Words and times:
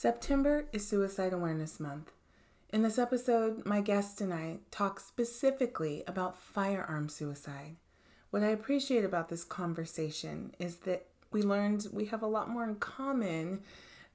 September 0.00 0.64
is 0.72 0.88
Suicide 0.88 1.34
Awareness 1.34 1.78
Month. 1.78 2.10
In 2.72 2.80
this 2.80 2.98
episode, 2.98 3.66
my 3.66 3.82
guest 3.82 4.22
and 4.22 4.32
I 4.32 4.60
talk 4.70 4.98
specifically 4.98 6.04
about 6.06 6.38
firearm 6.38 7.10
suicide. 7.10 7.76
What 8.30 8.42
I 8.42 8.46
appreciate 8.46 9.04
about 9.04 9.28
this 9.28 9.44
conversation 9.44 10.54
is 10.58 10.76
that 10.86 11.04
we 11.32 11.42
learned 11.42 11.88
we 11.92 12.06
have 12.06 12.22
a 12.22 12.26
lot 12.26 12.48
more 12.48 12.64
in 12.64 12.76
common 12.76 13.60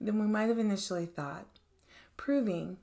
than 0.01 0.19
we 0.19 0.25
might 0.25 0.47
have 0.47 0.57
initially 0.57 1.05
thought, 1.05 1.45
proving 2.17 2.77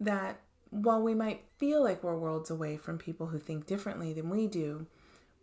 that 0.00 0.40
while 0.70 1.00
we 1.00 1.14
might 1.14 1.44
feel 1.56 1.84
like 1.84 2.02
we're 2.02 2.18
worlds 2.18 2.50
away 2.50 2.76
from 2.76 2.98
people 2.98 3.28
who 3.28 3.38
think 3.38 3.64
differently 3.64 4.12
than 4.12 4.28
we 4.28 4.48
do, 4.48 4.88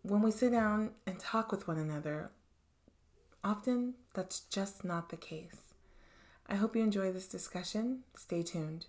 when 0.02 0.22
we 0.22 0.30
sit 0.30 0.52
down 0.52 0.92
and 1.06 1.18
talk 1.18 1.54
with 1.54 1.70
one 1.70 1.78
another, 1.78 2.32
often 3.46 3.94
that's 4.14 4.42
just 4.42 4.84
not 4.84 5.08
the 5.08 5.16
case. 5.16 5.67
I 6.50 6.56
hope 6.56 6.78
you 6.78 6.82
enjoy 6.82 7.12
this 7.12 7.28
discussion. 7.28 8.04
Stay 8.16 8.42
tuned. 8.42 8.86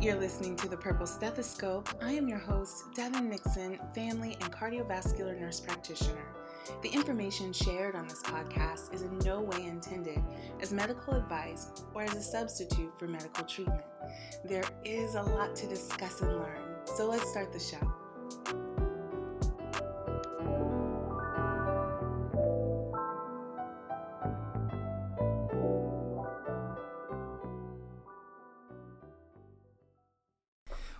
You're 0.00 0.18
listening 0.18 0.56
to 0.56 0.68
the 0.68 0.76
Purple 0.76 1.06
Stethoscope. 1.06 1.88
I 2.02 2.10
am 2.10 2.26
your 2.26 2.40
host, 2.40 2.86
Devyn 2.96 3.28
Nixon, 3.28 3.78
family 3.94 4.36
and 4.40 4.52
cardiovascular 4.52 5.38
nurse 5.38 5.60
practitioner. 5.60 6.26
The 6.82 6.88
information 6.88 7.52
shared 7.52 7.94
on 7.94 8.08
this 8.08 8.22
podcast 8.22 8.92
is 8.92 9.02
in 9.02 9.16
no 9.20 9.40
way 9.40 9.64
intended 9.64 10.20
as 10.60 10.72
medical 10.72 11.14
advice 11.14 11.68
or 11.94 12.02
as 12.02 12.16
a 12.16 12.22
substitute 12.22 12.92
for 12.98 13.06
medical 13.06 13.44
treatment. 13.44 13.84
There 14.44 14.64
is 14.84 15.14
a 15.14 15.22
lot 15.22 15.54
to 15.54 15.68
discuss 15.68 16.20
and 16.20 16.32
learn 16.32 16.61
so 16.84 17.08
let's 17.08 17.28
start 17.30 17.52
the 17.52 17.60
show. 17.60 17.78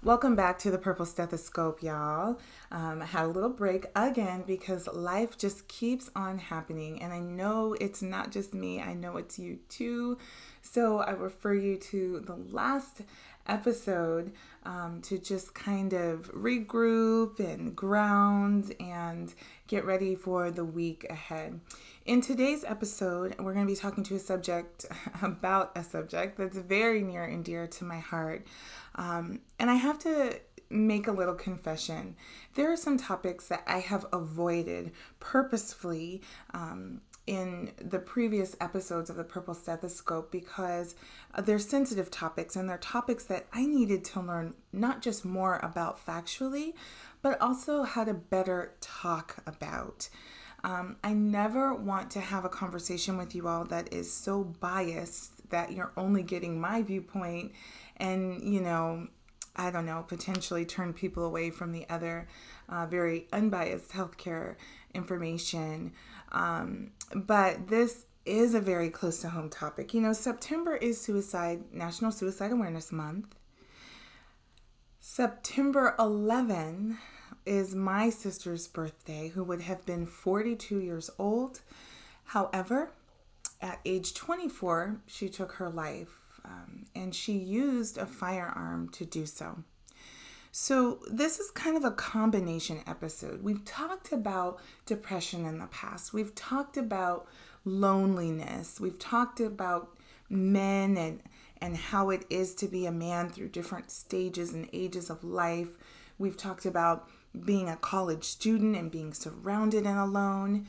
Welcome 0.04 0.34
back 0.34 0.58
to 0.58 0.70
the 0.72 0.78
Purple 0.78 1.06
Stethoscope, 1.06 1.80
y'all. 1.80 2.40
Um, 2.72 3.02
I 3.02 3.04
had 3.04 3.26
a 3.26 3.28
little 3.28 3.48
break 3.48 3.86
again 3.94 4.42
because 4.44 4.88
life 4.88 5.38
just 5.38 5.68
keeps 5.68 6.10
on 6.16 6.38
happening, 6.38 7.00
and 7.00 7.12
I 7.12 7.20
know 7.20 7.76
it's 7.80 8.02
not 8.02 8.32
just 8.32 8.52
me, 8.52 8.80
I 8.80 8.94
know 8.94 9.16
it's 9.16 9.38
you 9.38 9.60
too. 9.68 10.18
So 10.60 10.98
I 10.98 11.12
refer 11.12 11.54
you 11.54 11.76
to 11.76 12.18
the 12.18 12.34
last 12.34 13.02
episode 13.46 14.32
um, 14.64 15.00
to 15.02 15.18
just 15.18 15.54
kind 15.54 15.92
of 15.92 16.32
regroup 16.32 17.38
and 17.40 17.74
ground 17.74 18.74
and 18.80 19.34
get 19.66 19.84
ready 19.84 20.14
for 20.14 20.50
the 20.50 20.64
week 20.64 21.06
ahead. 21.10 21.60
In 22.04 22.20
today's 22.20 22.64
episode, 22.64 23.36
we're 23.38 23.54
going 23.54 23.66
to 23.66 23.72
be 23.72 23.78
talking 23.78 24.04
to 24.04 24.16
a 24.16 24.18
subject 24.18 24.86
about 25.22 25.72
a 25.76 25.84
subject 25.84 26.36
that's 26.36 26.58
very 26.58 27.02
near 27.02 27.24
and 27.24 27.44
dear 27.44 27.66
to 27.66 27.84
my 27.84 27.98
heart. 27.98 28.46
Um, 28.94 29.40
and 29.58 29.70
I 29.70 29.76
have 29.76 29.98
to 30.00 30.40
make 30.72 31.06
a 31.06 31.12
little 31.12 31.34
confession. 31.34 32.16
There 32.54 32.72
are 32.72 32.76
some 32.76 32.96
topics 32.96 33.48
that 33.48 33.62
I 33.66 33.78
have 33.78 34.06
avoided 34.12 34.92
purposefully 35.20 36.22
um, 36.54 37.02
in 37.26 37.70
the 37.80 37.98
previous 37.98 38.56
episodes 38.60 39.08
of 39.08 39.16
the 39.16 39.24
Purple 39.24 39.54
Stethoscope 39.54 40.32
because 40.32 40.94
they're 41.38 41.58
sensitive 41.58 42.10
topics 42.10 42.56
and 42.56 42.68
they're 42.68 42.78
topics 42.78 43.24
that 43.24 43.46
I 43.52 43.66
needed 43.66 44.04
to 44.06 44.20
learn 44.20 44.54
not 44.72 45.02
just 45.02 45.24
more 45.24 45.60
about 45.62 46.04
factually, 46.04 46.74
but 47.20 47.40
also 47.40 47.84
how 47.84 48.04
to 48.04 48.14
better 48.14 48.74
talk 48.80 49.36
about. 49.46 50.08
Um, 50.64 50.96
I 51.02 51.12
never 51.12 51.74
want 51.74 52.10
to 52.12 52.20
have 52.20 52.44
a 52.44 52.48
conversation 52.48 53.16
with 53.16 53.34
you 53.34 53.48
all 53.48 53.64
that 53.66 53.92
is 53.92 54.12
so 54.12 54.44
biased 54.44 55.50
that 55.50 55.72
you're 55.72 55.92
only 55.96 56.22
getting 56.22 56.60
my 56.60 56.82
viewpoint 56.82 57.52
and, 57.96 58.42
you 58.42 58.60
know, 58.60 59.08
I 59.54 59.70
don't 59.70 59.86
know, 59.86 60.04
potentially 60.08 60.64
turn 60.64 60.92
people 60.92 61.24
away 61.24 61.50
from 61.50 61.72
the 61.72 61.86
other 61.90 62.26
uh, 62.68 62.86
very 62.86 63.26
unbiased 63.32 63.90
healthcare 63.90 64.56
information. 64.94 65.92
Um, 66.32 66.92
but 67.14 67.68
this 67.68 68.06
is 68.24 68.54
a 68.54 68.60
very 68.60 68.88
close 68.90 69.20
to 69.20 69.30
home 69.30 69.50
topic. 69.50 69.94
You 69.94 70.00
know, 70.00 70.12
September 70.12 70.76
is 70.76 71.00
Suicide 71.00 71.72
National 71.72 72.10
Suicide 72.10 72.52
Awareness 72.52 72.90
Month. 72.92 73.34
September 75.00 75.94
11 75.98 76.98
is 77.44 77.74
my 77.74 78.08
sister's 78.08 78.68
birthday, 78.68 79.28
who 79.28 79.42
would 79.44 79.62
have 79.62 79.84
been 79.84 80.06
42 80.06 80.78
years 80.78 81.10
old. 81.18 81.60
However, 82.26 82.92
at 83.60 83.80
age 83.84 84.14
24, 84.14 85.00
she 85.06 85.28
took 85.28 85.52
her 85.52 85.68
life 85.68 86.40
um, 86.44 86.86
and 86.94 87.14
she 87.14 87.32
used 87.32 87.98
a 87.98 88.06
firearm 88.06 88.88
to 88.90 89.04
do 89.04 89.26
so. 89.26 89.64
So, 90.54 90.98
this 91.10 91.38
is 91.38 91.50
kind 91.50 91.78
of 91.78 91.84
a 91.84 91.90
combination 91.90 92.82
episode. 92.86 93.42
We've 93.42 93.64
talked 93.64 94.12
about 94.12 94.60
depression 94.84 95.46
in 95.46 95.58
the 95.58 95.66
past, 95.68 96.12
we've 96.12 96.34
talked 96.34 96.76
about 96.76 97.26
loneliness, 97.64 98.78
we've 98.78 98.98
talked 98.98 99.40
about 99.40 99.96
men 100.28 100.98
and, 100.98 101.22
and 101.58 101.78
how 101.78 102.10
it 102.10 102.26
is 102.28 102.54
to 102.56 102.68
be 102.68 102.84
a 102.84 102.92
man 102.92 103.30
through 103.30 103.48
different 103.48 103.90
stages 103.90 104.52
and 104.52 104.68
ages 104.74 105.08
of 105.08 105.24
life. 105.24 105.70
We've 106.18 106.36
talked 106.36 106.66
about 106.66 107.08
being 107.46 107.70
a 107.70 107.76
college 107.76 108.24
student 108.24 108.76
and 108.76 108.90
being 108.90 109.14
surrounded 109.14 109.86
and 109.86 109.98
alone. 109.98 110.66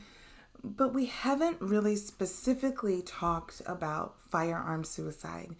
But 0.62 0.94
we 0.94 1.06
haven't 1.06 1.60
really 1.60 1.96
specifically 1.96 3.02
talked 3.02 3.60
about 3.66 4.14
firearm 4.30 4.84
suicide. 4.84 5.56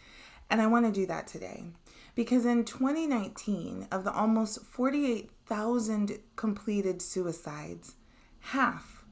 And 0.48 0.62
I 0.62 0.66
want 0.66 0.86
to 0.86 0.92
do 0.92 1.04
that 1.06 1.26
today. 1.26 1.64
Because 2.14 2.44
in 2.44 2.64
2019, 2.64 3.88
of 3.90 4.04
the 4.04 4.12
almost 4.12 4.64
48,000 4.64 6.18
completed 6.36 7.02
suicides, 7.02 7.96
half 8.40 9.04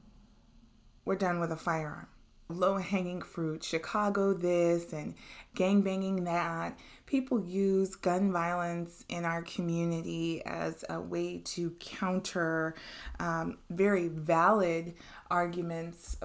were 1.04 1.16
done 1.16 1.40
with 1.40 1.50
a 1.50 1.56
firearm. 1.56 2.06
Low 2.48 2.76
hanging 2.76 3.22
fruit, 3.22 3.64
Chicago 3.64 4.34
this 4.34 4.92
and 4.92 5.14
gang 5.54 5.80
banging 5.80 6.24
that. 6.24 6.78
People 7.06 7.40
use 7.40 7.96
gun 7.96 8.30
violence 8.30 9.04
in 9.08 9.24
our 9.24 9.42
community 9.42 10.44
as 10.44 10.84
a 10.88 11.00
way 11.00 11.38
to 11.38 11.70
counter 11.80 12.74
um, 13.18 13.58
very 13.70 14.08
valid 14.08 14.94
arguments 15.30 16.16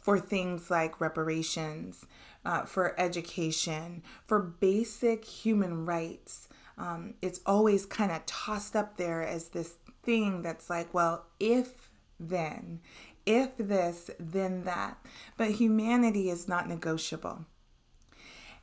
for 0.00 0.18
things 0.18 0.70
like 0.70 1.00
reparations 1.00 2.04
uh, 2.44 2.62
for 2.64 2.98
education, 2.98 4.02
for 4.26 4.40
basic 4.40 5.24
human 5.24 5.86
rights. 5.86 6.48
Um, 6.78 7.14
it's 7.20 7.40
always 7.44 7.84
kind 7.84 8.10
of 8.10 8.24
tossed 8.26 8.74
up 8.74 8.96
there 8.96 9.22
as 9.22 9.48
this 9.48 9.76
thing 10.02 10.42
that's 10.42 10.70
like, 10.70 10.92
well, 10.94 11.26
if 11.38 11.90
then, 12.18 12.80
if 13.26 13.56
this, 13.58 14.10
then 14.18 14.64
that. 14.64 14.98
But 15.36 15.52
humanity 15.52 16.30
is 16.30 16.48
not 16.48 16.68
negotiable. 16.68 17.44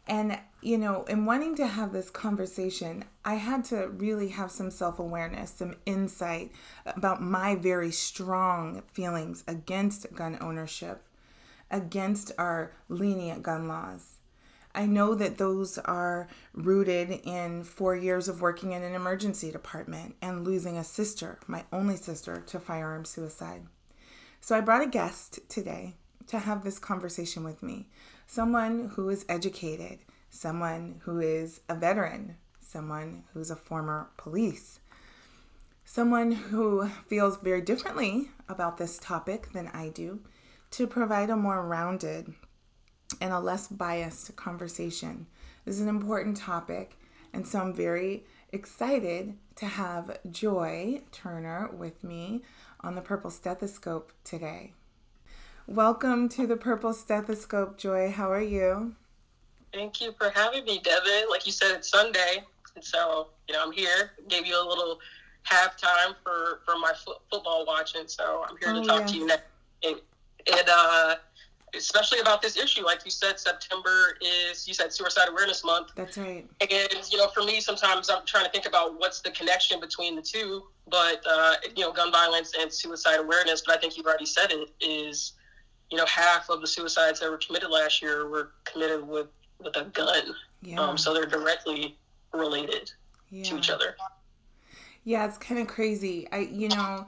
And, 0.09 0.39
you 0.61 0.77
know, 0.77 1.03
in 1.03 1.25
wanting 1.25 1.55
to 1.57 1.67
have 1.67 1.91
this 1.91 2.09
conversation, 2.09 3.03
I 3.25 3.35
had 3.35 3.65
to 3.65 3.89
really 3.89 4.29
have 4.29 4.51
some 4.51 4.71
self 4.71 4.99
awareness, 4.99 5.51
some 5.51 5.75
insight 5.85 6.53
about 6.85 7.21
my 7.21 7.55
very 7.55 7.91
strong 7.91 8.83
feelings 8.87 9.43
against 9.47 10.13
gun 10.15 10.37
ownership 10.39 11.03
against 11.69 12.31
our 12.37 12.73
lenient 12.89 13.43
gun 13.43 13.67
laws. 13.67 14.17
I 14.73 14.85
know 14.85 15.15
that 15.15 15.39
those 15.39 15.79
are 15.79 16.27
rooted 16.53 17.09
in 17.23 17.63
four 17.63 17.95
years 17.95 18.27
of 18.27 18.41
working 18.41 18.73
in 18.73 18.83
an 18.83 18.93
emergency 18.93 19.51
department 19.51 20.15
and 20.21 20.45
losing 20.45 20.77
a 20.77 20.83
sister, 20.83 21.39
my 21.47 21.63
only 21.73 21.95
sister, 21.95 22.43
to 22.47 22.59
firearm 22.59 23.03
suicide. 23.03 23.63
So 24.39 24.55
I 24.55 24.61
brought 24.61 24.83
a 24.83 24.87
guest 24.87 25.39
today 25.49 25.95
to 26.27 26.39
have 26.39 26.63
this 26.63 26.77
conversation 26.77 27.43
with 27.43 27.63
me 27.63 27.89
someone 28.27 28.91
who 28.95 29.09
is 29.09 29.25
educated, 29.29 29.99
someone 30.29 31.01
who 31.05 31.19
is 31.19 31.61
a 31.69 31.75
veteran, 31.75 32.35
someone 32.59 33.23
who's 33.33 33.49
a 33.49 33.55
former 33.55 34.09
police, 34.17 34.79
someone 35.85 36.33
who 36.33 36.87
feels 37.07 37.37
very 37.37 37.61
differently 37.61 38.29
about 38.49 38.77
this 38.77 38.99
topic 38.99 39.53
than 39.53 39.69
I 39.69 39.89
do 39.89 40.19
to 40.77 40.85
provide 40.85 41.31
a 41.31 41.35
more 41.35 41.65
rounded 41.65 42.31
and 43.19 43.33
a 43.33 43.39
less 43.39 43.67
biased 43.67 44.35
conversation. 44.35 45.25
This 45.65 45.77
is 45.77 45.81
an 45.81 45.87
important 45.87 46.37
topic, 46.37 46.99
and 47.33 47.47
so 47.47 47.61
I'm 47.61 47.73
very 47.73 48.25
excited 48.51 49.33
to 49.55 49.65
have 49.65 50.19
Joy 50.29 51.01
Turner 51.11 51.71
with 51.73 52.03
me 52.03 52.43
on 52.81 52.93
the 52.93 53.01
Purple 53.01 53.31
Stethoscope 53.31 54.13
today. 54.23 54.73
Welcome 55.65 56.29
to 56.29 56.45
the 56.45 56.57
Purple 56.57 56.93
Stethoscope, 56.93 57.79
Joy. 57.79 58.11
How 58.11 58.31
are 58.31 58.39
you? 58.39 58.93
Thank 59.73 59.99
you 59.99 60.11
for 60.11 60.29
having 60.29 60.63
me, 60.63 60.79
Devyn. 60.79 61.27
Like 61.27 61.47
you 61.47 61.53
said, 61.53 61.71
it's 61.71 61.89
Sunday, 61.89 62.43
and 62.75 62.85
so 62.85 63.29
you 63.47 63.55
know 63.55 63.63
I'm 63.63 63.71
here. 63.71 64.11
Gave 64.27 64.45
you 64.45 64.53
a 64.55 64.67
little 64.69 64.99
have 65.41 65.75
time 65.75 66.13
for 66.23 66.61
for 66.65 66.77
my 66.77 66.93
fo- 67.03 67.21
football 67.31 67.65
watching. 67.65 68.03
So 68.05 68.45
I'm 68.47 68.57
here 68.57 68.69
oh, 68.75 68.81
to 68.81 68.87
talk 68.87 68.97
oh, 68.97 68.99
yes. 68.99 69.11
to 69.11 69.17
you 69.17 69.25
next. 69.25 69.45
And, 70.51 70.69
uh, 70.69 71.15
especially 71.75 72.19
about 72.19 72.41
this 72.41 72.57
issue. 72.57 72.83
Like 72.85 73.03
you 73.05 73.11
said, 73.11 73.39
September 73.39 74.17
is 74.21 74.67
you 74.67 74.73
said 74.73 74.93
Suicide 74.93 75.29
Awareness 75.29 75.63
Month. 75.63 75.89
That's 75.95 76.17
right. 76.17 76.45
And 76.61 77.11
you 77.11 77.17
know, 77.17 77.27
for 77.29 77.43
me, 77.43 77.59
sometimes 77.59 78.09
I'm 78.09 78.25
trying 78.25 78.45
to 78.45 78.51
think 78.51 78.65
about 78.65 78.99
what's 78.99 79.21
the 79.21 79.31
connection 79.31 79.79
between 79.79 80.15
the 80.15 80.21
two. 80.21 80.63
But 80.89 81.21
uh, 81.29 81.55
you 81.75 81.83
know, 81.83 81.91
gun 81.91 82.11
violence 82.11 82.53
and 82.59 82.71
suicide 82.71 83.19
awareness. 83.19 83.63
But 83.65 83.77
I 83.77 83.79
think 83.79 83.97
you've 83.97 84.05
already 84.05 84.25
said 84.25 84.51
it 84.51 84.69
is. 84.81 85.33
You 85.89 85.97
know, 85.97 86.05
half 86.05 86.49
of 86.49 86.59
the 86.59 86.67
suicides 86.67 87.21
that 87.21 87.31
were 87.31 87.37
committed 87.37 87.69
last 87.69 88.01
year 88.01 88.27
were 88.27 88.51
committed 88.65 89.07
with 89.07 89.27
with 89.63 89.75
a 89.77 89.85
gun. 89.85 90.33
Yeah. 90.61 90.81
Um, 90.81 90.97
so 90.97 91.13
they're 91.13 91.25
directly 91.25 91.97
related 92.33 92.91
yeah. 93.29 93.43
to 93.43 93.57
each 93.57 93.69
other. 93.69 93.95
Yeah, 95.05 95.25
it's 95.25 95.37
kind 95.37 95.61
of 95.61 95.67
crazy. 95.67 96.27
I, 96.31 96.39
you 96.39 96.67
know, 96.67 97.05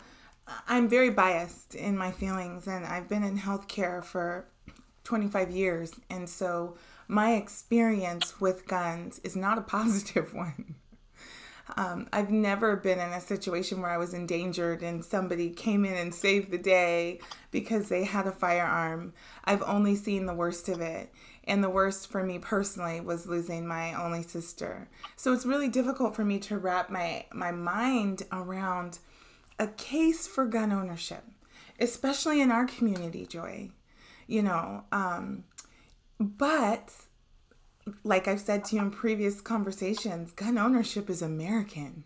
I'm 0.68 0.88
very 0.88 1.10
biased 1.10 1.76
in 1.76 1.98
my 1.98 2.12
feelings, 2.12 2.68
and 2.68 2.86
I've 2.86 3.08
been 3.08 3.24
in 3.24 3.38
healthcare 3.38 4.04
for 4.04 4.46
25 5.04 5.52
years, 5.52 5.94
and 6.10 6.30
so 6.30 6.78
my 7.08 7.34
experience 7.34 8.40
with 8.40 8.68
guns 8.68 9.20
is 9.24 9.36
not 9.36 9.58
a 9.58 9.62
positive 9.78 10.34
one. 10.34 10.76
Um, 11.78 12.08
I've 12.12 12.32
never 12.32 12.76
been 12.76 13.00
in 13.00 13.10
a 13.10 13.22
situation 13.22 13.82
where 13.82 13.92
I 13.92 13.98
was 13.98 14.14
endangered 14.14 14.82
and 14.82 15.06
somebody 15.06 15.50
came 15.52 15.86
in 15.86 15.94
and 15.94 16.14
saved 16.14 16.52
the 16.52 16.58
day 16.58 17.20
because 17.52 17.90
they 17.90 18.06
had 18.06 18.28
a 18.28 18.32
firearm. 18.32 19.14
I've 19.46 19.62
only 19.64 19.96
seen 19.96 20.26
the 20.26 20.34
worst 20.34 20.70
of 20.70 20.82
it. 20.82 21.12
And 21.44 21.64
the 21.64 21.70
worst 21.70 22.12
for 22.12 22.24
me 22.24 22.38
personally 22.38 23.02
was 23.02 23.28
losing 23.28 23.68
my 23.68 23.94
only 23.94 24.22
sister. 24.22 24.88
So 25.16 25.34
it's 25.34 25.46
really 25.46 25.68
difficult 25.68 26.16
for 26.16 26.24
me 26.24 26.38
to 26.40 26.58
wrap 26.58 26.90
my, 26.90 27.26
my 27.34 27.52
mind 27.52 28.24
around 28.32 29.00
a 29.60 29.68
case 29.68 30.26
for 30.26 30.46
gun 30.46 30.72
ownership, 30.72 31.24
especially 31.80 32.42
in 32.42 32.52
our 32.52 32.66
community, 32.66 33.26
Joy. 33.26 33.72
You 34.26 34.44
know, 34.44 34.86
um, 34.92 35.44
but 36.20 36.94
like 38.04 38.28
I've 38.28 38.40
said 38.40 38.66
to 38.66 38.76
you 38.76 38.82
in 38.82 38.92
previous 38.92 39.42
conversations, 39.42 40.32
gun 40.32 40.58
ownership 40.58 41.10
is 41.10 41.22
American. 41.22 42.04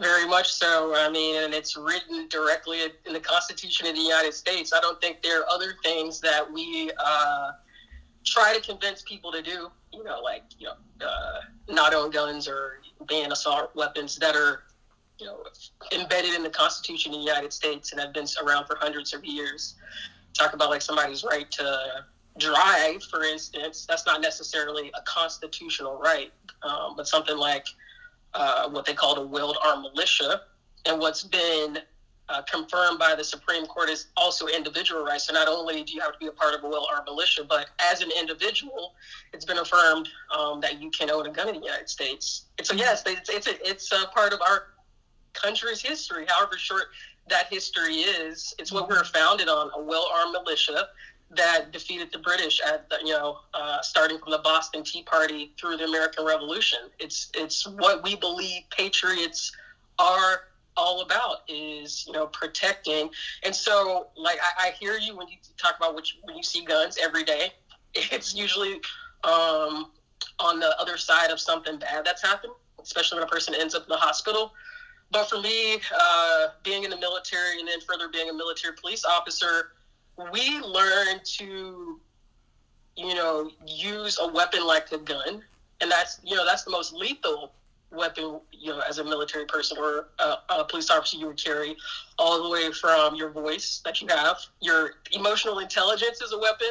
Very 0.00 0.26
much 0.26 0.50
so. 0.52 0.94
I 0.96 1.10
mean, 1.10 1.42
and 1.42 1.54
it's 1.54 1.76
written 1.76 2.26
directly 2.28 2.80
in 3.06 3.12
the 3.12 3.20
Constitution 3.20 3.86
of 3.86 3.94
the 3.94 4.00
United 4.00 4.32
States. 4.32 4.72
I 4.72 4.80
don't 4.80 5.00
think 5.00 5.22
there 5.22 5.42
are 5.42 5.50
other 5.50 5.76
things 5.84 6.18
that 6.20 6.50
we 6.50 6.90
uh, 6.98 7.52
try 8.24 8.56
to 8.56 8.60
convince 8.60 9.02
people 9.02 9.30
to 9.30 9.42
do, 9.42 9.70
you 9.92 10.02
know, 10.02 10.20
like, 10.22 10.44
you 10.58 10.66
know, 10.66 11.06
uh, 11.06 11.40
not 11.68 11.94
own 11.94 12.10
guns 12.10 12.48
or 12.48 12.80
ban 13.06 13.32
assault 13.32 13.70
weapons 13.76 14.16
that 14.16 14.34
are, 14.34 14.62
you 15.22 15.28
know, 15.28 15.38
embedded 15.96 16.34
in 16.34 16.42
the 16.42 16.50
Constitution 16.50 17.12
of 17.12 17.20
the 17.20 17.24
United 17.24 17.52
States 17.52 17.92
and 17.92 18.00
have 18.00 18.12
been 18.12 18.26
around 18.44 18.66
for 18.66 18.76
hundreds 18.80 19.14
of 19.14 19.24
years. 19.24 19.76
Talk 20.34 20.52
about 20.52 20.70
like 20.70 20.82
somebody's 20.82 21.22
right 21.22 21.48
to 21.52 22.04
drive, 22.38 23.02
for 23.04 23.22
instance. 23.22 23.86
That's 23.88 24.04
not 24.04 24.20
necessarily 24.20 24.90
a 24.94 25.02
constitutional 25.02 25.98
right, 25.98 26.32
um, 26.62 26.94
but 26.96 27.06
something 27.06 27.36
like 27.36 27.66
uh, 28.34 28.68
what 28.70 28.84
they 28.84 28.94
call 28.94 29.16
a 29.16 29.26
willed 29.26 29.58
armed 29.64 29.82
militia. 29.82 30.42
And 30.86 30.98
what's 30.98 31.22
been 31.22 31.78
uh, 32.28 32.42
confirmed 32.50 32.98
by 32.98 33.14
the 33.14 33.22
Supreme 33.22 33.66
Court 33.66 33.90
is 33.90 34.06
also 34.16 34.48
individual 34.48 35.04
rights. 35.04 35.28
So 35.28 35.34
not 35.34 35.46
only 35.46 35.84
do 35.84 35.92
you 35.92 36.00
have 36.00 36.14
to 36.14 36.18
be 36.18 36.26
a 36.26 36.32
part 36.32 36.54
of 36.54 36.64
a 36.64 36.68
well-armed 36.68 37.04
militia, 37.04 37.44
but 37.48 37.68
as 37.78 38.00
an 38.00 38.10
individual, 38.18 38.94
it's 39.32 39.44
been 39.44 39.58
affirmed 39.58 40.08
um, 40.36 40.60
that 40.62 40.82
you 40.82 40.90
can 40.90 41.10
own 41.10 41.26
a 41.26 41.30
gun 41.30 41.48
in 41.48 41.56
the 41.56 41.60
United 41.60 41.88
States. 41.88 42.46
And 42.58 42.66
so 42.66 42.74
yes, 42.74 43.04
it's 43.06 43.28
it's 43.28 43.46
a, 43.46 43.68
it's 43.68 43.92
a 43.92 44.06
part 44.12 44.32
of 44.32 44.40
our 44.40 44.72
country's 45.32 45.80
history, 45.80 46.26
however 46.28 46.56
short 46.56 46.84
that 47.28 47.46
history 47.48 47.96
is. 47.96 48.54
It's 48.58 48.72
what 48.72 48.88
we're 48.88 49.04
founded 49.04 49.48
on: 49.48 49.70
a 49.76 49.82
well-armed 49.82 50.32
militia 50.32 50.88
that 51.34 51.72
defeated 51.72 52.12
the 52.12 52.18
British 52.18 52.60
at 52.60 52.88
the, 52.90 52.98
you 53.04 53.12
know 53.12 53.38
uh, 53.54 53.80
starting 53.80 54.18
from 54.18 54.32
the 54.32 54.38
Boston 54.38 54.84
Tea 54.84 55.02
Party 55.02 55.52
through 55.58 55.76
the 55.76 55.84
American 55.84 56.24
Revolution. 56.24 56.80
It's 56.98 57.30
it's 57.34 57.66
what 57.66 58.02
we 58.02 58.16
believe 58.16 58.62
patriots 58.70 59.52
are 59.98 60.42
all 60.76 61.02
about 61.02 61.42
is 61.48 62.04
you 62.06 62.12
know 62.12 62.26
protecting 62.28 63.10
and 63.42 63.54
so 63.54 64.06
like 64.16 64.38
I, 64.42 64.68
I, 64.68 64.70
hear 64.70 64.96
you 64.96 65.14
when 65.14 65.28
you 65.28 65.36
talk 65.58 65.76
about 65.76 65.94
what 65.94 66.10
you, 66.10 66.20
when 66.22 66.34
you 66.34 66.42
see 66.42 66.64
guns 66.64 66.96
every 67.02 67.24
day 67.24 67.52
it's 67.94 68.34
usually 68.34 68.80
um, 69.24 69.90
on 70.38 70.60
the 70.60 70.74
other 70.80 70.96
side 70.96 71.30
of 71.30 71.38
something 71.38 71.78
bad 71.78 72.06
that's 72.06 72.22
happened 72.22 72.54
especially 72.82 73.18
when 73.18 73.28
a 73.28 73.30
person 73.30 73.54
ends 73.54 73.74
up 73.74 73.82
in 73.82 73.90
the 73.90 73.96
hospital 73.96 74.52
but 75.12 75.28
for 75.28 75.40
me 75.40 75.78
uh, 76.00 76.48
being 76.64 76.84
in 76.84 76.90
the 76.90 76.96
military 76.96 77.60
and 77.60 77.68
then 77.68 77.80
further 77.80 78.08
being 78.08 78.30
a 78.30 78.32
military 78.32 78.74
police 78.74 79.04
officer 79.04 79.72
we 80.32 80.60
learn 80.60 81.20
to 81.24 82.00
you 82.96 83.14
know 83.14 83.50
use 83.66 84.18
a 84.20 84.28
weapon 84.28 84.66
like 84.66 84.90
a 84.92 84.98
gun. 84.98 85.42
And 85.80 85.90
that's 85.90 86.20
you 86.24 86.36
know 86.36 86.44
that's 86.44 86.64
the 86.64 86.70
most 86.70 86.92
lethal 86.92 87.52
weapon, 87.90 88.40
you 88.52 88.70
know, 88.70 88.80
as 88.88 88.98
a 88.98 89.04
military 89.04 89.44
person 89.44 89.76
or 89.76 90.08
a, 90.18 90.36
a, 90.48 90.64
police 90.64 90.88
officer, 90.88 91.18
you 91.18 91.26
would 91.26 91.42
carry 91.42 91.76
all 92.18 92.42
the 92.42 92.48
way 92.48 92.72
from 92.72 93.14
your 93.14 93.28
voice 93.28 93.82
that 93.84 94.00
you 94.00 94.08
have, 94.08 94.38
your 94.62 94.94
emotional 95.10 95.58
intelligence 95.58 96.22
is 96.22 96.32
a 96.32 96.38
weapon, 96.38 96.68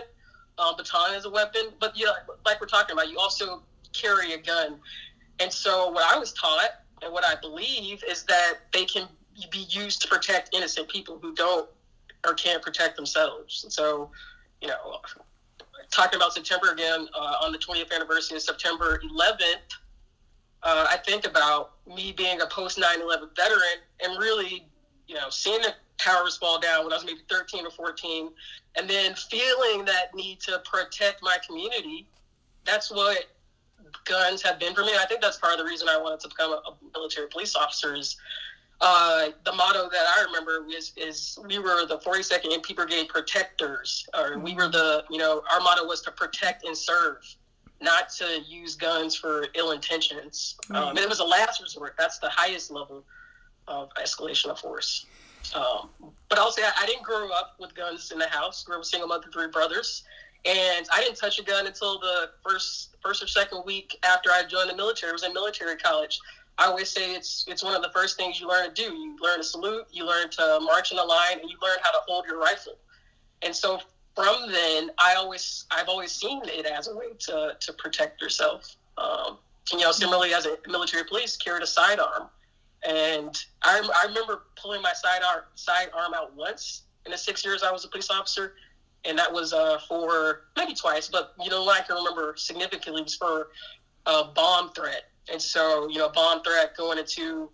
um, 0.57 0.73
baton 0.75 1.13
is 1.13 1.25
a 1.25 1.29
weapon, 1.29 1.67
but 1.79 1.95
you 1.95 2.05
know, 2.05 2.13
like 2.43 2.59
we're 2.59 2.65
talking 2.65 2.93
about, 2.93 3.07
you 3.07 3.19
also 3.19 3.61
carry 3.93 4.33
a 4.33 4.37
gun. 4.39 4.79
And 5.39 5.53
so, 5.53 5.91
what 5.91 6.03
I 6.03 6.17
was 6.17 6.33
taught 6.33 6.80
and 7.01 7.11
what 7.11 7.25
I 7.25 7.35
believe 7.35 8.03
is 8.07 8.23
that 8.23 8.59
they 8.71 8.85
can 8.85 9.07
be 9.49 9.65
used 9.69 10.01
to 10.01 10.07
protect 10.07 10.53
innocent 10.55 10.87
people 10.89 11.17
who 11.21 11.33
don't 11.33 11.69
or 12.25 12.33
can't 12.33 12.61
protect 12.61 12.95
themselves. 12.95 13.63
And 13.63 13.73
so, 13.73 14.11
you 14.61 14.67
know, 14.67 14.99
talking 15.91 16.17
about 16.17 16.33
September 16.33 16.71
again, 16.71 17.07
uh, 17.13 17.35
on 17.43 17.51
the 17.51 17.57
20th 17.57 17.91
anniversary 17.91 18.37
of 18.37 18.43
September 18.43 19.01
11th, 19.03 19.75
uh, 20.63 20.85
I 20.89 20.97
think 20.97 21.25
about 21.25 21.71
me 21.87 22.13
being 22.15 22.41
a 22.41 22.45
post 22.45 22.77
9 22.77 23.01
11 23.01 23.29
veteran 23.35 23.81
and 24.03 24.19
really, 24.19 24.67
you 25.07 25.15
know, 25.15 25.29
seeing 25.29 25.61
the 25.61 25.73
towers 25.97 26.37
fall 26.37 26.59
down 26.59 26.83
when 26.83 26.93
I 26.93 26.97
was 26.97 27.05
maybe 27.05 27.21
13 27.29 27.65
or 27.65 27.71
14, 27.71 28.29
and 28.77 28.89
then 28.89 29.15
feeling 29.15 29.85
that 29.85 30.13
need 30.13 30.39
to 30.41 30.61
protect 30.71 31.23
my 31.23 31.37
community. 31.45 32.07
That's 32.63 32.91
what 32.91 33.25
guns 34.05 34.41
have 34.41 34.59
been 34.59 34.73
for 34.73 34.81
me. 34.81 34.91
I 34.99 35.05
think 35.05 35.21
that's 35.21 35.37
part 35.37 35.53
of 35.53 35.59
the 35.59 35.65
reason 35.65 35.87
I 35.89 35.97
wanted 35.97 36.19
to 36.21 36.29
become 36.29 36.51
a, 36.51 36.73
military 36.93 37.27
police 37.27 37.55
officer. 37.55 37.95
Is 37.95 38.17
uh, 38.81 39.29
the 39.45 39.51
motto 39.51 39.89
that 39.89 40.05
I 40.17 40.23
remember 40.25 40.65
is, 40.75 40.91
is 40.97 41.37
we 41.47 41.59
were 41.59 41.85
the 41.85 41.99
42nd 41.99 42.51
MP 42.59 42.75
Brigade 42.75 43.07
protectors, 43.09 44.07
or 44.17 44.39
we 44.39 44.53
were 44.53 44.67
the, 44.67 45.03
you 45.09 45.17
know, 45.17 45.43
our 45.51 45.59
motto 45.59 45.85
was 45.85 46.01
to 46.01 46.11
protect 46.11 46.65
and 46.65 46.75
serve 46.75 47.23
not 47.81 48.09
to 48.09 48.41
use 48.47 48.75
guns 48.75 49.15
for 49.15 49.47
ill 49.55 49.71
intentions. 49.71 50.55
Mm-hmm. 50.65 50.75
Um, 50.75 50.97
it 50.97 51.09
was 51.09 51.19
a 51.19 51.23
last 51.23 51.61
resort. 51.61 51.95
That's 51.97 52.19
the 52.19 52.29
highest 52.29 52.71
level 52.71 53.03
of 53.67 53.89
escalation 53.95 54.47
of 54.47 54.59
force. 54.59 55.05
Um, 55.55 55.89
but 56.29 56.37
I'll 56.37 56.51
say 56.51 56.61
I, 56.63 56.71
I, 56.83 56.85
didn't 56.85 57.03
grow 57.03 57.29
up 57.31 57.55
with 57.59 57.73
guns 57.73 58.11
in 58.11 58.19
the 58.19 58.27
house. 58.27 58.63
Grew 58.63 58.75
up 58.75 58.83
a 58.83 58.85
single 58.85 59.07
mother, 59.07 59.27
three 59.33 59.47
brothers, 59.47 60.03
and 60.45 60.87
I 60.93 61.01
didn't 61.01 61.17
touch 61.17 61.39
a 61.39 61.43
gun 61.43 61.67
until 61.67 61.99
the 61.99 62.31
first 62.43 62.95
first 63.01 63.23
or 63.23 63.27
second 63.27 63.63
week 63.65 63.97
after 64.03 64.31
I 64.31 64.43
joined 64.43 64.69
the 64.69 64.75
military. 64.75 65.11
It 65.11 65.13
was 65.13 65.23
in 65.23 65.33
military 65.33 65.77
college. 65.77 66.19
I 66.57 66.65
always 66.65 66.89
say 66.89 67.13
it's 67.15 67.45
it's 67.47 67.63
one 67.63 67.75
of 67.75 67.81
the 67.81 67.89
first 67.89 68.17
things 68.17 68.39
you 68.39 68.47
learn 68.47 68.67
to 68.67 68.73
do. 68.73 68.93
You 68.93 69.17
learn 69.21 69.37
to 69.37 69.43
salute, 69.43 69.85
you 69.91 70.05
learn 70.05 70.29
to 70.31 70.59
march 70.61 70.91
in 70.91 70.97
a 70.97 71.03
line, 71.03 71.39
and 71.39 71.49
you 71.49 71.57
learn 71.61 71.77
how 71.81 71.91
to 71.91 71.99
hold 72.07 72.25
your 72.25 72.39
rifle. 72.39 72.77
And 73.41 73.55
so 73.55 73.79
from 74.15 74.51
then, 74.51 74.91
I 74.99 75.15
always 75.15 75.65
I've 75.71 75.89
always 75.89 76.11
seen 76.11 76.41
it 76.45 76.65
as 76.65 76.87
a 76.87 76.95
way 76.95 77.13
to 77.19 77.55
to 77.59 77.73
protect 77.73 78.21
yourself. 78.21 78.75
Um, 78.97 79.37
you 79.71 79.79
know, 79.79 79.91
similarly 79.91 80.33
as 80.33 80.45
a 80.45 80.57
military 80.67 81.03
police 81.03 81.37
carried 81.37 81.63
a 81.63 81.67
sidearm, 81.67 82.29
and 82.83 83.37
I, 83.63 83.87
I 83.95 84.07
remember 84.07 84.43
pulling 84.55 84.81
my 84.81 84.93
side 84.93 85.21
arm 85.23 85.43
sidearm 85.55 86.13
out 86.13 86.35
once 86.35 86.83
in 87.05 87.11
the 87.11 87.17
six 87.17 87.43
years 87.43 87.63
I 87.63 87.71
was 87.71 87.85
a 87.85 87.87
police 87.87 88.09
officer, 88.09 88.55
and 89.05 89.17
that 89.17 89.31
was 89.31 89.53
uh, 89.53 89.79
for 89.87 90.43
maybe 90.55 90.73
twice, 90.73 91.07
but 91.07 91.33
you 91.43 91.49
know, 91.49 91.67
I 91.69 91.81
can 91.81 91.95
remember 91.95 92.33
significantly 92.37 93.03
was 93.03 93.15
for 93.15 93.49
a 94.05 94.25
bomb 94.25 94.71
threat, 94.71 95.09
and 95.31 95.41
so 95.41 95.89
you 95.89 95.97
know, 95.99 96.07
a 96.07 96.11
bomb 96.11 96.43
threat 96.43 96.75
going 96.77 96.97
into 96.97 97.49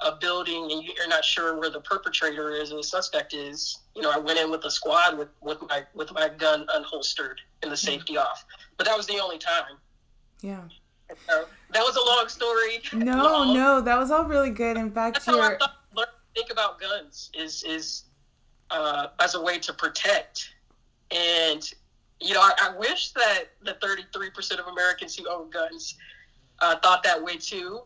a 0.00 0.16
building 0.16 0.70
and 0.70 0.82
you're 0.84 1.08
not 1.08 1.24
sure 1.24 1.58
where 1.58 1.70
the 1.70 1.80
perpetrator 1.80 2.50
is 2.50 2.72
or 2.72 2.76
the 2.76 2.84
suspect 2.84 3.32
is, 3.32 3.78
you 3.94 4.02
know, 4.02 4.10
I 4.10 4.18
went 4.18 4.38
in 4.38 4.50
with 4.50 4.64
a 4.64 4.70
squad 4.70 5.16
with, 5.16 5.28
with 5.40 5.58
my 5.68 5.84
with 5.94 6.12
my 6.12 6.28
gun 6.28 6.66
unholstered 6.74 7.36
and 7.62 7.72
the 7.72 7.76
safety 7.76 8.14
mm-hmm. 8.14 8.22
off. 8.22 8.44
But 8.76 8.86
that 8.86 8.96
was 8.96 9.06
the 9.06 9.18
only 9.18 9.38
time. 9.38 9.78
Yeah. 10.42 10.60
So 11.28 11.46
that 11.72 11.80
was 11.80 11.96
a 11.96 12.00
long 12.00 12.28
story. 12.28 12.82
No, 12.92 13.22
long. 13.22 13.54
no, 13.54 13.80
that 13.80 13.98
was 13.98 14.10
all 14.10 14.24
really 14.24 14.50
good. 14.50 14.76
In 14.76 14.90
fact, 14.90 15.14
That's 15.14 15.26
how 15.26 15.40
I 15.40 15.56
thought, 15.56 16.08
think 16.34 16.50
about 16.50 16.78
guns 16.78 17.30
is 17.34 17.64
is 17.64 18.04
uh, 18.70 19.08
as 19.20 19.34
a 19.34 19.42
way 19.42 19.58
to 19.58 19.72
protect. 19.72 20.50
And 21.10 21.68
you 22.20 22.34
know, 22.34 22.40
I, 22.40 22.52
I 22.60 22.78
wish 22.78 23.12
that 23.12 23.44
the 23.62 23.74
33% 23.74 24.58
of 24.58 24.66
Americans 24.66 25.16
who 25.16 25.28
own 25.28 25.50
guns 25.50 25.96
uh, 26.60 26.76
thought 26.76 27.02
that 27.02 27.22
way 27.22 27.36
too. 27.36 27.80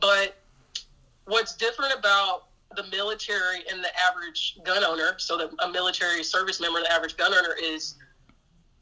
But 0.00 0.36
what's 1.24 1.54
different 1.56 1.94
about 1.98 2.44
the 2.76 2.84
military 2.90 3.60
and 3.70 3.82
the 3.82 3.88
average 3.98 4.58
gun 4.64 4.84
owner, 4.84 5.14
so 5.18 5.36
that 5.38 5.50
a 5.60 5.70
military 5.70 6.22
service 6.24 6.60
member, 6.60 6.80
the 6.80 6.92
average 6.92 7.16
gun 7.16 7.32
owner, 7.32 7.54
is 7.62 7.94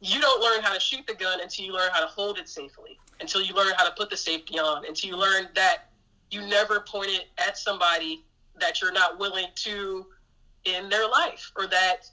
you 0.00 0.20
don't 0.20 0.42
learn 0.42 0.62
how 0.62 0.72
to 0.72 0.80
shoot 0.80 1.06
the 1.06 1.14
gun 1.14 1.40
until 1.40 1.66
you 1.66 1.72
learn 1.72 1.90
how 1.92 2.00
to 2.00 2.06
hold 2.06 2.38
it 2.38 2.48
safely, 2.48 2.98
until 3.20 3.42
you 3.42 3.54
learn 3.54 3.72
how 3.76 3.84
to 3.84 3.94
put 3.94 4.10
the 4.10 4.16
safety 4.16 4.58
on, 4.58 4.84
until 4.86 5.10
you 5.10 5.16
learn 5.16 5.48
that 5.54 5.90
you 6.30 6.40
never 6.46 6.80
point 6.80 7.10
it 7.10 7.26
at 7.38 7.58
somebody 7.58 8.24
that 8.58 8.80
you're 8.80 8.92
not 8.92 9.18
willing 9.18 9.46
to 9.54 10.06
in 10.64 10.88
their 10.88 11.06
life, 11.08 11.52
or 11.56 11.66
that 11.66 12.10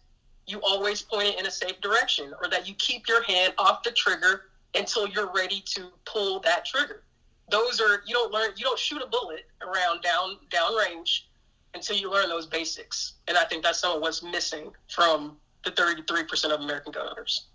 you 0.48 0.60
always 0.62 1.02
point 1.02 1.30
it 1.30 1.40
in 1.40 1.46
a 1.46 1.52
safe 1.52 1.80
direction, 1.82 2.34
or 2.42 2.50
that 2.50 2.68
you 2.68 2.74
keep 2.76 3.08
your 3.08 3.24
hand 3.24 3.54
off 3.58 3.84
the 3.84 3.92
trigger 3.92 4.44
until 4.76 5.08
you're 5.08 5.32
ready 5.34 5.62
to 5.66 5.90
pull 6.06 6.40
that 6.42 6.66
trigger. 6.66 7.04
Those 7.50 7.82
are 7.82 8.02
you 8.06 8.14
don't 8.14 8.32
learn 8.32 8.52
you 8.56 8.64
don't 8.64 8.80
shoot 8.80 9.02
a 9.02 9.08
bullet 9.08 9.46
around 9.62 10.02
down 10.02 10.38
down 10.50 10.74
range 10.76 11.30
until 11.74 11.96
you 11.96 12.12
learn 12.12 12.30
those 12.30 12.46
basics. 12.46 13.14
And 13.28 13.38
I 13.38 13.44
think 13.46 13.64
that's 13.64 13.80
some 13.80 13.96
of 13.96 14.02
what's 14.02 14.24
missing 14.24 14.72
from 14.90 15.38
the 15.64 15.72
33% 15.72 16.46
of 16.52 16.62
American 16.62 16.92
gun 16.92 17.08
owners. 17.10 17.46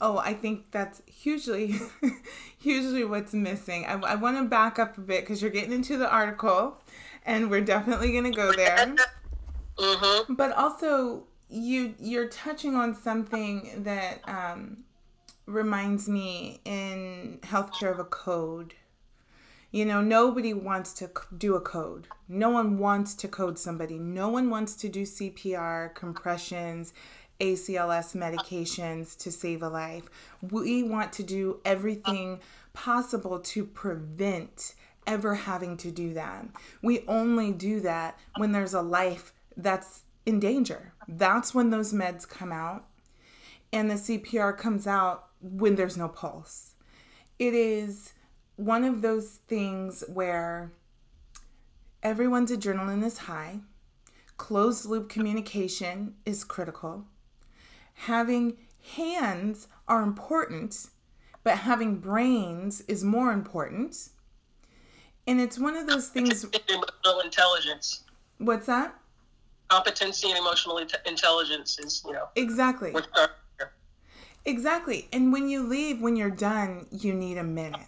Oh, 0.00 0.18
I 0.18 0.34
think 0.34 0.70
that's 0.70 1.02
hugely, 1.06 1.74
hugely 2.58 3.04
what's 3.04 3.34
missing. 3.34 3.84
I, 3.84 3.94
I 3.94 4.14
want 4.14 4.36
to 4.36 4.44
back 4.44 4.78
up 4.78 4.96
a 4.96 5.00
bit 5.00 5.22
because 5.22 5.42
you're 5.42 5.50
getting 5.50 5.72
into 5.72 5.96
the 5.96 6.08
article, 6.08 6.80
and 7.26 7.50
we're 7.50 7.62
definitely 7.62 8.12
going 8.12 8.24
to 8.24 8.30
go 8.30 8.52
there. 8.52 8.94
mm-hmm. 9.78 10.34
But 10.34 10.52
also, 10.52 11.24
you 11.48 11.94
you're 11.98 12.28
touching 12.28 12.74
on 12.74 12.94
something 12.94 13.82
that 13.84 14.20
um, 14.28 14.84
reminds 15.46 16.08
me 16.08 16.60
in 16.64 17.38
healthcare 17.42 17.90
of 17.90 17.98
a 17.98 18.04
code. 18.04 18.74
You 19.70 19.84
know, 19.84 20.00
nobody 20.00 20.54
wants 20.54 20.94
to 20.94 21.10
do 21.36 21.54
a 21.54 21.60
code. 21.60 22.08
No 22.26 22.48
one 22.48 22.78
wants 22.78 23.14
to 23.16 23.28
code 23.28 23.58
somebody. 23.58 23.98
No 23.98 24.30
one 24.30 24.48
wants 24.48 24.74
to 24.76 24.88
do 24.88 25.02
CPR, 25.02 25.94
compressions, 25.94 26.94
ACLS 27.38 28.16
medications 28.16 29.16
to 29.18 29.30
save 29.30 29.62
a 29.62 29.68
life. 29.68 30.08
We 30.40 30.82
want 30.82 31.12
to 31.14 31.22
do 31.22 31.60
everything 31.66 32.40
possible 32.72 33.38
to 33.40 33.64
prevent 33.64 34.74
ever 35.06 35.34
having 35.34 35.76
to 35.78 35.90
do 35.90 36.14
that. 36.14 36.46
We 36.82 37.04
only 37.06 37.52
do 37.52 37.80
that 37.80 38.18
when 38.36 38.52
there's 38.52 38.74
a 38.74 38.82
life 38.82 39.32
that's 39.56 40.02
in 40.28 40.40
danger. 40.40 40.92
That's 41.08 41.54
when 41.54 41.70
those 41.70 41.92
meds 41.92 42.28
come 42.28 42.52
out. 42.52 42.84
And 43.72 43.90
the 43.90 43.94
CPR 43.94 44.56
comes 44.56 44.86
out 44.86 45.26
when 45.40 45.74
there's 45.74 45.96
no 45.96 46.08
pulse. 46.08 46.74
It 47.38 47.54
is 47.54 48.12
one 48.56 48.84
of 48.84 49.02
those 49.02 49.40
things 49.48 50.04
where 50.08 50.72
everyone's 52.02 52.50
adrenaline 52.50 53.04
is 53.04 53.18
high, 53.18 53.60
closed 54.36 54.86
loop 54.86 55.08
communication 55.08 56.14
is 56.24 56.44
critical 56.44 57.06
having 57.98 58.56
hands 58.94 59.66
are 59.88 60.02
important, 60.02 60.86
but 61.42 61.58
having 61.58 61.96
brains 61.96 62.80
is 62.82 63.02
more 63.02 63.32
important. 63.32 64.10
And 65.26 65.40
it's 65.40 65.58
one 65.58 65.76
of 65.76 65.86
those 65.86 66.08
things. 66.08 66.44
Emotional 66.44 67.20
intelligence. 67.24 68.04
What's 68.38 68.66
that? 68.66 68.94
Competency 69.68 70.30
and 70.30 70.38
emotional 70.38 70.78
intelligence 71.06 71.78
is, 71.78 72.02
you 72.06 72.12
know. 72.12 72.28
Exactly. 72.36 72.94
Exactly. 74.44 75.08
And 75.12 75.32
when 75.32 75.48
you 75.48 75.62
leave, 75.62 76.00
when 76.00 76.16
you're 76.16 76.30
done, 76.30 76.86
you 76.90 77.12
need 77.12 77.36
a 77.36 77.44
minute. 77.44 77.86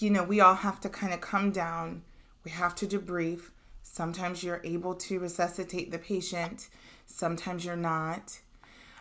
You 0.00 0.10
know, 0.10 0.24
we 0.24 0.40
all 0.40 0.56
have 0.56 0.80
to 0.80 0.88
kind 0.88 1.14
of 1.14 1.20
come 1.20 1.52
down. 1.52 2.02
We 2.44 2.50
have 2.50 2.74
to 2.76 2.86
debrief. 2.86 3.50
Sometimes 3.82 4.42
you're 4.42 4.60
able 4.64 4.94
to 4.94 5.20
resuscitate 5.20 5.90
the 5.90 5.98
patient, 5.98 6.68
sometimes 7.06 7.64
you're 7.64 7.76
not. 7.76 8.40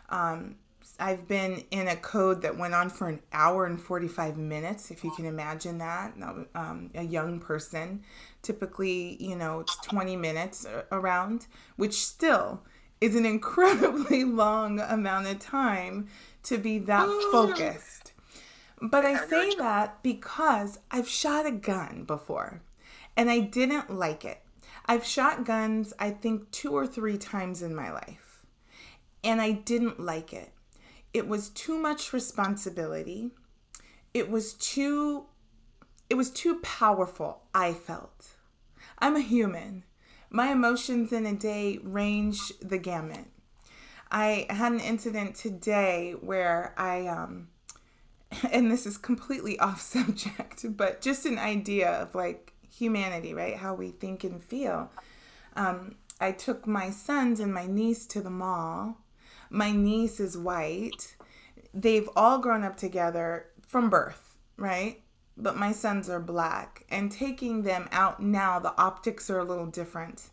Um, 0.10 0.56
I've 1.00 1.28
been 1.28 1.64
in 1.72 1.88
a 1.88 1.96
code 1.96 2.44
that 2.44 2.58
went 2.58 2.74
on 2.74 2.90
for 2.90 3.10
an 3.10 3.20
hour 3.34 3.66
and 3.66 3.82
45 3.82 4.38
minutes, 4.38 4.92
if 4.92 5.04
you 5.04 5.12
can 5.12 5.26
imagine 5.26 5.80
that. 5.80 6.14
Um, 6.54 6.92
a 6.94 7.04
young 7.04 7.40
person, 7.40 8.04
typically, 8.46 9.22
you 9.22 9.36
know, 9.36 9.62
it's 9.62 9.76
20 9.78 10.16
minutes 10.16 10.66
uh, 10.66 10.84
around, 10.92 11.48
which 11.76 12.06
still 12.06 12.64
is 13.02 13.16
an 13.16 13.26
incredibly 13.26 14.24
long 14.44 14.80
amount 14.80 15.28
of 15.28 15.40
time 15.40 16.08
to 16.44 16.58
be 16.58 16.78
that 16.80 17.08
mm. 17.08 17.32
focused. 17.32 18.14
But 18.82 19.06
I 19.06 19.26
say 19.26 19.56
that 19.56 20.04
because 20.04 20.80
I've 20.92 21.08
shot 21.08 21.46
a 21.46 21.52
gun 21.52 22.04
before 22.06 22.62
and 23.18 23.30
I 23.30 23.40
didn't 23.40 23.90
like 23.90 24.24
it. 24.26 24.42
I've 24.86 25.06
shot 25.06 25.46
guns, 25.46 25.94
I 25.98 26.12
think, 26.12 26.52
two 26.52 26.72
or 26.72 26.86
three 26.86 27.18
times 27.18 27.62
in 27.62 27.74
my 27.74 27.92
life 27.92 28.26
and 29.24 29.42
I 29.42 29.52
didn't 29.52 30.00
like 30.00 30.32
it. 30.32 30.52
It 31.14 31.28
was 31.28 31.50
too 31.50 31.80
much 31.80 32.14
responsibility. 32.14 33.32
It 34.14 34.30
was 34.30 34.54
too 34.54 35.26
it 36.10 36.16
was 36.16 36.30
too 36.30 36.60
powerful, 36.62 37.42
I 37.54 37.74
felt. 37.74 38.35
I'm 39.00 39.16
a 39.16 39.22
human. 39.22 39.84
My 40.30 40.52
emotions 40.52 41.14
in 41.14 41.26
a 41.26 41.34
day 41.34 41.80
range 41.84 42.54
the 42.62 42.78
gamut. 42.78 43.26
I 44.12 44.48
had 44.50 44.72
an 44.72 44.80
incident 44.80 45.36
today 45.36 46.16
where 46.20 46.74
I 46.78 47.08
um 47.08 47.50
and 48.52 48.72
this 48.72 48.86
is 48.86 48.98
completely 48.98 49.60
off 49.68 49.82
subject, 49.82 50.66
but 50.78 51.02
just 51.02 51.26
an 51.26 51.40
idea 51.40 51.90
of 51.90 52.16
like 52.16 52.54
humanity, 52.70 53.34
right? 53.34 53.58
How 53.58 53.74
we 53.74 53.92
think 53.92 54.24
and 54.24 54.44
feel. 54.44 54.92
Um, 55.56 55.96
I 56.20 56.32
took 56.32 56.68
my 56.68 56.90
sons 56.90 57.40
and 57.40 57.54
my 57.54 57.68
niece 57.68 58.06
to 58.08 58.22
the 58.22 58.30
mall 58.30 58.98
my 59.50 59.72
niece 59.72 60.20
is 60.20 60.38
white. 60.38 61.16
They've 61.74 62.10
all 62.16 62.40
grown 62.40 62.64
up 62.64 62.78
together 62.78 63.48
from 63.68 63.90
birth, 63.90 64.36
right? 64.58 65.02
But 65.38 65.58
my 65.58 65.72
sons 65.72 66.10
are 66.10 66.20
black. 66.20 66.86
And 66.90 67.12
taking 67.12 67.64
them 67.64 67.88
out 67.92 68.22
now, 68.22 68.60
the 68.60 68.76
optics 68.78 69.30
are 69.30 69.40
a 69.40 69.44
little 69.44 69.66
different. 69.66 70.30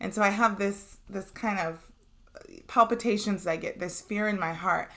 And 0.00 0.14
so 0.14 0.22
I 0.22 0.30
have 0.30 0.58
this 0.58 0.98
this 1.08 1.30
kind 1.30 1.58
of 1.58 1.90
uh, 2.34 2.60
palpitations 2.66 3.46
I 3.46 3.56
get, 3.56 3.78
this 3.78 4.00
fear 4.00 4.28
in 4.28 4.38
my 4.38 4.52
heart. 4.52 4.90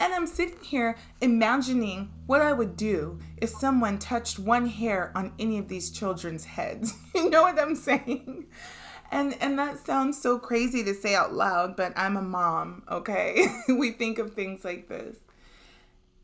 And 0.00 0.12
I'm 0.12 0.26
sitting 0.26 0.62
here 0.62 0.96
imagining 1.20 2.12
what 2.26 2.40
I 2.40 2.52
would 2.52 2.76
do 2.76 3.18
if 3.36 3.50
someone 3.50 3.98
touched 3.98 4.38
one 4.38 4.66
hair 4.66 5.12
on 5.14 5.32
any 5.38 5.58
of 5.58 5.68
these 5.68 5.90
children's 5.90 6.44
heads. 6.44 6.94
you 7.14 7.30
know 7.30 7.42
what 7.42 7.58
I'm 7.58 7.76
saying? 7.76 8.46
And 9.10 9.36
and 9.40 9.58
that 9.58 9.84
sounds 9.84 10.20
so 10.20 10.38
crazy 10.38 10.82
to 10.84 10.94
say 10.94 11.14
out 11.14 11.32
loud, 11.32 11.76
but 11.76 11.92
I'm 11.96 12.16
a 12.16 12.22
mom, 12.22 12.82
okay? 12.90 13.46
we 13.68 13.92
think 13.92 14.18
of 14.18 14.34
things 14.34 14.64
like 14.64 14.88
this. 14.88 15.16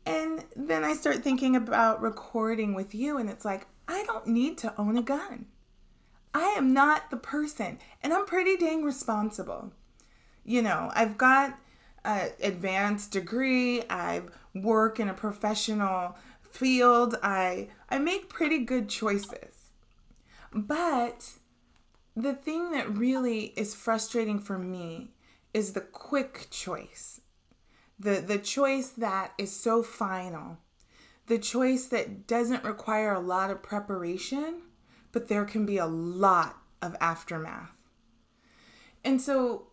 And 0.05 0.45
then 0.55 0.83
I 0.83 0.93
start 0.93 1.23
thinking 1.23 1.55
about 1.55 2.01
recording 2.01 2.73
with 2.73 2.95
you 2.95 3.17
and 3.17 3.29
it's 3.29 3.45
like 3.45 3.67
I 3.87 4.03
don't 4.05 4.27
need 4.27 4.57
to 4.59 4.73
own 4.79 4.97
a 4.97 5.03
gun. 5.03 5.45
I 6.33 6.53
am 6.57 6.73
not 6.73 7.09
the 7.11 7.17
person 7.17 7.79
and 8.01 8.13
I'm 8.13 8.25
pretty 8.25 8.57
dang 8.57 8.83
responsible. 8.83 9.73
You 10.43 10.61
know, 10.61 10.91
I've 10.93 11.17
got 11.17 11.59
an 12.03 12.31
advanced 12.41 13.11
degree, 13.11 13.83
I 13.89 14.23
work 14.55 14.99
in 14.99 15.07
a 15.07 15.13
professional 15.13 16.15
field. 16.51 17.15
I 17.23 17.69
I 17.89 17.99
make 17.99 18.29
pretty 18.29 18.59
good 18.59 18.89
choices. 18.89 19.73
But 20.53 21.31
the 22.15 22.33
thing 22.33 22.71
that 22.71 22.95
really 22.95 23.53
is 23.55 23.73
frustrating 23.73 24.39
for 24.39 24.57
me 24.57 25.11
is 25.53 25.73
the 25.73 25.81
quick 25.81 26.47
choice. 26.49 27.20
The 28.01 28.19
the 28.19 28.39
choice 28.39 28.89
that 28.89 29.33
is 29.37 29.55
so 29.55 29.83
final. 29.83 30.57
The 31.27 31.37
choice 31.37 31.85
that 31.87 32.25
doesn't 32.25 32.63
require 32.63 33.13
a 33.13 33.19
lot 33.19 33.51
of 33.51 33.61
preparation, 33.61 34.63
but 35.11 35.27
there 35.27 35.45
can 35.45 35.67
be 35.67 35.77
a 35.77 35.85
lot 35.85 36.57
of 36.81 36.95
aftermath. 36.99 37.69
And 39.03 39.21
so 39.21 39.67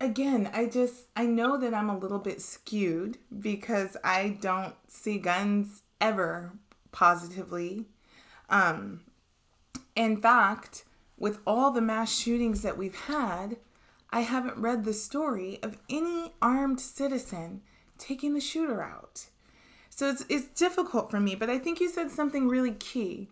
again, 0.00 0.48
I 0.52 0.66
just 0.66 1.06
I 1.16 1.26
know 1.26 1.58
that 1.58 1.74
I'm 1.74 1.90
a 1.90 1.98
little 1.98 2.20
bit 2.20 2.40
skewed 2.40 3.18
because 3.36 3.96
I 4.04 4.38
don't 4.40 4.74
see 4.86 5.18
guns 5.18 5.82
ever 6.00 6.52
positively. 6.92 7.86
Um 8.48 9.00
in 9.96 10.16
fact, 10.16 10.84
with 11.16 11.40
all 11.44 11.72
the 11.72 11.80
mass 11.80 12.16
shootings 12.16 12.62
that 12.62 12.78
we've 12.78 12.94
had, 12.94 13.56
I 14.10 14.20
haven't 14.20 14.56
read 14.56 14.84
the 14.84 14.94
story 14.94 15.58
of 15.62 15.78
any 15.88 16.32
armed 16.40 16.80
citizen 16.80 17.62
taking 17.98 18.34
the 18.34 18.40
shooter 18.40 18.82
out. 18.82 19.26
So 19.90 20.08
it's, 20.08 20.24
it's 20.28 20.46
difficult 20.46 21.10
for 21.10 21.20
me, 21.20 21.34
but 21.34 21.50
I 21.50 21.58
think 21.58 21.80
you 21.80 21.88
said 21.88 22.10
something 22.10 22.48
really 22.48 22.72
key. 22.72 23.28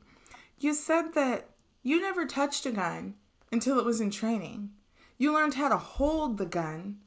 You 0.59 0.75
said 0.75 1.15
that 1.15 1.51
you 1.83 2.01
never 2.01 2.27
touched 2.27 2.67
a 2.67 2.73
gun 2.73 3.15
until 3.53 3.79
it 3.79 3.85
was 3.85 4.01
in 4.01 4.11
training. 4.11 4.71
You 5.19 5.33
learned 5.33 5.55
how 5.55 5.69
to 5.69 5.77
hold 5.77 6.37
the 6.37 6.47
gun 6.47 6.99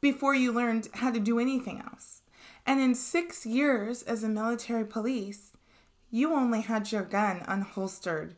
before 0.00 0.34
you 0.34 0.52
learned 0.52 0.88
how 0.94 1.10
to 1.10 1.20
do 1.20 1.38
anything 1.38 1.80
else. 1.80 2.22
And 2.66 2.80
in 2.80 2.94
six 2.94 3.46
years 3.46 4.02
as 4.02 4.22
a 4.22 4.28
military 4.28 4.84
police, 4.84 5.52
you 6.10 6.34
only 6.34 6.60
had 6.60 6.92
your 6.92 7.02
gun 7.02 7.40
unholstered 7.40 8.34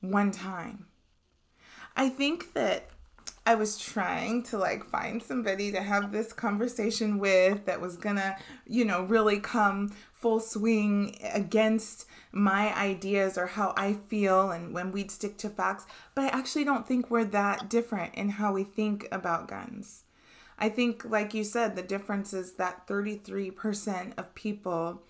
one 0.00 0.30
time. 0.30 0.86
I 1.96 2.08
think 2.08 2.52
that 2.52 2.90
I 3.48 3.54
was 3.54 3.78
trying 3.78 4.42
to 4.42 4.58
like 4.58 4.84
find 4.84 5.22
somebody 5.22 5.72
to 5.72 5.80
have 5.80 6.12
this 6.12 6.34
conversation 6.34 7.18
with 7.18 7.64
that 7.64 7.80
was 7.80 7.96
gonna, 7.96 8.36
you 8.66 8.84
know, 8.84 9.04
really 9.04 9.40
come 9.40 9.90
full 10.12 10.38
swing 10.38 11.16
against 11.32 12.04
my 12.30 12.76
ideas 12.78 13.38
or 13.38 13.46
how 13.46 13.72
I 13.74 13.94
feel 13.94 14.50
and 14.50 14.74
when 14.74 14.92
we'd 14.92 15.10
stick 15.10 15.38
to 15.38 15.48
facts. 15.48 15.86
But 16.14 16.24
I 16.24 16.38
actually 16.38 16.64
don't 16.64 16.86
think 16.86 17.10
we're 17.10 17.24
that 17.24 17.70
different 17.70 18.14
in 18.16 18.28
how 18.28 18.52
we 18.52 18.64
think 18.64 19.08
about 19.10 19.48
guns. 19.48 20.04
I 20.58 20.68
think, 20.68 21.06
like 21.06 21.32
you 21.32 21.42
said, 21.42 21.74
the 21.74 21.82
difference 21.82 22.34
is 22.34 22.56
that 22.56 22.86
33% 22.86 24.12
of 24.18 24.34
people 24.34 25.04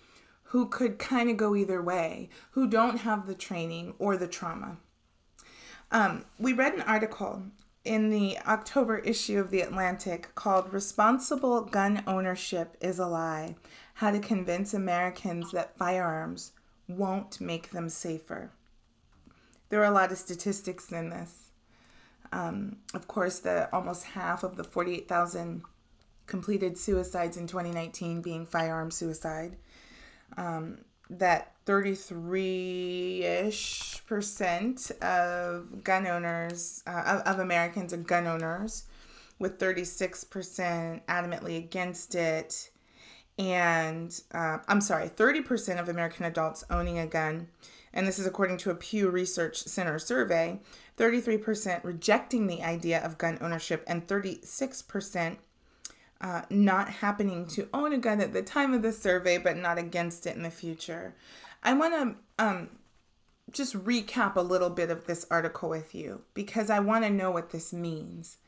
who 0.45 0.69
could 0.69 1.01
kind 1.01 1.29
of 1.29 1.37
go 1.37 1.57
either 1.57 1.83
way, 1.83 2.29
who 2.53 2.69
don't 2.69 2.99
have 2.99 3.27
the 3.27 3.35
training 3.35 3.95
or 3.99 4.17
the 4.17 4.29
trauma. 4.29 4.77
Um, 5.91 6.25
we 6.39 6.53
read 6.53 6.75
an 6.75 6.83
article 6.83 7.43
in 7.89 8.11
the 8.11 8.37
October 8.47 8.99
issue 8.99 9.41
of 9.41 9.51
The 9.51 9.63
Atlantic 9.63 10.35
called 10.35 10.75
Responsible 10.75 11.63
Gun 11.63 12.03
Ownership 12.07 12.77
is 12.83 12.99
a 12.99 13.07
Lie 13.07 13.57
How 13.95 14.11
to 14.11 14.19
Convince 14.19 14.75
Americans 14.75 15.53
That 15.53 15.79
Firearms 15.79 16.53
Won't 16.87 17.41
Make 17.41 17.71
Them 17.71 17.89
Safer. 17.89 18.51
There 19.71 19.81
are 19.81 19.91
a 19.91 19.91
lot 19.91 20.13
of 20.13 20.19
statistics 20.19 20.93
in 20.93 21.09
this. 21.09 21.51
Um, 22.31 22.77
of 22.93 23.09
course, 23.09 23.39
the 23.39 23.75
almost 23.75 24.05
half 24.09 24.43
of 24.43 24.57
the 24.57 24.65
48,000 24.65 25.63
completed 26.27 26.77
suicides 26.77 27.39
in 27.39 27.47
2019 27.47 28.21
being 28.21 28.45
firearm 28.45 28.91
suicide. 28.91 29.57
Um, 30.37 30.81
that 31.11 31.55
33 31.67 33.23
ish 33.25 34.03
percent 34.07 34.91
of 35.03 35.85
gun 35.85 36.07
owners, 36.07 36.83
uh, 36.87 37.21
of, 37.27 37.35
of 37.35 37.39
Americans 37.41 37.93
are 37.93 37.99
gun 37.99 38.27
owners, 38.27 38.85
with 39.39 39.59
36% 39.59 41.03
adamantly 41.07 41.57
against 41.57 42.15
it. 42.15 42.71
And 43.39 44.19
uh, 44.33 44.59
I'm 44.67 44.81
sorry, 44.81 45.09
30% 45.09 45.79
of 45.79 45.89
American 45.89 46.25
adults 46.25 46.65
owning 46.71 46.99
a 46.99 47.07
gun, 47.07 47.49
and 47.93 48.07
this 48.07 48.19
is 48.19 48.27
according 48.27 48.59
to 48.59 48.71
a 48.71 48.75
Pew 48.75 49.11
Research 49.11 49.59
Center 49.59 49.99
survey, 49.99 50.61
33% 50.97 51.85
rejecting 51.85 52.47
the 52.47 52.63
idea 52.63 53.01
of 53.05 53.19
gun 53.19 53.39
ownership, 53.41 53.85
and 53.87 54.07
36% 54.07 55.37
uh, 56.21 56.43
not 56.51 56.89
happening 56.89 57.47
to 57.47 57.69
own 57.73 57.93
a 57.93 57.99
gun 57.99 58.21
at 58.21 58.33
the 58.33 58.43
time 58.43 58.75
of 58.75 58.83
the 58.83 58.93
survey, 58.93 59.39
but 59.39 59.57
not 59.57 59.79
against 59.79 60.27
it 60.27 60.37
in 60.37 60.43
the 60.43 60.51
future. 60.51 61.15
I 61.63 61.73
want 61.75 61.95
to 62.39 62.45
um, 62.45 62.71
just 63.51 63.75
recap 63.85 64.37
a 64.37 64.41
little 64.41 64.71
bit 64.71 64.91
of 64.91 65.07
this 65.07 65.27
article 65.31 65.69
with 65.69 65.95
you 65.95 66.23
because 66.35 66.71
I 66.71 66.81
want 66.81 67.05
to 67.05 67.11
know 67.11 67.31
what 67.31 67.51
this 67.51 67.73
means. 67.73 68.39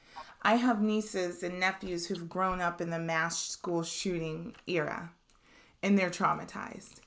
I 0.43 0.57
have 0.57 0.81
nieces 0.81 1.43
and 1.43 1.61
nephews 1.61 2.07
who've 2.07 2.29
grown 2.29 2.61
up 2.61 2.81
in 2.81 2.91
the 2.91 2.99
mass 2.99 3.39
school 3.39 3.83
shooting 3.83 4.55
era 4.67 5.11
and 5.83 5.99
they're 5.99 6.11
traumatized. 6.11 7.01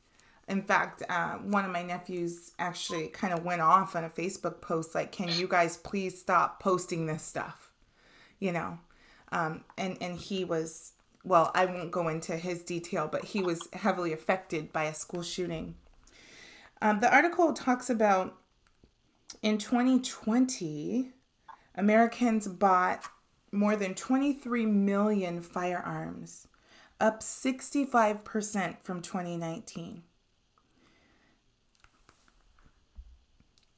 In 0.47 0.61
fact, 0.61 1.03
uh, 1.09 1.35
one 1.37 1.63
of 1.65 1.71
my 1.71 1.83
nephews 1.83 2.51
actually 2.59 3.07
kind 3.07 3.33
of 3.33 3.45
went 3.45 3.61
off 3.61 3.95
on 3.95 4.03
a 4.03 4.09
Facebook 4.09 4.61
post 4.61 4.93
like, 4.93 5.11
Can 5.11 5.29
you 5.29 5.47
guys 5.47 5.77
please 5.77 6.19
stop 6.19 6.61
posting 6.61 7.05
this 7.05 7.23
stuff? 7.23 7.71
You 8.39 8.51
know, 8.51 8.79
um, 9.33 9.63
and, 9.79 9.97
and 9.99 10.17
he 10.17 10.45
was, 10.45 10.93
well, 11.25 11.51
I 11.55 11.65
won't 11.65 11.91
go 11.91 12.07
into 12.07 12.37
his 12.37 12.63
detail, 12.63 13.09
but 13.11 13.25
he 13.25 13.41
was 13.41 13.67
heavily 13.73 14.13
affected 14.13 14.71
by 14.71 14.83
a 14.83 14.93
school 14.93 15.23
shooting. 15.23 15.75
Um, 16.81 16.99
the 16.99 17.11
article 17.11 17.51
talks 17.51 17.89
about 17.89 18.37
in 19.41 19.57
2020, 19.57 21.09
Americans 21.75 22.47
bought 22.47 23.05
more 23.51 23.75
than 23.75 23.95
23 23.95 24.67
million 24.67 25.41
firearms, 25.41 26.47
up 27.01 27.21
65% 27.21 28.83
from 28.83 29.01
2019. 29.01 30.03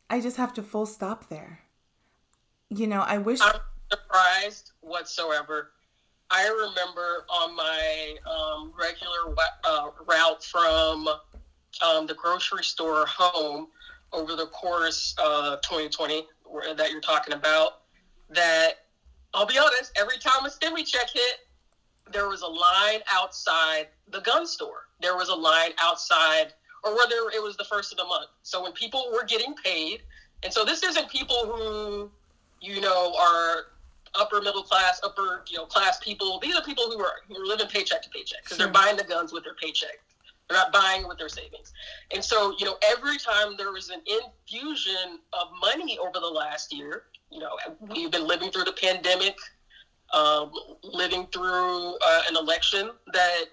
I 0.10 0.20
just 0.20 0.36
have 0.36 0.54
to 0.56 0.62
full 0.62 0.86
stop 0.86 1.30
there. 1.30 1.62
You 2.70 2.88
know, 2.88 3.02
I 3.02 3.20
wish. 3.20 3.40
Surprised 3.96 4.72
whatsoever. 4.82 5.72
I 6.30 6.48
remember 6.48 7.26
on 7.30 7.56
my 7.56 8.16
um, 8.30 8.74
regular 8.78 9.34
uh, 9.64 9.90
route 10.06 10.44
from 10.44 11.08
um, 11.82 12.06
the 12.06 12.14
grocery 12.14 12.64
store 12.64 13.06
home 13.08 13.68
over 14.12 14.36
the 14.36 14.48
course 14.48 15.16
of 15.18 15.62
2020 15.62 16.26
that 16.76 16.92
you're 16.92 17.00
talking 17.00 17.34
about 17.34 17.72
that 18.30 18.74
I'll 19.34 19.46
be 19.46 19.58
honest, 19.58 19.92
every 19.96 20.18
time 20.18 20.46
a 20.46 20.50
stimmy 20.50 20.86
check 20.86 21.10
hit, 21.14 21.40
there 22.12 22.28
was 22.28 22.42
a 22.42 22.48
line 22.48 23.00
outside 23.12 23.88
the 24.12 24.20
gun 24.22 24.46
store. 24.46 24.88
There 25.02 25.16
was 25.16 25.30
a 25.30 25.36
line 25.36 25.72
outside, 25.80 26.54
or 26.84 26.96
whether 26.96 27.30
it 27.34 27.42
was 27.42 27.56
the 27.58 27.66
first 27.66 27.92
of 27.92 27.98
the 27.98 28.06
month. 28.06 28.28
So 28.44 28.62
when 28.64 28.72
people 28.74 29.10
were 29.14 29.26
getting 29.26 29.54
paid, 29.56 30.04
and 30.44 30.54
so 30.54 30.64
this 30.66 30.84
isn't 30.84 31.10
people 31.10 31.46
who, 31.46 32.12
you 32.62 32.82
know, 32.82 33.14
are 33.20 33.66
upper 34.20 34.42
middle 34.42 34.64
class, 34.64 35.00
upper 35.04 35.44
you 35.48 35.58
know 35.58 35.66
class 35.66 36.00
people. 36.00 36.40
These 36.40 36.56
are 36.56 36.64
people 36.64 36.86
who 36.86 37.00
are 37.00 37.14
who 37.28 37.42
are 37.42 37.46
living 37.46 37.68
paycheck 37.68 38.02
to 38.04 38.10
paycheck 38.10 38.44
because 38.44 38.58
they're 38.58 38.68
buying 38.68 38.98
the 38.98 39.04
guns 39.04 39.34
with 39.34 39.44
their 39.44 39.56
paycheck. 39.56 40.00
They're 40.48 40.58
not 40.58 40.72
buying 40.72 41.08
with 41.08 41.18
their 41.18 41.30
savings. 41.30 41.74
And 42.14 42.24
so, 42.24 42.54
you 42.60 42.66
know, 42.66 42.78
every 42.88 43.18
time 43.18 43.56
there 43.58 43.72
was 43.72 43.90
an 43.90 44.02
infusion 44.06 45.20
of 45.34 45.48
money 45.60 45.98
over 45.98 46.20
the 46.20 46.28
last 46.28 46.72
year, 46.72 47.06
you 47.32 47.40
know, 47.40 47.58
we've 47.80 48.12
been 48.12 48.28
living 48.28 48.52
through 48.52 48.66
the 48.66 48.74
pandemic, 48.74 49.36
um, 50.14 50.52
living 50.84 51.28
through 51.34 51.96
uh, 51.96 52.22
an 52.30 52.36
election 52.36 52.92
that 53.12 53.46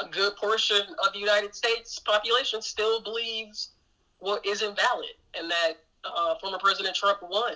a 0.00 0.08
good 0.08 0.34
portion 0.36 0.80
of 1.06 1.12
the 1.12 1.18
United 1.18 1.54
States 1.54 1.98
population 2.00 2.60
still 2.60 3.00
believes 3.00 3.70
what 4.18 4.44
is 4.44 4.62
invalid 4.62 5.14
and 5.38 5.50
that 5.50 5.74
uh, 6.04 6.34
former 6.40 6.58
President 6.58 6.96
Trump 6.96 7.18
won. 7.22 7.54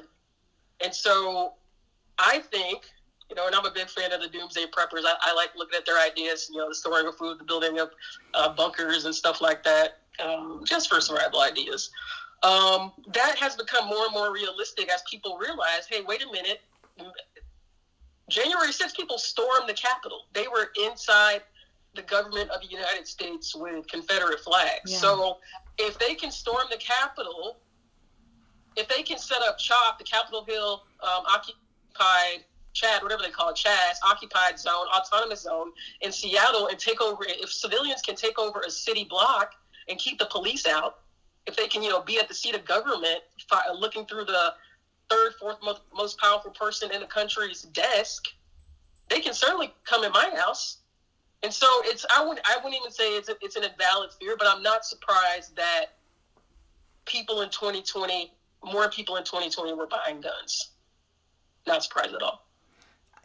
And 0.84 0.94
so 0.94 1.54
I 2.18 2.38
think 2.38 2.86
you 3.28 3.34
know, 3.34 3.46
and 3.46 3.54
I'm 3.54 3.66
a 3.66 3.70
big 3.70 3.88
fan 3.88 4.12
of 4.12 4.20
the 4.20 4.28
doomsday 4.28 4.66
preppers. 4.66 5.02
I, 5.04 5.14
I 5.20 5.34
like 5.34 5.50
looking 5.56 5.76
at 5.76 5.84
their 5.84 6.00
ideas, 6.00 6.48
you 6.50 6.58
know, 6.58 6.68
the 6.68 6.74
storing 6.74 7.06
of 7.06 7.16
food, 7.16 7.40
the 7.40 7.44
building 7.44 7.78
of 7.78 7.90
uh, 8.34 8.54
bunkers 8.54 9.04
and 9.04 9.14
stuff 9.14 9.40
like 9.40 9.64
that, 9.64 9.98
um, 10.24 10.62
just 10.64 10.88
for 10.88 11.00
survival 11.00 11.40
ideas. 11.40 11.90
Um, 12.42 12.92
that 13.12 13.36
has 13.36 13.56
become 13.56 13.88
more 13.88 14.04
and 14.04 14.12
more 14.12 14.32
realistic 14.32 14.90
as 14.92 15.02
people 15.10 15.38
realize, 15.38 15.86
hey, 15.88 16.02
wait 16.06 16.22
a 16.22 16.30
minute. 16.30 16.60
January 18.30 18.68
6th, 18.68 18.96
people 18.96 19.18
stormed 19.18 19.68
the 19.68 19.74
Capitol. 19.74 20.26
They 20.32 20.46
were 20.46 20.70
inside 20.84 21.42
the 21.94 22.02
government 22.02 22.50
of 22.50 22.60
the 22.60 22.68
United 22.68 23.06
States 23.06 23.54
with 23.56 23.86
Confederate 23.88 24.40
flags. 24.40 24.92
Yeah. 24.92 24.98
So 24.98 25.38
if 25.78 25.98
they 25.98 26.14
can 26.14 26.30
storm 26.30 26.64
the 26.70 26.76
Capitol, 26.76 27.56
if 28.76 28.86
they 28.88 29.02
can 29.02 29.18
set 29.18 29.42
up 29.42 29.58
CHOP, 29.58 29.98
the 29.98 30.04
Capitol 30.04 30.44
Hill 30.46 30.84
um, 31.02 31.24
occupied 31.96 32.44
Chad, 32.72 33.02
whatever 33.02 33.22
they 33.22 33.30
call 33.30 33.50
it, 33.50 33.56
Chaz, 33.56 33.96
occupied 34.04 34.58
zone, 34.58 34.86
autonomous 34.94 35.42
zone 35.42 35.72
in 36.02 36.12
Seattle 36.12 36.68
and 36.68 36.78
take 36.78 37.00
over. 37.00 37.24
If 37.26 37.50
civilians 37.50 38.02
can 38.02 38.16
take 38.16 38.38
over 38.38 38.60
a 38.66 38.70
city 38.70 39.04
block 39.04 39.52
and 39.88 39.98
keep 39.98 40.18
the 40.18 40.26
police 40.26 40.66
out, 40.66 40.98
if 41.46 41.56
they 41.56 41.68
can, 41.68 41.82
you 41.82 41.88
know, 41.88 42.02
be 42.02 42.18
at 42.18 42.28
the 42.28 42.34
seat 42.34 42.54
of 42.54 42.64
government, 42.64 43.20
uh, 43.50 43.72
looking 43.78 44.04
through 44.04 44.26
the 44.26 44.52
third, 45.08 45.32
fourth 45.40 45.56
most, 45.62 45.80
most 45.94 46.18
powerful 46.18 46.50
person 46.50 46.90
in 46.92 47.00
the 47.00 47.06
country's 47.06 47.62
desk, 47.62 48.24
they 49.08 49.20
can 49.20 49.32
certainly 49.32 49.72
come 49.84 50.04
in 50.04 50.12
my 50.12 50.30
house. 50.36 50.78
And 51.42 51.52
so 51.52 51.66
it's 51.84 52.04
I 52.14 52.26
wouldn't, 52.26 52.46
I 52.46 52.56
wouldn't 52.56 52.74
even 52.74 52.90
say 52.90 53.16
it's 53.16 53.28
a, 53.28 53.36
it's 53.40 53.56
an 53.56 53.62
invalid 53.62 54.10
fear, 54.20 54.36
but 54.36 54.48
I'm 54.48 54.62
not 54.62 54.84
surprised 54.84 55.54
that 55.56 55.92
people 57.04 57.42
in 57.42 57.48
2020, 57.50 58.32
more 58.64 58.90
people 58.90 59.16
in 59.16 59.24
2020 59.24 59.72
were 59.74 59.86
buying 59.86 60.20
guns. 60.20 60.72
Not 61.66 61.82
surprised 61.82 62.14
at 62.14 62.22
all 62.22 62.46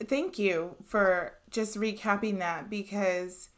thank 0.04 0.40
you 0.40 0.76
for 0.86 1.38
just 1.50 1.78
recapping 1.78 2.40
that 2.40 2.70
because 2.70 3.50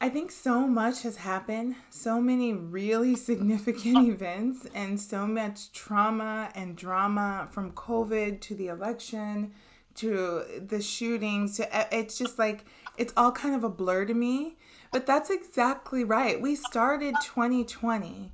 I 0.00 0.08
think 0.08 0.30
so 0.30 0.66
much 0.66 1.02
has 1.02 1.18
happened, 1.18 1.76
so 1.90 2.20
many 2.20 2.52
really 2.52 3.16
significant 3.16 4.08
events, 4.08 4.66
and 4.74 5.00
so 5.00 5.26
much 5.26 5.72
trauma 5.72 6.50
and 6.54 6.76
drama 6.76 7.48
from 7.50 7.72
COVID 7.72 8.40
to 8.42 8.54
the 8.54 8.68
election 8.68 9.52
to 9.96 10.44
the 10.64 10.80
shootings. 10.80 11.56
To, 11.56 11.68
it's 11.90 12.16
just 12.16 12.38
like, 12.38 12.64
it's 12.96 13.12
all 13.16 13.32
kind 13.32 13.56
of 13.56 13.64
a 13.64 13.68
blur 13.68 14.04
to 14.04 14.14
me. 14.14 14.56
But 14.92 15.06
that's 15.06 15.28
exactly 15.28 16.04
right. 16.04 16.40
We 16.40 16.54
started 16.54 17.16
2020. 17.22 18.32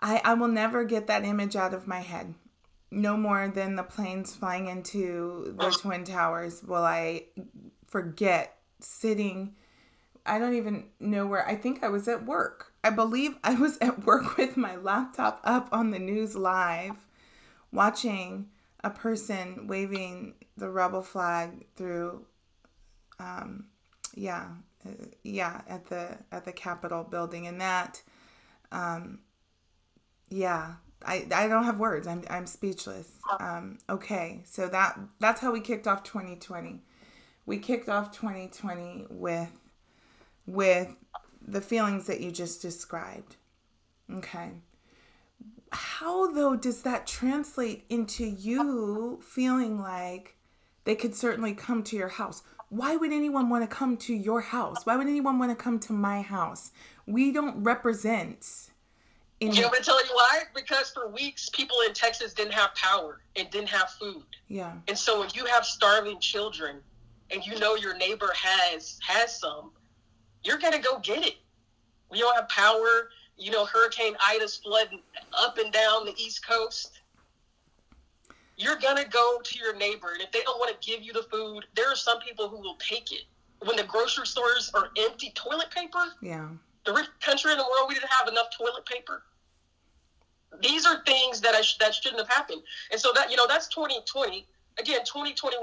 I, 0.00 0.20
I 0.24 0.34
will 0.34 0.48
never 0.48 0.84
get 0.84 1.08
that 1.08 1.24
image 1.24 1.56
out 1.56 1.74
of 1.74 1.86
my 1.86 2.00
head 2.00 2.34
no 2.90 3.16
more 3.16 3.48
than 3.48 3.76
the 3.76 3.82
planes 3.82 4.34
flying 4.34 4.66
into 4.66 5.54
the 5.58 5.70
twin 5.70 6.04
towers 6.04 6.62
will 6.62 6.84
I 6.84 7.24
forget 7.86 8.58
sitting 8.80 9.54
I 10.26 10.38
don't 10.38 10.54
even 10.54 10.84
know 10.98 11.26
where 11.26 11.46
I 11.46 11.56
think 11.56 11.82
I 11.82 11.88
was 11.88 12.06
at 12.06 12.26
work. 12.26 12.72
I 12.84 12.90
believe 12.90 13.36
I 13.42 13.54
was 13.54 13.78
at 13.78 14.04
work 14.04 14.36
with 14.36 14.56
my 14.56 14.76
laptop 14.76 15.40
up 15.44 15.68
on 15.72 15.90
the 15.90 15.98
news 15.98 16.36
live 16.36 17.06
watching 17.72 18.48
a 18.82 18.90
person 18.90 19.66
waving 19.66 20.34
the 20.56 20.70
rebel 20.70 21.02
flag 21.02 21.66
through 21.76 22.26
um, 23.18 23.66
yeah 24.14 24.48
uh, 24.86 25.04
yeah 25.22 25.60
at 25.68 25.86
the 25.86 26.18
at 26.32 26.44
the 26.44 26.52
capitol 26.52 27.04
building 27.04 27.46
and 27.46 27.60
that 27.60 28.02
um, 28.72 29.20
yeah 30.30 30.74
I, 31.04 31.26
I 31.34 31.48
don't 31.48 31.64
have 31.64 31.78
words. 31.78 32.06
I'm, 32.06 32.22
I'm 32.28 32.46
speechless. 32.46 33.12
Um, 33.38 33.78
okay. 33.88 34.42
So 34.44 34.68
that 34.68 34.98
that's 35.18 35.40
how 35.40 35.52
we 35.52 35.60
kicked 35.60 35.86
off 35.86 36.02
2020 36.02 36.80
we 37.50 37.58
kicked 37.58 37.88
off 37.88 38.12
2020 38.12 39.06
with 39.10 39.58
with 40.46 40.94
the 41.44 41.60
feelings 41.60 42.06
that 42.06 42.20
you 42.20 42.30
just 42.30 42.62
described. 42.62 43.34
Okay. 44.12 44.50
How 45.72 46.30
though 46.32 46.54
does 46.54 46.82
that 46.82 47.08
translate 47.08 47.84
into 47.88 48.24
you 48.24 49.20
feeling 49.20 49.80
like 49.80 50.36
they 50.84 50.94
could 50.94 51.16
certainly 51.16 51.52
come 51.52 51.82
to 51.84 51.96
your 51.96 52.08
house? 52.08 52.44
Why 52.68 52.94
would 52.94 53.12
anyone 53.12 53.48
want 53.48 53.68
to 53.68 53.76
come 53.76 53.96
to 53.96 54.14
your 54.14 54.42
house? 54.42 54.86
Why 54.86 54.96
would 54.96 55.08
anyone 55.08 55.40
want 55.40 55.50
to 55.50 55.60
come 55.60 55.80
to 55.80 55.92
my 55.92 56.22
house? 56.22 56.70
We 57.04 57.32
don't 57.32 57.64
represent 57.64 58.69
in 59.40 59.52
you 59.52 59.62
know 59.62 59.70
to 59.70 59.82
tell 59.82 60.04
you 60.04 60.10
why 60.12 60.42
because 60.54 60.90
for 60.90 61.08
weeks 61.08 61.48
people 61.48 61.76
in 61.86 61.94
texas 61.94 62.34
didn't 62.34 62.52
have 62.52 62.74
power 62.74 63.20
and 63.36 63.50
didn't 63.50 63.68
have 63.68 63.90
food 63.90 64.24
yeah 64.48 64.72
and 64.88 64.96
so 64.96 65.22
if 65.22 65.34
you 65.34 65.44
have 65.46 65.64
starving 65.64 66.18
children 66.20 66.80
and 67.30 67.44
you 67.46 67.58
know 67.58 67.74
your 67.74 67.96
neighbor 67.96 68.32
has 68.34 68.98
has 69.02 69.38
some 69.38 69.70
you're 70.44 70.58
gonna 70.58 70.78
go 70.78 70.98
get 70.98 71.24
it 71.26 71.36
we 72.10 72.18
don't 72.18 72.34
have 72.34 72.48
power 72.48 73.08
you 73.40 73.50
know, 73.50 73.64
Hurricane 73.64 74.14
Ida's 74.24 74.56
flooding 74.56 75.00
up 75.36 75.58
and 75.58 75.72
down 75.72 76.04
the 76.04 76.14
East 76.16 76.46
Coast. 76.46 77.00
You're 78.56 78.76
gonna 78.76 79.08
go 79.08 79.40
to 79.42 79.58
your 79.58 79.74
neighbor, 79.74 80.12
and 80.12 80.20
if 80.20 80.30
they 80.30 80.42
don't 80.42 80.58
want 80.58 80.78
to 80.78 80.86
give 80.86 81.02
you 81.02 81.14
the 81.14 81.22
food, 81.22 81.64
there 81.74 81.90
are 81.90 81.96
some 81.96 82.20
people 82.20 82.48
who 82.48 82.58
will 82.58 82.76
take 82.76 83.10
it. 83.10 83.22
When 83.64 83.76
the 83.76 83.84
grocery 83.84 84.26
stores 84.26 84.70
are 84.74 84.90
empty, 84.98 85.32
toilet 85.34 85.70
paper. 85.70 86.04
Yeah. 86.20 86.48
The 86.84 86.92
rich 86.92 87.06
country 87.20 87.52
in 87.52 87.58
the 87.58 87.64
world, 87.64 87.86
we 87.88 87.94
didn't 87.94 88.10
have 88.10 88.28
enough 88.28 88.46
toilet 88.56 88.84
paper. 88.84 89.22
These 90.60 90.86
are 90.86 91.02
things 91.04 91.40
that 91.40 91.54
I 91.54 91.62
sh- 91.62 91.78
that 91.78 91.94
shouldn't 91.94 92.20
have 92.20 92.28
happened, 92.28 92.62
and 92.90 93.00
so 93.00 93.12
that 93.14 93.30
you 93.30 93.36
know 93.36 93.46
that's 93.46 93.68
2020. 93.68 94.46
Again, 94.78 95.00
2021 95.04 95.60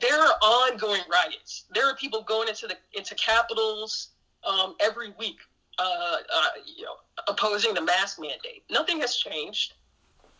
there 0.00 0.18
are 0.18 0.32
ongoing 0.42 1.02
riots. 1.10 1.64
There 1.74 1.86
are 1.86 1.94
people 1.96 2.22
going 2.22 2.48
into 2.48 2.66
the 2.66 2.76
into 2.94 3.14
capitols 3.14 4.08
um, 4.44 4.74
every 4.80 5.10
week 5.18 5.38
uh, 5.78 5.82
uh, 5.82 6.46
you 6.64 6.84
know, 6.84 6.94
opposing 7.28 7.74
the 7.74 7.80
mask 7.80 8.20
mandate. 8.20 8.64
Nothing 8.70 9.00
has 9.00 9.16
changed, 9.16 9.74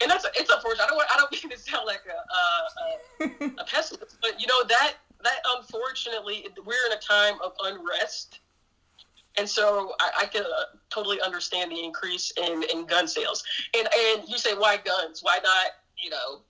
and 0.01 0.11
that's 0.11 0.27
it's 0.37 0.51
unfortunate. 0.51 0.85
I 0.85 0.87
don't 0.89 0.97
want, 0.97 1.09
I 1.13 1.19
don't 1.19 1.33
mean 1.33 1.51
to 1.51 1.59
sound 1.59 1.87
like 1.87 2.03
a, 2.07 3.25
a, 3.25 3.51
a 3.59 3.65
pessimist, 3.67 4.19
but 4.21 4.41
you 4.41 4.47
know 4.47 4.65
that 4.69 4.95
that 5.23 5.39
unfortunately 5.57 6.47
we're 6.65 6.87
in 6.87 6.93
a 6.93 7.01
time 7.01 7.35
of 7.43 7.53
unrest, 7.65 8.41
and 9.39 9.49
so 9.49 9.93
I, 10.01 10.23
I 10.23 10.27
can 10.27 10.43
uh, 10.43 10.77
totally 10.91 11.21
understand 11.21 11.71
the 11.71 11.83
increase 11.83 12.33
in, 12.37 12.65
in 12.73 12.87
gun 12.87 13.09
sales. 13.09 13.43
And 13.77 13.89
and 13.95 14.29
you 14.29 14.39
say 14.39 14.55
why 14.55 14.77
guns? 14.77 15.21
Why 15.23 15.39
not? 15.43 15.73
You 15.97 16.11
know, 16.11 16.43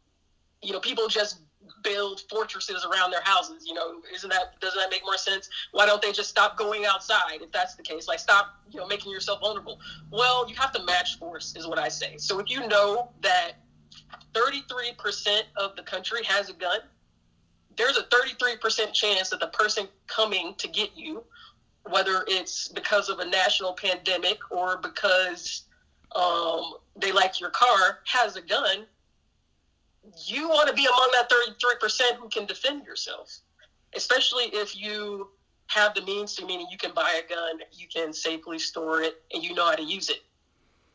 you 0.62 0.73
know 0.73 0.81
people 0.81 1.09
just 1.09 1.40
build 1.85 2.23
fortresses 2.31 2.85
around 2.85 3.11
their 3.11 3.23
houses. 3.23 3.64
You 3.66 3.75
know, 3.75 4.01
isn't 4.12 4.31
that 4.31 4.61
doesn't 4.61 4.79
that 4.79 4.90
make 4.90 5.03
more 5.05 5.16
sense? 5.16 5.49
Why 5.73 5.87
don't 5.87 6.03
they 6.03 6.12
just 6.12 6.31
stop 6.31 6.57
going 6.57 6.85
outside 6.85 7.40
if 7.40 7.53
that's 7.53 7.75
the 7.75 7.83
case? 7.83 8.09
Like 8.09 8.18
stop, 8.18 8.55
you 8.71 8.81
know, 8.81 8.87
making 8.87 9.12
yourself 9.12 9.40
vulnerable. 9.40 9.79
Well, 10.11 10.49
you 10.49 10.55
have 10.57 10.73
to 10.73 10.83
match 10.85 11.18
force, 11.18 11.55
is 11.57 11.66
what 11.66 11.79
I 11.79 11.88
say. 11.88 12.16
So 12.18 12.38
if 12.40 12.51
you 12.51 12.66
know 12.66 13.11
that 13.23 13.53
33% 14.35 15.42
of 15.57 15.77
the 15.77 15.83
country 15.83 16.25
has 16.25 16.49
a 16.49 16.55
gun, 16.55 16.81
there's 17.77 17.97
a 17.97 18.05
33% 18.05 18.92
chance 18.92 19.31
that 19.31 19.40
the 19.40 19.49
person 19.49 19.88
coming 20.07 20.55
to 20.59 20.68
get 20.68 20.90
you, 20.97 21.25
whether 21.88 22.25
it's 22.29 22.68
because 22.68 23.09
of 23.09 23.18
a 23.18 23.25
national 23.25 23.73
pandemic 23.75 24.38
or 24.51 24.79
because 24.79 25.64
um, 26.14 26.75
they 26.97 27.12
like 27.12 27.40
your 27.40 27.51
car, 27.51 27.99
has 28.05 28.37
a 28.37 28.42
gun 28.42 28.87
you 30.27 30.49
want 30.49 30.68
to 30.68 30.75
be 30.75 30.87
among 30.87 31.11
that 31.12 31.31
33% 31.31 32.16
who 32.16 32.29
can 32.29 32.47
defend 32.47 32.85
yourself, 32.85 33.38
especially 33.95 34.45
if 34.45 34.77
you 34.77 35.29
have 35.66 35.95
the 35.95 36.03
means 36.03 36.35
to, 36.35 36.47
meaning 36.47 36.66
you 36.71 36.79
can 36.79 36.92
buy 36.92 37.21
a 37.25 37.29
gun, 37.29 37.61
you 37.73 37.87
can 37.88 38.12
safely 38.12 38.59
store 38.59 39.03
it, 39.03 39.23
and 39.33 39.42
you 39.42 39.55
know 39.55 39.64
how 39.64 39.75
to 39.75 39.83
use 39.83 40.09
it. 40.11 40.23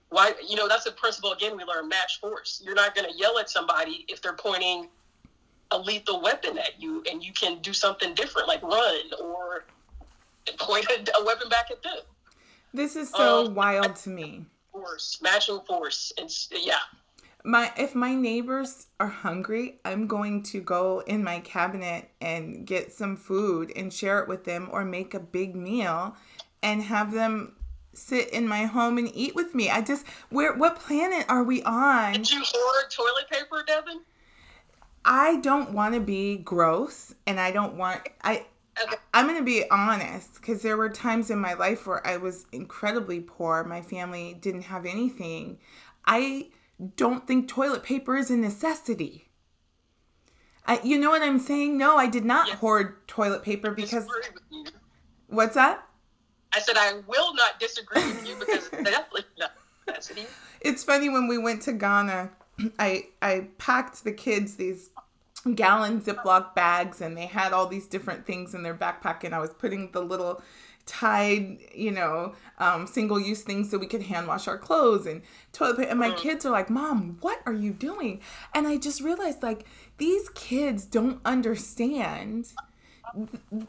Why, 0.10 0.34
you 0.48 0.56
know, 0.56 0.68
that's 0.68 0.86
a 0.86 0.92
principle, 0.92 1.32
again, 1.34 1.58
we 1.58 1.64
learn 1.64 1.88
match 1.90 2.20
force. 2.20 2.62
You're 2.64 2.76
not 2.76 2.96
going 2.96 3.10
to 3.10 3.18
yell 3.18 3.40
at 3.40 3.50
somebody 3.50 4.06
if 4.08 4.22
they're 4.22 4.34
pointing 4.34 4.88
a 5.72 5.78
lethal 5.78 6.22
weapon 6.22 6.58
at 6.58 6.82
you 6.82 7.04
and 7.12 7.22
you 7.22 7.34
can 7.34 7.60
do 7.60 7.74
something 7.74 8.14
different, 8.14 8.48
like 8.48 8.62
run 8.64 9.02
or 9.22 9.66
point 10.54 10.86
a, 10.86 11.20
a 11.20 11.26
weapon 11.26 11.50
back 11.50 11.72
at 11.72 11.84
them. 11.84 12.00
This 12.74 12.96
is 12.96 13.10
so 13.10 13.48
um, 13.48 13.56
wild 13.56 13.96
to 13.98 14.10
me. 14.10 14.46
Force, 14.72 15.20
matching 15.22 15.62
force. 15.68 16.14
And 16.18 16.30
yeah, 16.52 16.76
my 17.44 17.72
if 17.78 17.96
my 17.96 18.14
neighbors 18.14 18.88
are 19.00 19.08
hungry, 19.08 19.80
I'm 19.86 20.06
going 20.06 20.44
to 20.44 20.60
go 20.60 21.02
in 21.08 21.24
my 21.24 21.40
cabinet 21.40 22.10
and 22.20 22.68
get 22.68 22.92
some 22.92 23.16
food 23.16 23.72
and 23.76 23.92
share 23.92 24.20
it 24.20 24.28
with 24.28 24.44
them 24.44 24.68
or 24.72 24.84
make 24.84 25.14
a 25.14 25.20
big 25.20 25.56
meal 25.56 26.16
and 26.62 26.84
have 26.84 27.14
them 27.14 27.56
sit 27.94 28.30
in 28.30 28.48
my 28.48 28.66
home 28.66 28.98
and 28.98 29.10
eat 29.16 29.34
with 29.34 29.56
me. 29.56 29.70
I 29.70 29.82
just 29.82 30.06
where 30.30 30.54
what 30.56 30.76
planet 30.76 31.26
are 31.30 31.44
we 31.44 31.64
on? 31.64 32.14
Did 32.14 32.32
you 32.32 32.44
hoard 32.46 32.92
toilet 32.92 33.30
paper, 33.32 33.64
Devyn? 33.68 34.02
I 35.06 35.38
don't 35.38 35.72
want 35.72 35.94
to 35.94 36.02
be 36.02 36.38
gross 36.38 37.16
and 37.26 37.40
I 37.40 37.52
don't 37.52 37.76
want 37.76 38.02
I 38.24 38.46
Okay. 38.84 38.96
I'm 39.14 39.28
going 39.28 39.38
to 39.38 39.44
be 39.44 39.64
honest 39.70 40.36
because 40.36 40.62
there 40.62 40.78
were 40.78 40.90
times 40.90 41.30
in 41.30 41.40
my 41.40 41.54
life 41.54 41.88
where 41.88 42.06
I 42.06 42.18
was 42.18 42.46
incredibly 42.52 43.20
poor. 43.20 43.64
My 43.64 43.82
family 43.82 44.38
didn't 44.40 44.64
have 44.64 44.86
anything. 44.86 45.60
I 46.06 46.50
don't 46.96 47.26
think 47.28 47.48
toilet 47.48 47.84
paper 47.84 48.16
is 48.16 48.30
a 48.30 48.38
necessity. 48.38 49.30
I, 50.66 50.80
you 50.84 50.98
know 50.98 51.10
what 51.10 51.22
I'm 51.22 51.40
saying? 51.40 51.78
No, 51.78 51.98
I 51.98 52.08
did 52.08 52.26
not 52.26 52.50
hoard 52.50 53.08
toilet 53.08 53.44
paper 53.44 53.72
because. 53.72 54.08
What's 55.28 55.56
that? 55.56 55.88
I 56.54 56.60
said 56.60 56.78
I 56.78 57.02
will 57.08 57.34
not 57.36 57.60
disagree 57.60 58.06
with 58.06 58.28
you 58.28 58.36
because 58.36 58.68
it's 58.68 58.84
definitely 58.84 59.24
not 59.38 59.52
necessity. 59.88 60.26
It's 60.62 60.84
funny 60.84 61.10
when 61.10 61.28
we 61.28 61.38
went 61.38 61.62
to 61.64 61.74
Ghana, 61.74 62.32
I 62.80 63.08
I 63.22 63.50
packed 63.58 64.04
the 64.04 64.12
kids 64.12 64.56
these 64.56 64.90
gallon 65.56 66.02
Ziploc 66.02 66.56
bags 66.56 67.02
and 67.02 67.18
they 67.18 67.26
had 67.26 67.54
all 67.54 67.68
these 67.68 67.88
different 67.88 68.26
things 68.26 68.54
in 68.54 68.64
their 68.64 68.76
backpack 68.76 69.24
and 69.24 69.34
I 69.34 69.40
was 69.40 69.54
putting 69.54 69.92
the 69.92 70.02
little 70.02 70.42
tied, 70.88 71.60
you 71.76 71.92
know, 71.92 72.34
um, 72.58 72.88
single 72.88 73.20
use 73.20 73.42
things 73.42 73.70
so 73.70 73.78
we 73.78 73.86
could 73.86 74.04
hand 74.04 74.28
wash 74.28 74.48
our 74.48 74.58
clothes 74.58 75.06
and 75.06 75.22
toilet 75.54 75.78
paper. 75.78 75.90
And 75.90 76.00
my 76.00 76.10
mm. 76.10 76.18
kids 76.18 76.46
are 76.46 76.52
like, 76.52 76.70
Mom, 76.70 77.18
what 77.22 77.42
are 77.46 77.54
you 77.54 77.74
doing? 77.74 78.22
And 78.56 78.68
I 78.68 78.78
just 78.78 79.02
realized 79.02 79.44
like 79.44 79.66
these 79.98 80.30
kids 80.30 80.86
don't 80.86 81.20
understand 81.26 82.54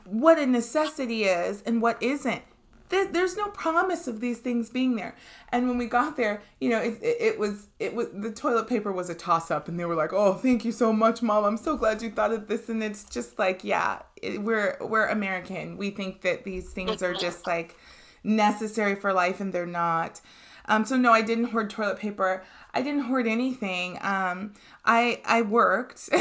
what 0.05 0.39
a 0.39 0.47
necessity 0.47 1.25
is 1.25 1.63
and 1.63 1.83
what 1.83 2.03
isn't 2.03 2.43
there's 2.89 3.37
no 3.37 3.49
promise 3.49 4.09
of 4.09 4.21
these 4.21 4.39
things 4.39 4.71
being 4.71 4.97
there. 4.97 5.15
And 5.51 5.69
when 5.69 5.79
we 5.79 5.87
got 5.87 6.17
there, 6.17 6.43
you 6.61 6.71
know, 6.71 6.81
it, 6.81 6.99
it, 7.03 7.17
it, 7.21 7.39
was 7.39 7.69
it 7.79 7.95
was 7.95 8.09
the 8.13 8.31
toilet 8.31 8.69
paper 8.69 8.93
was 8.93 9.11
a 9.11 9.15
toss 9.15 9.51
up, 9.51 9.69
and 9.69 9.79
they 9.79 9.85
were 9.85 9.95
like, 9.95 10.13
"Oh, 10.13 10.35
thank 10.35 10.65
you 10.65 10.73
so 10.73 10.93
much, 10.93 11.23
mom. 11.23 11.45
I'm 11.45 11.57
so 11.57 11.77
glad 11.77 12.03
you 12.03 12.11
thought 12.11 12.33
of 12.33 12.49
this." 12.49 12.69
And 12.69 12.83
it's 12.83 13.05
just 13.05 13.39
like, 13.39 13.65
yeah, 13.65 14.03
it, 14.23 14.43
we're 14.43 14.77
we're 14.81 15.07
American. 15.07 15.77
We 15.77 15.91
think 15.91 16.23
that 16.23 16.45
these 16.45 16.71
things 16.73 17.03
are 17.03 17.15
just 17.15 17.47
like 17.47 17.77
necessary 18.23 18.95
for 18.95 19.13
life, 19.13 19.41
and 19.41 19.53
they're 19.53 19.67
not. 19.67 20.21
Um, 20.67 20.85
so 20.85 20.97
no, 20.97 21.13
I 21.13 21.23
didn't 21.23 21.47
hoard 21.47 21.71
toilet 21.71 21.99
paper. 21.99 22.45
I 22.75 22.83
didn't 22.83 23.05
hoard 23.05 23.27
anything. 23.27 23.99
Um, 24.03 24.53
I 24.85 25.23
I 25.25 25.43
worked. 25.43 26.11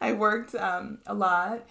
I 0.00 0.12
worked 0.12 0.54
um, 0.54 0.98
a 1.06 1.14
lot 1.14 1.64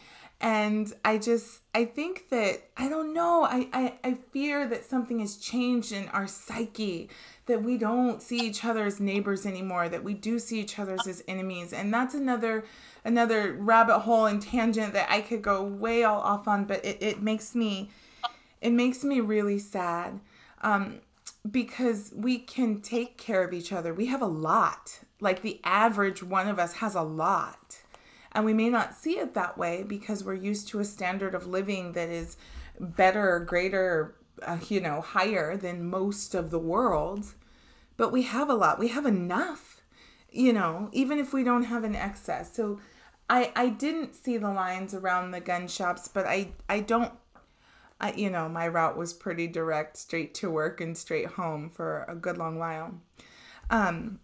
and 0.44 0.94
i 1.06 1.18
just 1.18 1.62
i 1.74 1.86
think 1.86 2.30
that 2.30 2.70
i 2.78 2.90
don't 2.90 3.14
know 3.14 3.46
I, 3.46 3.70
I 3.74 3.94
i 4.04 4.14
fear 4.14 4.68
that 4.68 4.84
something 4.84 5.20
has 5.20 5.38
changed 5.38 5.94
in 5.94 6.10
our 6.10 6.28
psyche 6.28 7.10
that 7.46 7.64
we 7.64 7.78
don't 7.78 8.22
see 8.22 8.40
each 8.40 8.64
other 8.64 8.86
as 8.86 9.00
neighbors 9.00 9.46
anymore 9.46 9.90
that 9.90 10.04
we 10.04 10.14
do 10.14 10.40
see 10.40 10.62
each 10.62 10.80
other 10.80 10.96
as 11.06 11.22
enemies. 11.28 11.74
And 11.74 11.94
that's 11.94 12.14
another 12.14 12.64
another 13.04 13.54
rabbit 13.54 14.00
hole 14.00 14.28
and 14.28 14.42
tangent 14.42 14.94
that 14.94 15.10
i 15.10 15.20
could 15.20 15.42
go 15.42 15.62
way 15.62 16.04
all 16.04 16.22
off 16.22 16.48
on 16.48 16.64
but 16.64 16.84
it, 16.86 16.98
it 17.02 17.22
makes 17.22 17.54
me 17.54 17.90
it 18.62 18.72
makes 18.72 19.04
me 19.04 19.20
really 19.20 19.60
sad 19.60 20.22
um 20.62 21.02
because 21.50 22.14
we 22.16 22.38
can 22.38 22.80
take 22.80 23.18
care 23.18 23.44
of 23.44 23.54
each 23.54 23.74
other. 23.74 23.94
We 23.94 24.06
have 24.06 24.22
a 24.22 24.28
lot. 24.28 25.02
Like 25.20 25.42
the 25.42 25.60
average 25.64 26.24
one 26.24 26.48
of 26.48 26.58
us 26.58 26.76
has 26.76 26.96
a 26.96 27.02
lot 27.02 27.83
and 28.36 28.46
we 28.46 28.54
may 28.54 28.70
not 28.70 28.96
see 28.96 29.20
it 29.20 29.34
that 29.34 29.58
way 29.58 29.84
because 29.84 30.24
we're 30.24 30.34
used 30.34 30.68
to 30.70 30.80
a 30.80 30.86
standard 30.86 31.36
of 31.36 31.48
living 31.48 31.94
that 31.94 32.10
is 32.10 32.38
better, 32.80 33.40
greater, 33.40 34.16
uh, 34.42 34.58
you 34.70 34.80
know, 34.82 35.02
higher 35.02 35.56
than 35.58 35.86
most 35.90 36.34
of 36.36 36.50
the 36.52 36.60
world. 36.60 37.34
but 37.98 38.12
we 38.12 38.24
have 38.24 38.50
a 38.50 38.54
lot. 38.56 38.80
We 38.80 38.90
have 38.90 39.06
enough, 39.06 39.84
you 40.32 40.54
know, 40.54 40.90
even 40.92 41.20
if 41.20 41.34
we 41.34 41.44
don't 41.44 41.64
have 41.66 41.84
an 41.84 41.96
excess. 41.96 42.54
So 42.56 42.80
I 43.30 43.52
I 43.56 43.70
didn't 43.70 44.16
see 44.16 44.38
the 44.38 44.52
lines 44.52 44.94
around 44.94 45.32
the 45.32 45.40
gun 45.40 45.68
shops, 45.68 46.08
but 46.08 46.26
I 46.26 46.54
I 46.70 46.80
don't 46.82 47.14
I 48.00 48.14
you 48.14 48.30
know, 48.30 48.50
my 48.50 48.68
route 48.68 48.98
was 48.98 49.14
pretty 49.14 49.48
direct, 49.48 49.98
straight 49.98 50.34
to 50.36 50.50
work 50.52 50.82
and 50.82 50.98
straight 50.98 51.28
home 51.28 51.70
for 51.70 52.06
a 52.08 52.16
good 52.16 52.38
long 52.38 52.58
while. 52.60 52.96
Um 53.70 54.20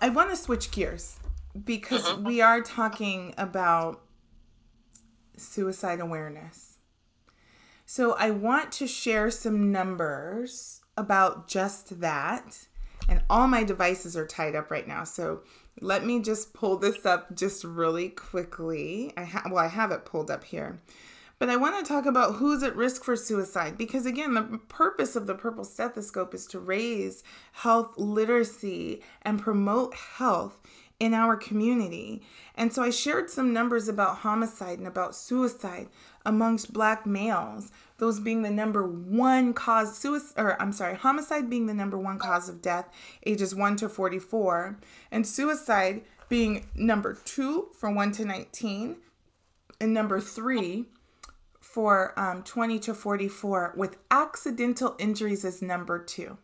I 0.00 0.08
want 0.10 0.30
to 0.30 0.36
switch 0.36 0.70
gears 0.70 1.18
because 1.64 2.06
uh-huh. 2.06 2.20
we 2.22 2.40
are 2.40 2.60
talking 2.60 3.34
about 3.38 4.02
suicide 5.36 6.00
awareness. 6.00 6.78
So 7.86 8.12
I 8.14 8.30
want 8.30 8.72
to 8.72 8.86
share 8.86 9.30
some 9.30 9.72
numbers 9.72 10.82
about 10.96 11.48
just 11.48 12.00
that. 12.00 12.66
And 13.08 13.22
all 13.30 13.46
my 13.46 13.64
devices 13.64 14.16
are 14.16 14.26
tied 14.26 14.54
up 14.54 14.70
right 14.70 14.86
now. 14.86 15.04
So 15.04 15.40
let 15.80 16.04
me 16.04 16.20
just 16.20 16.52
pull 16.52 16.76
this 16.76 17.06
up 17.06 17.34
just 17.34 17.64
really 17.64 18.10
quickly. 18.10 19.12
I 19.16 19.24
ha- 19.24 19.44
well, 19.46 19.64
I 19.64 19.68
have 19.68 19.90
it 19.90 20.04
pulled 20.04 20.30
up 20.30 20.44
here. 20.44 20.80
But 21.38 21.48
I 21.48 21.56
want 21.56 21.78
to 21.78 21.88
talk 21.88 22.04
about 22.04 22.34
who's 22.34 22.64
at 22.64 22.74
risk 22.74 23.04
for 23.04 23.14
suicide 23.14 23.78
because, 23.78 24.04
again, 24.04 24.34
the 24.34 24.58
purpose 24.68 25.14
of 25.14 25.28
the 25.28 25.36
Purple 25.36 25.64
Stethoscope 25.64 26.34
is 26.34 26.46
to 26.48 26.58
raise 26.58 27.22
health 27.52 27.94
literacy 27.96 29.02
and 29.22 29.40
promote 29.40 29.94
health 29.94 30.60
in 31.00 31.14
our 31.14 31.36
community. 31.36 32.22
And 32.54 32.72
so 32.72 32.82
I 32.82 32.90
shared 32.90 33.30
some 33.30 33.52
numbers 33.52 33.88
about 33.88 34.18
homicide 34.18 34.78
and 34.78 34.86
about 34.86 35.14
suicide 35.14 35.88
amongst 36.26 36.72
black 36.72 37.06
males, 37.06 37.70
those 37.98 38.18
being 38.18 38.42
the 38.42 38.50
number 38.50 38.86
one 38.86 39.54
cause 39.54 39.96
suicide 39.96 40.40
or 40.40 40.60
I'm 40.60 40.72
sorry, 40.72 40.96
homicide 40.96 41.48
being 41.48 41.66
the 41.66 41.74
number 41.74 41.98
one 41.98 42.18
cause 42.18 42.48
of 42.48 42.60
death 42.60 42.88
ages 43.24 43.54
1 43.54 43.76
to 43.76 43.88
44 43.88 44.78
and 45.10 45.26
suicide 45.26 46.02
being 46.28 46.66
number 46.74 47.14
2 47.24 47.68
from 47.74 47.94
1 47.94 48.12
to 48.12 48.24
19 48.24 48.96
and 49.80 49.94
number 49.94 50.20
3 50.20 50.86
for 51.60 52.18
um, 52.18 52.42
20 52.42 52.78
to 52.80 52.94
44 52.94 53.74
with 53.76 53.98
accidental 54.10 54.96
injuries 54.98 55.44
as 55.44 55.62
number 55.62 55.98
2. 55.98 56.36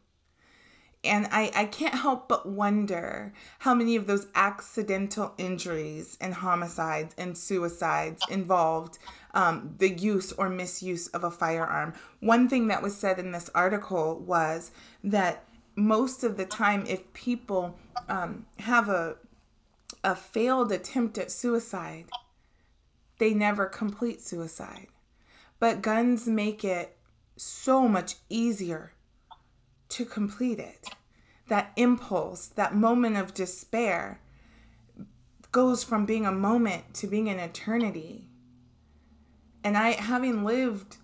And 1.05 1.29
I, 1.31 1.51
I 1.55 1.64
can't 1.67 1.95
help 1.95 2.29
but 2.29 2.47
wonder 2.47 3.33
how 3.61 3.75
many 3.75 3.97
of 3.97 4.07
those 4.07 4.27
accidental 4.35 5.35
injuries 5.37 6.17
and 6.21 6.35
homicides 6.35 7.14
and 7.19 7.37
suicides 7.37 8.23
involved 8.31 8.99
um, 9.35 9.75
the 9.79 9.90
use 9.90 10.33
or 10.33 10.49
misuse 10.49 11.09
of 11.09 11.23
a 11.23 11.31
firearm. 11.31 11.95
One 12.21 12.49
thing 12.49 12.69
that 12.69 12.83
was 12.83 12.97
said 12.97 13.19
in 13.19 13.33
this 13.33 13.51
article 13.55 14.19
was 14.19 14.71
that 15.03 15.45
most 15.77 16.25
of 16.25 16.37
the 16.37 16.47
time, 16.47 16.85
if 16.87 17.12
people 17.12 17.79
um, 18.09 18.47
have 18.61 18.88
a, 18.88 19.17
a 20.03 20.14
failed 20.14 20.73
attempt 20.73 21.19
at 21.19 21.31
suicide, 21.31 22.07
they 23.19 23.35
never 23.35 23.67
complete 23.67 24.23
suicide. 24.23 24.87
But 25.59 25.83
guns 25.83 26.27
make 26.27 26.64
it 26.64 26.97
so 27.37 27.88
much 27.88 28.17
easier 28.29 28.93
to 29.90 30.05
complete 30.05 30.59
it. 30.59 30.88
That 31.49 31.73
impulse, 31.77 32.47
that 32.49 32.75
moment 32.75 33.16
of 33.16 33.35
despair, 33.35 34.20
goes 35.53 35.85
from 35.85 36.07
being 36.07 36.27
a 36.27 36.33
moment 36.33 36.94
to 36.94 37.07
being 37.07 37.29
an 37.29 37.38
eternity. 37.38 38.29
And 39.62 39.77
I, 39.77 39.92
having 39.92 40.44
lived 40.44 40.97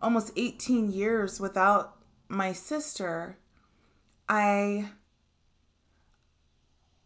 almost 0.00 0.32
18 0.36 0.90
years 0.90 1.40
without 1.40 1.96
my 2.28 2.52
sister, 2.52 3.38
I 4.28 4.90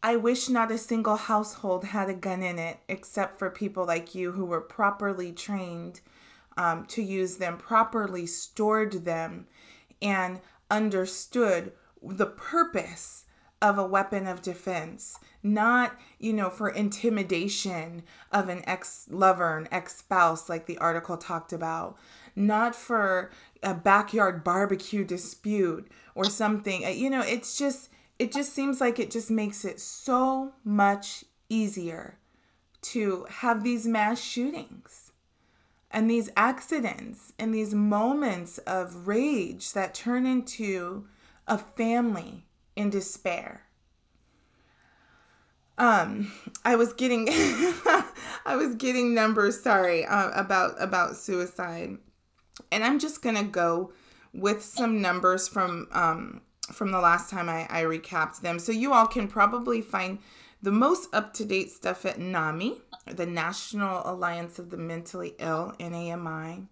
I 0.02 0.14
wish 0.14 0.48
not 0.48 0.70
a 0.70 0.79
single 0.79 1.16
household 1.16 1.87
had 1.87 2.09
a 2.09 2.14
gun 2.14 2.40
in 2.40 2.61
it 2.61 2.79
except 2.88 3.40
for 3.40 3.50
people 3.50 3.85
like 3.85 4.14
you 4.14 4.31
who 4.31 4.44
were 4.44 4.61
properly 4.61 5.33
trained 5.33 6.00
um, 6.57 6.87
to 6.87 7.02
use 7.02 7.38
them, 7.38 7.59
properly 7.59 8.26
stored 8.26 9.05
them, 9.05 9.48
and 10.00 10.40
understood 10.70 11.72
the 12.02 12.26
purpose 12.26 13.24
of 13.62 13.79
a 13.79 13.87
weapon 13.87 14.26
of 14.26 14.42
defense, 14.42 15.18
not, 15.42 15.98
you 16.18 16.33
know, 16.33 16.50
for 16.50 16.68
intimidation 16.68 18.02
of 18.31 18.48
an 18.48 18.62
ex 18.66 19.07
lover, 19.11 19.57
an 19.57 19.68
ex 19.70 19.96
spouse, 19.96 20.48
like 20.48 20.66
the 20.66 20.79
article 20.79 21.16
talked 21.16 21.52
about, 21.52 21.96
not 22.35 22.74
for 22.74 23.31
a 23.62 23.72
backyard 23.72 24.44
barbecue 24.44 25.05
dispute 25.05 25.88
or 26.14 26.26
something. 26.26 26.85
Uh, 26.85 26.88
you 26.88 27.09
know, 27.09 27.22
it's 27.22 27.57
just, 27.57 27.88
it 28.18 28.31
just 28.31 28.52
seems 28.52 28.81
like 28.81 28.98
it 28.98 29.11
just 29.11 29.31
makes 29.31 29.64
it 29.64 29.81
so 29.81 30.52
much 30.62 31.24
easier 31.48 32.18
to 32.83 33.26
have 33.31 33.64
these 33.64 33.87
mass 33.87 34.20
shootings 34.20 35.06
and 35.90 36.11
these 36.11 36.31
accidents 36.37 37.33
and 37.38 37.55
these 37.55 37.75
moments 37.75 38.59
of 38.59 39.07
rage 39.07 39.72
that 39.72 39.94
turn 39.94 40.27
into 40.27 41.07
a 41.46 41.59
family 41.59 42.44
in 42.75 42.90
despair. 42.90 43.62
Um, 45.79 46.33
I 46.64 46.77
was 46.77 46.92
getting, 46.92 47.29
I 47.31 48.57
was 48.57 48.75
getting 48.75 49.14
numbers. 49.14 49.61
Sorry 49.62 50.05
uh, 50.07 50.31
about 50.31 50.75
about 50.81 51.16
suicide, 51.16 51.99
and 52.72 52.85
I'm 52.85 52.99
just 52.99 53.20
gonna 53.22 53.44
go 53.44 53.92
with 54.33 54.62
some 54.62 55.03
numbers 55.03 55.49
from 55.49 55.88
um 55.92 56.40
from 56.72 56.90
the 56.90 56.99
last 56.99 57.31
time 57.31 57.49
I, 57.49 57.66
I 57.68 57.83
recapped 57.83 58.40
them, 58.40 58.59
so 58.59 58.72
you 58.72 58.92
all 58.94 59.07
can 59.07 59.29
probably 59.29 59.83
find 59.83 60.18
the 60.62 60.73
most 60.73 61.14
up 61.14 61.33
to 61.35 61.45
date 61.45 61.71
stuff 61.71 62.05
at 62.05 62.19
NAMI 62.19 62.81
the 63.07 63.27
National 63.27 64.03
Alliance 64.05 64.59
of 64.59 64.71
the 64.71 64.77
Mentally 64.77 65.35
Ill, 65.38 65.75
NAMI. 65.79 66.66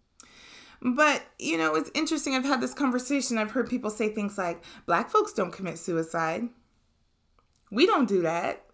But, 0.83 1.23
you 1.39 1.57
know, 1.57 1.75
it's 1.75 1.91
interesting. 1.95 2.35
I've 2.35 2.45
had 2.45 2.61
this 2.61 2.75
conversation. 2.75 3.39
I've 3.39 3.53
heard 3.53 3.71
people 3.71 3.91
say 3.91 4.09
things 4.09 4.37
like, 4.37 4.63
Black 4.87 5.09
folks 5.11 5.33
don't 5.33 5.53
commit 5.53 5.79
suicide. 5.79 6.49
We 7.71 7.87
don't 7.87 8.09
do 8.09 8.23
that. 8.23 8.65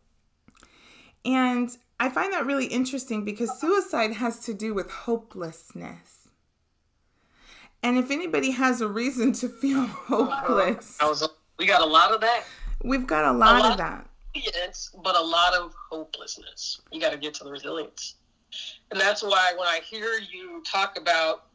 And 1.24 1.70
I 2.00 2.08
find 2.08 2.32
that 2.32 2.46
really 2.46 2.66
interesting 2.66 3.24
because 3.24 3.60
suicide 3.60 4.14
has 4.14 4.40
to 4.40 4.54
do 4.54 4.74
with 4.74 4.90
hopelessness. 4.90 6.28
And 7.82 7.96
if 7.96 8.10
anybody 8.10 8.50
has 8.52 8.80
a 8.80 8.88
reason 8.88 9.32
to 9.34 9.48
feel 9.48 9.82
hopeless, 9.86 10.98
we 11.58 11.66
got 11.66 11.82
a 11.82 11.86
lot 11.86 12.12
of 12.12 12.20
that. 12.22 12.44
We've 12.82 13.06
got 13.06 13.26
a 13.26 13.32
lot, 13.32 13.56
a 13.56 13.58
lot 13.60 13.72
of 13.72 13.78
that 13.78 14.09
resilience, 14.34 14.90
but 15.02 15.16
a 15.16 15.20
lot 15.22 15.54
of 15.54 15.74
hopelessness. 15.90 16.80
You 16.90 17.00
got 17.00 17.12
to 17.12 17.18
get 17.18 17.34
to 17.34 17.44
the 17.44 17.50
resilience. 17.50 18.16
And 18.90 19.00
that's 19.00 19.22
why 19.22 19.52
when 19.56 19.68
I 19.68 19.80
hear 19.88 20.18
you 20.18 20.62
talk 20.64 20.98
about 20.98 21.46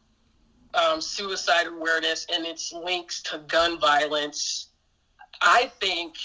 um, 0.73 1.01
suicide 1.01 1.67
awareness 1.67 2.25
and 2.33 2.45
its 2.45 2.73
links 2.73 3.21
to 3.23 3.39
gun 3.47 3.79
violence, 3.79 4.69
I 5.41 5.71
think, 5.79 6.15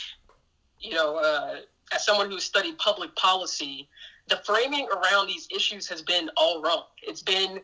you 0.79 0.95
know, 0.95 1.17
uh, 1.17 1.57
as 1.93 2.05
someone 2.05 2.31
who's 2.31 2.45
studied 2.45 2.79
public 2.79 3.15
policy, 3.17 3.89
the 4.29 4.41
framing 4.45 4.89
around 4.89 5.27
these 5.27 5.49
issues 5.55 5.89
has 5.89 6.03
been 6.03 6.31
all 6.37 6.63
wrong. 6.63 6.85
It's 7.03 7.23
been 7.23 7.61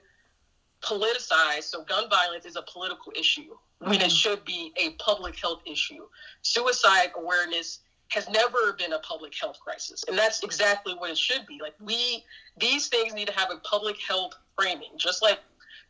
politicized. 0.83 1.65
So 1.65 1.85
gun 1.85 2.11
violence 2.11 2.45
is 2.45 2.57
a 2.57 2.63
political 2.63 3.13
issue 3.19 3.57
when 3.79 3.95
it 3.95 4.01
mm-hmm. 4.01 4.09
should 4.09 4.45
be 4.45 4.73
a 4.77 4.91
public 5.03 5.37
health 5.39 5.63
issue. 5.65 6.07
Suicide 6.43 7.11
awareness 7.17 7.81
has 8.09 8.29
never 8.29 8.73
been 8.79 8.93
a 8.93 8.99
public 9.01 9.35
health 9.35 9.59
crisis. 9.61 10.05
And 10.09 10.17
that's 10.17 10.43
exactly 10.43 10.95
what 10.95 11.11
it 11.11 11.19
should 11.19 11.47
be. 11.47 11.59
Like 11.61 11.75
we 11.81 12.25
these 12.59 12.89
things 12.89 13.15
need 13.15 13.29
to 13.29 13.35
have 13.35 13.51
a 13.51 13.59
public 13.59 13.97
health 14.01 14.35
framing 14.59 14.91
just 14.97 15.23
like 15.23 15.39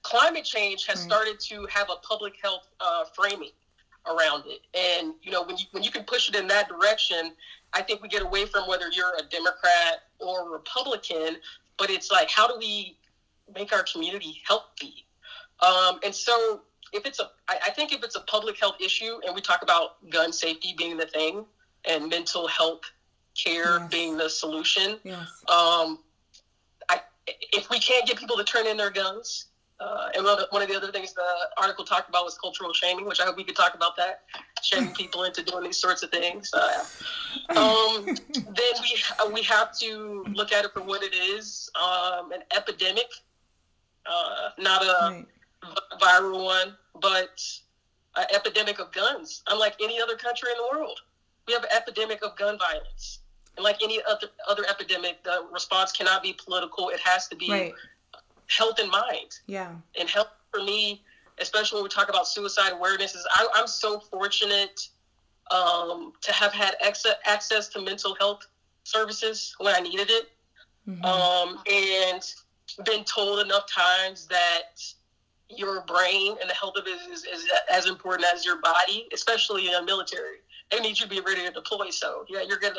climate 0.02 0.44
change 0.44 0.86
has 0.86 1.00
mm. 1.00 1.04
started 1.04 1.38
to 1.40 1.66
have 1.66 1.88
a 1.90 1.96
public 2.06 2.34
health 2.42 2.66
uh, 2.80 3.04
framing 3.14 3.50
around 4.06 4.44
it. 4.46 4.60
And 4.74 5.14
you 5.22 5.30
know 5.30 5.42
when 5.42 5.56
you 5.56 5.64
when 5.72 5.82
you 5.82 5.90
can 5.90 6.04
push 6.04 6.28
it 6.28 6.36
in 6.36 6.46
that 6.48 6.68
direction 6.68 7.32
i 7.72 7.82
think 7.82 8.02
we 8.02 8.08
get 8.08 8.22
away 8.22 8.46
from 8.46 8.68
whether 8.68 8.88
you're 8.90 9.14
a 9.18 9.22
democrat 9.24 10.04
or 10.20 10.48
republican 10.48 11.36
but 11.76 11.90
it's 11.90 12.10
like 12.12 12.30
how 12.30 12.46
do 12.46 12.54
we 12.58 12.96
make 13.54 13.72
our 13.72 13.84
community 13.84 14.40
healthy? 14.46 15.06
Um, 15.60 16.00
and 16.04 16.14
so 16.14 16.62
if 16.92 17.06
it's 17.06 17.20
a 17.20 17.30
I, 17.48 17.58
I 17.66 17.70
think 17.70 17.92
if 17.92 18.02
it's 18.02 18.16
a 18.16 18.20
public 18.20 18.58
health 18.58 18.76
issue 18.80 19.20
and 19.26 19.34
we 19.34 19.40
talk 19.40 19.62
about 19.62 20.08
gun 20.10 20.32
safety 20.32 20.74
being 20.76 20.96
the 20.96 21.06
thing 21.06 21.44
and 21.86 22.08
mental 22.08 22.46
health 22.48 22.82
care 23.36 23.78
yes. 23.78 23.90
being 23.90 24.16
the 24.16 24.28
solution. 24.28 24.98
Yes. 25.04 25.28
Um, 25.48 25.98
I, 26.88 27.00
if 27.26 27.70
we 27.70 27.78
can't 27.78 28.06
get 28.06 28.18
people 28.18 28.36
to 28.36 28.44
turn 28.44 28.66
in 28.66 28.76
their 28.76 28.90
guns, 28.90 29.46
uh, 29.78 30.08
and 30.14 30.24
one 30.24 30.32
of, 30.32 30.38
the, 30.38 30.46
one 30.50 30.62
of, 30.62 30.68
the, 30.68 30.74
other 30.74 30.90
things 30.90 31.12
the 31.12 31.22
article 31.58 31.84
talked 31.84 32.08
about 32.08 32.24
was 32.24 32.38
cultural 32.38 32.72
shaming, 32.72 33.04
which 33.04 33.20
I 33.20 33.24
hope 33.24 33.36
we 33.36 33.44
could 33.44 33.56
talk 33.56 33.74
about 33.74 33.94
that, 33.96 34.22
shaming 34.62 34.94
people 34.94 35.24
into 35.24 35.42
doing 35.42 35.64
these 35.64 35.76
sorts 35.76 36.02
of 36.02 36.10
things. 36.10 36.50
Uh, 36.54 36.84
um, 37.58 38.06
then 38.06 38.74
we 38.82 39.02
uh, 39.20 39.30
we 39.30 39.42
have 39.42 39.76
to 39.80 40.24
look 40.32 40.52
at 40.52 40.64
it 40.64 40.72
for 40.72 40.80
what 40.80 41.02
it 41.02 41.14
is, 41.14 41.70
um, 41.80 42.32
an 42.32 42.40
epidemic, 42.56 43.08
uh, 44.06 44.50
not 44.58 44.82
a 44.82 45.08
right. 45.10 45.26
viral 46.00 46.42
one, 46.42 46.74
but 47.02 47.38
an 48.16 48.24
epidemic 48.34 48.78
of 48.78 48.90
guns, 48.92 49.42
unlike 49.48 49.74
any 49.82 50.00
other 50.00 50.16
country 50.16 50.50
in 50.52 50.56
the 50.56 50.76
world. 50.78 51.00
We 51.46 51.54
have 51.54 51.62
an 51.62 51.70
epidemic 51.74 52.24
of 52.24 52.36
gun 52.36 52.58
violence. 52.58 53.20
And 53.56 53.64
like 53.64 53.82
any 53.82 54.00
other 54.08 54.28
other 54.48 54.64
epidemic, 54.68 55.22
the 55.24 55.46
response 55.52 55.92
cannot 55.92 56.22
be 56.22 56.34
political. 56.34 56.90
It 56.90 57.00
has 57.00 57.28
to 57.28 57.36
be 57.36 57.50
right. 57.50 57.72
health 58.48 58.78
in 58.78 58.90
mind. 58.90 59.38
Yeah. 59.46 59.70
And 59.98 60.08
health 60.08 60.28
for 60.52 60.62
me, 60.62 61.02
especially 61.38 61.76
when 61.76 61.84
we 61.84 61.88
talk 61.88 62.08
about 62.08 62.28
suicide 62.28 62.72
awareness, 62.72 63.14
is 63.14 63.26
I, 63.34 63.46
am 63.56 63.66
so 63.66 64.00
fortunate 64.00 64.88
um, 65.50 66.12
to 66.20 66.32
have 66.32 66.52
had 66.52 66.74
ex- 66.80 67.06
access 67.24 67.68
to 67.68 67.80
mental 67.80 68.14
health 68.16 68.46
services 68.84 69.54
when 69.58 69.74
I 69.74 69.80
needed 69.80 70.10
it, 70.10 70.30
mm-hmm. 70.88 71.04
um, 71.04 71.62
and 71.70 72.22
been 72.84 73.04
told 73.04 73.44
enough 73.44 73.64
times 73.70 74.26
that 74.26 74.82
your 75.48 75.82
brain 75.82 76.36
and 76.40 76.50
the 76.50 76.54
health 76.54 76.74
of 76.76 76.86
it 76.86 77.10
is, 77.10 77.24
is 77.24 77.46
as 77.70 77.86
important 77.86 78.26
as 78.34 78.44
your 78.44 78.60
body, 78.60 79.08
especially 79.12 79.66
in 79.66 79.72
the 79.72 79.82
military. 79.82 80.38
They 80.70 80.80
need 80.80 80.98
you 80.98 81.06
to 81.06 81.08
be 81.08 81.20
ready 81.20 81.46
to 81.46 81.52
deploy. 81.52 81.90
So 81.90 82.24
yeah, 82.28 82.42
you're 82.46 82.58
gonna 82.58 82.74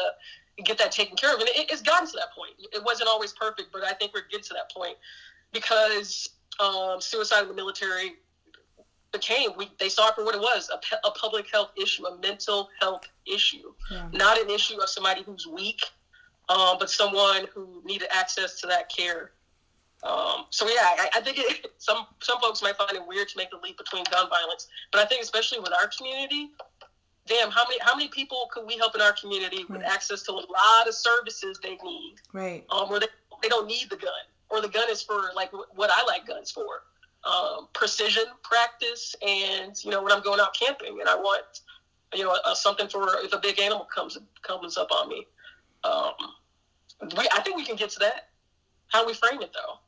get 0.64 0.78
that 0.78 0.92
taken 0.92 1.16
care 1.16 1.34
of. 1.34 1.40
And 1.40 1.50
it, 1.50 1.72
it's 1.72 1.82
gotten 1.82 2.08
to 2.08 2.14
that 2.18 2.34
point. 2.36 2.52
It 2.74 2.84
wasn't 2.84 3.10
always 3.10 3.34
perfect, 3.34 3.70
but 3.72 3.84
I 3.84 3.94
think 3.94 4.14
we're 4.14 4.28
getting 4.30 4.46
to 4.46 4.54
that 4.56 4.72
point 4.72 4.98
because 5.54 6.30
um, 6.60 7.00
suicide 7.00 7.44
in 7.44 7.48
the 7.50 7.54
military 7.54 8.16
became 9.12 9.52
we 9.58 9.70
they 9.80 9.90
saw 9.90 10.10
it 10.10 10.16
for 10.16 10.26
what 10.26 10.36
it 10.36 10.42
was 10.42 10.70
a, 10.70 11.08
a 11.08 11.12
public 11.12 11.50
health 11.50 11.72
issue 11.82 12.06
a 12.06 12.18
mental 12.20 12.70
health 12.82 13.08
issue 13.26 13.74
yeah. 13.90 14.08
not 14.12 14.40
an 14.40 14.50
issue 14.50 14.80
of 14.82 14.90
somebody 14.90 15.24
who's 15.24 15.48
weak 15.48 15.82
um, 16.50 16.78
but 16.80 16.90
someone 16.90 17.46
who 17.54 17.82
needed 17.86 18.08
access 18.12 18.60
to 18.60 18.68
that 18.68 18.90
care 18.90 19.32
um, 20.04 20.46
so 20.50 20.68
yeah 20.68 20.82
I, 20.82 21.10
I 21.16 21.22
think 21.22 21.38
it, 21.40 21.72
some 21.78 22.06
some 22.22 22.40
folks 22.42 22.62
might 22.62 22.76
find 22.76 22.92
it 22.92 23.08
weird 23.08 23.30
to 23.30 23.38
make 23.38 23.50
the 23.50 23.58
leap 23.64 23.78
between 23.78 24.04
gun 24.12 24.30
violence 24.30 24.68
but 24.92 25.00
I 25.00 25.06
think 25.06 25.24
especially 25.24 25.60
with 25.60 25.72
our 25.72 25.88
community 25.88 26.52
damn, 27.28 27.52
how 27.52 27.64
many 27.68 27.80
how 27.82 27.96
many 27.96 28.10
people 28.10 28.50
could 28.52 28.66
we 28.66 28.78
help 28.78 28.96
in 28.96 29.02
our 29.02 29.14
community 29.14 29.66
with 29.70 29.82
right. 29.82 29.92
access 29.92 30.24
to 30.24 30.32
a 30.32 30.34
lot 30.34 30.88
of 30.88 30.94
services 30.94 31.60
they 31.62 31.78
need? 31.84 32.16
Right. 32.34 32.66
Um, 32.70 32.90
where 32.90 33.00
they, 33.00 33.08
they 33.42 33.50
don't 33.50 33.68
need 33.68 33.90
the 33.90 33.98
gun, 33.98 34.12
or 34.50 34.62
the 34.62 34.70
gun 34.70 34.90
is 34.90 35.02
for 35.02 35.32
like 35.36 35.52
what 35.52 35.90
I 35.92 36.04
like 36.06 36.26
guns 36.26 36.52
for, 36.52 36.84
um, 37.24 37.68
precision 37.74 38.24
practice, 38.44 39.16
and 39.26 39.74
you 39.84 39.92
know 39.92 40.02
when 40.02 40.12
I'm 40.12 40.22
going 40.22 40.40
out 40.40 40.56
camping 40.58 41.00
and 41.00 41.10
I 41.10 41.16
want, 41.16 41.62
you 42.14 42.24
know, 42.24 42.38
uh, 42.46 42.56
something 42.56 42.88
for 42.88 43.18
if 43.20 43.34
a 43.34 43.40
big 43.40 43.60
animal 43.60 43.88
comes 43.94 44.18
comes 44.42 44.78
up 44.78 44.92
on 44.92 45.10
me. 45.10 45.28
Um, 45.84 46.14
we, 47.18 47.28
I 47.34 47.42
think 47.42 47.58
we 47.58 47.66
can 47.66 47.76
get 47.76 47.90
to 47.92 48.00
that. 48.00 48.30
How 48.88 49.06
we 49.06 49.14
frame 49.14 49.42
it 49.42 49.54
though? 49.54 49.80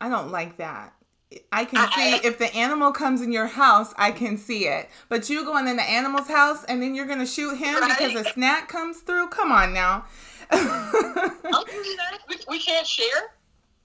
I 0.00 0.08
don't 0.08 0.30
like 0.30 0.56
that. 0.58 0.92
I 1.52 1.64
can 1.64 1.90
see 1.92 2.26
if 2.26 2.38
the 2.38 2.54
animal 2.54 2.92
comes 2.92 3.20
in 3.20 3.32
your 3.32 3.46
house, 3.46 3.92
I 3.96 4.12
can 4.12 4.36
see 4.36 4.66
it. 4.66 4.88
But 5.08 5.28
you 5.28 5.44
going 5.44 5.66
in 5.68 5.76
the 5.76 5.82
animal's 5.82 6.28
house 6.28 6.64
and 6.64 6.82
then 6.82 6.94
you're 6.94 7.06
gonna 7.06 7.26
shoot 7.26 7.56
him 7.56 7.80
right. 7.80 7.96
because 7.98 8.26
a 8.26 8.30
snack 8.30 8.68
comes 8.68 9.00
through? 9.00 9.28
Come 9.28 9.50
on 9.50 9.72
now. 9.72 10.04
Oh, 10.52 11.64
we, 12.28 12.36
we 12.48 12.58
can't 12.58 12.86
share. 12.86 13.34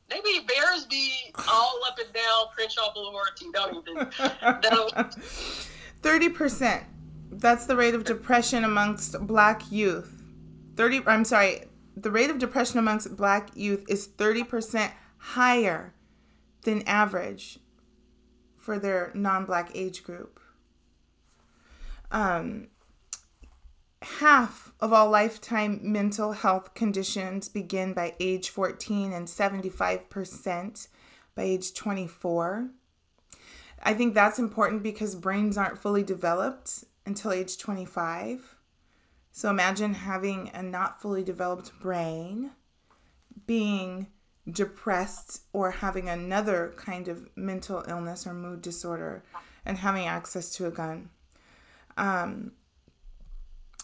Maybe 0.10 0.46
bears 0.48 0.86
be 0.86 1.14
all 1.48 1.80
up 1.88 1.98
and 2.00 2.12
down 2.14 2.48
Crenshaw 2.56 2.94
Boulevard. 2.94 3.30
Don't 3.54 3.88
even. 3.88 5.10
Thirty 6.02 6.30
percent. 6.30 6.84
That's 7.32 7.66
the 7.66 7.76
rate 7.76 7.94
of 7.94 8.06
depression 8.06 8.64
amongst 8.64 9.20
Black 9.26 9.72
youth. 9.72 10.24
Thirty. 10.76 11.02
I'm 11.06 11.26
sorry. 11.26 11.66
The 11.96 12.12
rate 12.12 12.30
of 12.30 12.40
depression 12.40 12.80
amongst 12.80 13.16
Black 13.16 13.50
youth 13.56 13.86
is 13.88 14.08
thirty 14.08 14.44
percent 14.44 14.94
higher 15.18 15.94
than 16.64 16.82
average 16.84 17.60
for 18.58 18.78
their 18.78 19.12
non 19.16 19.46
black 19.46 19.72
age 19.74 20.04
group. 20.04 20.40
Um, 22.12 22.68
half 24.02 24.74
of 24.80 24.94
all 24.94 25.10
lifetime 25.10 25.80
mental 25.82 26.32
health 26.34 26.74
conditions 26.74 27.50
begin 27.50 27.94
by 27.94 28.16
age 28.20 28.50
14 28.50 29.14
and 29.14 29.28
75% 29.28 30.88
by 31.36 31.44
age 31.44 31.74
24. 31.74 32.70
I 33.82 33.94
think 33.94 34.14
that's 34.14 34.40
important 34.40 34.84
because 34.84 35.16
brains 35.16 35.58
aren't 35.58 35.80
fully 35.80 36.04
developed 36.04 36.84
until 37.06 37.32
age 37.32 37.58
25. 37.58 38.56
So 39.32 39.50
imagine 39.50 39.94
having 39.94 40.50
a 40.54 40.62
not 40.62 41.02
fully 41.02 41.24
developed 41.24 41.80
brain 41.80 42.52
being 43.46 44.08
depressed 44.54 45.44
or 45.54 45.72
having 45.72 46.10
another 46.10 46.74
kind 46.76 47.08
of 47.08 47.30
mental 47.36 47.84
illness 47.88 48.26
or 48.28 48.34
mood 48.34 48.62
disorder 48.62 49.24
and 49.66 49.78
having 49.78 50.06
access 50.06 50.50
to 50.52 50.66
a 50.66 50.72
gun. 50.72 51.10
Um, 51.98 52.54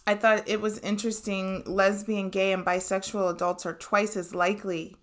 I 0.07 0.15
thought 0.15 0.47
it 0.47 0.61
was 0.61 0.79
interesting. 0.79 1.63
Lesbian, 1.65 2.29
gay, 2.29 2.53
and 2.53 2.65
bisexual 2.65 3.33
adults 3.33 3.65
are 3.65 3.73
twice 3.73 4.15
as 4.15 4.35
likely 4.35 4.97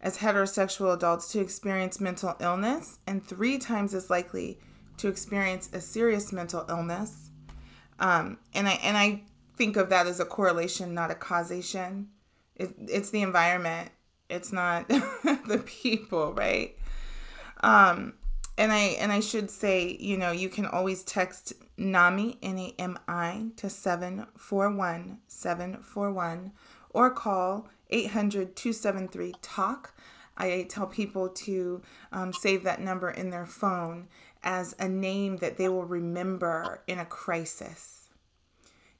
as 0.00 0.18
heterosexual 0.18 0.94
adults 0.94 1.32
to 1.32 1.40
experience 1.40 2.00
mental 2.00 2.36
illness 2.40 2.98
and 3.06 3.26
three 3.26 3.58
times 3.58 3.94
as 3.94 4.10
likely 4.10 4.60
to 4.96 5.08
experience 5.08 5.68
a 5.72 5.80
serious 5.80 6.32
mental 6.32 6.64
illness. 6.68 7.30
Um, 7.98 8.38
and 8.54 8.68
I 8.68 8.72
and 8.82 8.96
I 8.96 9.22
think 9.56 9.76
of 9.76 9.88
that 9.90 10.06
as 10.06 10.20
a 10.20 10.24
correlation, 10.24 10.94
not 10.94 11.10
a 11.10 11.16
causation. 11.16 12.08
It, 12.54 12.74
it's 12.78 13.10
the 13.10 13.22
environment 13.22 13.90
it's 14.28 14.52
not 14.52 14.88
the 14.88 15.62
people, 15.64 16.32
right? 16.34 16.76
Um, 17.60 18.14
and 18.56 18.72
I 18.72 18.78
and 19.00 19.12
I 19.12 19.20
should 19.20 19.50
say, 19.50 19.96
you 20.00 20.16
know, 20.16 20.32
you 20.32 20.48
can 20.48 20.66
always 20.66 21.02
text 21.02 21.52
NAMI 21.76 22.38
N 22.42 22.58
A 22.58 22.74
M 22.78 22.98
I 23.06 23.46
to 23.56 23.70
741 23.70 25.18
741 25.28 26.52
or 26.90 27.10
call 27.10 27.68
800 27.90 28.56
273 28.56 29.34
TALK. 29.40 29.94
I 30.36 30.66
tell 30.68 30.86
people 30.86 31.28
to 31.28 31.82
um, 32.12 32.32
save 32.32 32.62
that 32.64 32.80
number 32.80 33.10
in 33.10 33.30
their 33.30 33.46
phone 33.46 34.08
as 34.42 34.74
a 34.78 34.88
name 34.88 35.38
that 35.38 35.56
they 35.56 35.68
will 35.68 35.84
remember 35.84 36.82
in 36.86 36.98
a 36.98 37.04
crisis. 37.04 38.08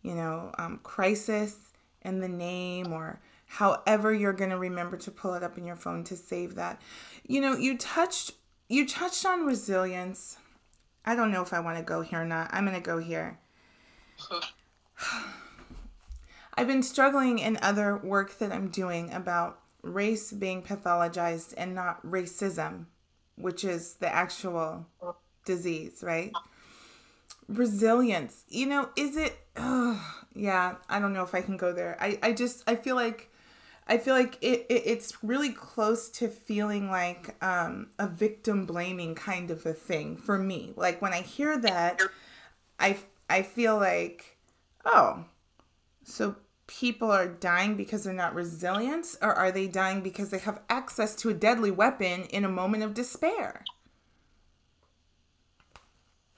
You 0.02 0.14
know, 0.14 0.52
um, 0.58 0.80
crisis 0.82 1.72
and 2.02 2.22
the 2.22 2.28
name 2.28 2.92
or 2.92 3.20
however 3.48 4.12
you're 4.12 4.32
going 4.32 4.50
to 4.50 4.58
remember 4.58 4.96
to 4.98 5.10
pull 5.10 5.34
it 5.34 5.42
up 5.42 5.58
in 5.58 5.64
your 5.64 5.76
phone 5.76 6.04
to 6.04 6.16
save 6.16 6.54
that. 6.54 6.80
You 7.26 7.40
know 7.40 7.56
you 7.56 7.76
touched 7.76 8.32
you 8.68 8.86
touched 8.86 9.24
on 9.26 9.46
resilience. 9.46 10.38
I 11.04 11.16
don't 11.16 11.30
know 11.30 11.42
if 11.42 11.52
i 11.52 11.60
want 11.60 11.78
to 11.78 11.82
go 11.82 12.02
here 12.02 12.20
or 12.20 12.26
not. 12.26 12.50
I'm 12.52 12.64
going 12.66 12.76
to 12.76 12.82
go 12.82 12.98
here. 12.98 13.38
I've 16.54 16.66
been 16.66 16.82
struggling 16.82 17.38
in 17.38 17.56
other 17.62 17.96
work 17.96 18.38
that 18.38 18.50
i'm 18.52 18.68
doing 18.68 19.12
about 19.12 19.60
race 19.82 20.32
being 20.32 20.60
pathologized 20.60 21.54
and 21.56 21.72
not 21.74 22.04
racism 22.04 22.86
which 23.36 23.62
is 23.62 23.94
the 23.94 24.12
actual 24.12 24.86
disease 25.44 26.02
right? 26.02 26.32
Resilience. 27.46 28.44
You 28.48 28.66
know 28.66 28.90
is 28.96 29.16
it 29.16 29.38
oh, 29.56 30.04
yeah 30.34 30.74
i 30.88 30.98
don't 30.98 31.12
know 31.12 31.22
if 31.22 31.34
i 31.34 31.40
can 31.40 31.56
go 31.56 31.72
there. 31.72 31.96
I, 32.00 32.18
I 32.22 32.32
just 32.32 32.64
i 32.66 32.74
feel 32.74 32.96
like 32.96 33.30
I 33.88 33.96
feel 33.96 34.14
like 34.14 34.36
it, 34.42 34.66
it 34.68 34.82
it's 34.84 35.24
really 35.24 35.50
close 35.50 36.10
to 36.10 36.28
feeling 36.28 36.90
like 36.90 37.42
um, 37.42 37.88
a 37.98 38.06
victim 38.06 38.66
blaming 38.66 39.14
kind 39.14 39.50
of 39.50 39.64
a 39.64 39.72
thing 39.72 40.16
for 40.16 40.38
me. 40.38 40.74
Like 40.76 41.00
when 41.00 41.14
I 41.14 41.22
hear 41.22 41.58
that, 41.58 42.00
I 42.78 42.98
I 43.30 43.42
feel 43.42 43.76
like, 43.76 44.36
oh, 44.84 45.24
so 46.04 46.36
people 46.66 47.10
are 47.10 47.26
dying 47.26 47.76
because 47.76 48.04
they're 48.04 48.12
not 48.12 48.34
resilient, 48.34 49.16
or 49.22 49.32
are 49.32 49.50
they 49.50 49.66
dying 49.66 50.02
because 50.02 50.28
they 50.28 50.38
have 50.38 50.60
access 50.68 51.14
to 51.16 51.30
a 51.30 51.34
deadly 51.34 51.70
weapon 51.70 52.24
in 52.24 52.44
a 52.44 52.48
moment 52.48 52.82
of 52.82 52.92
despair? 52.92 53.64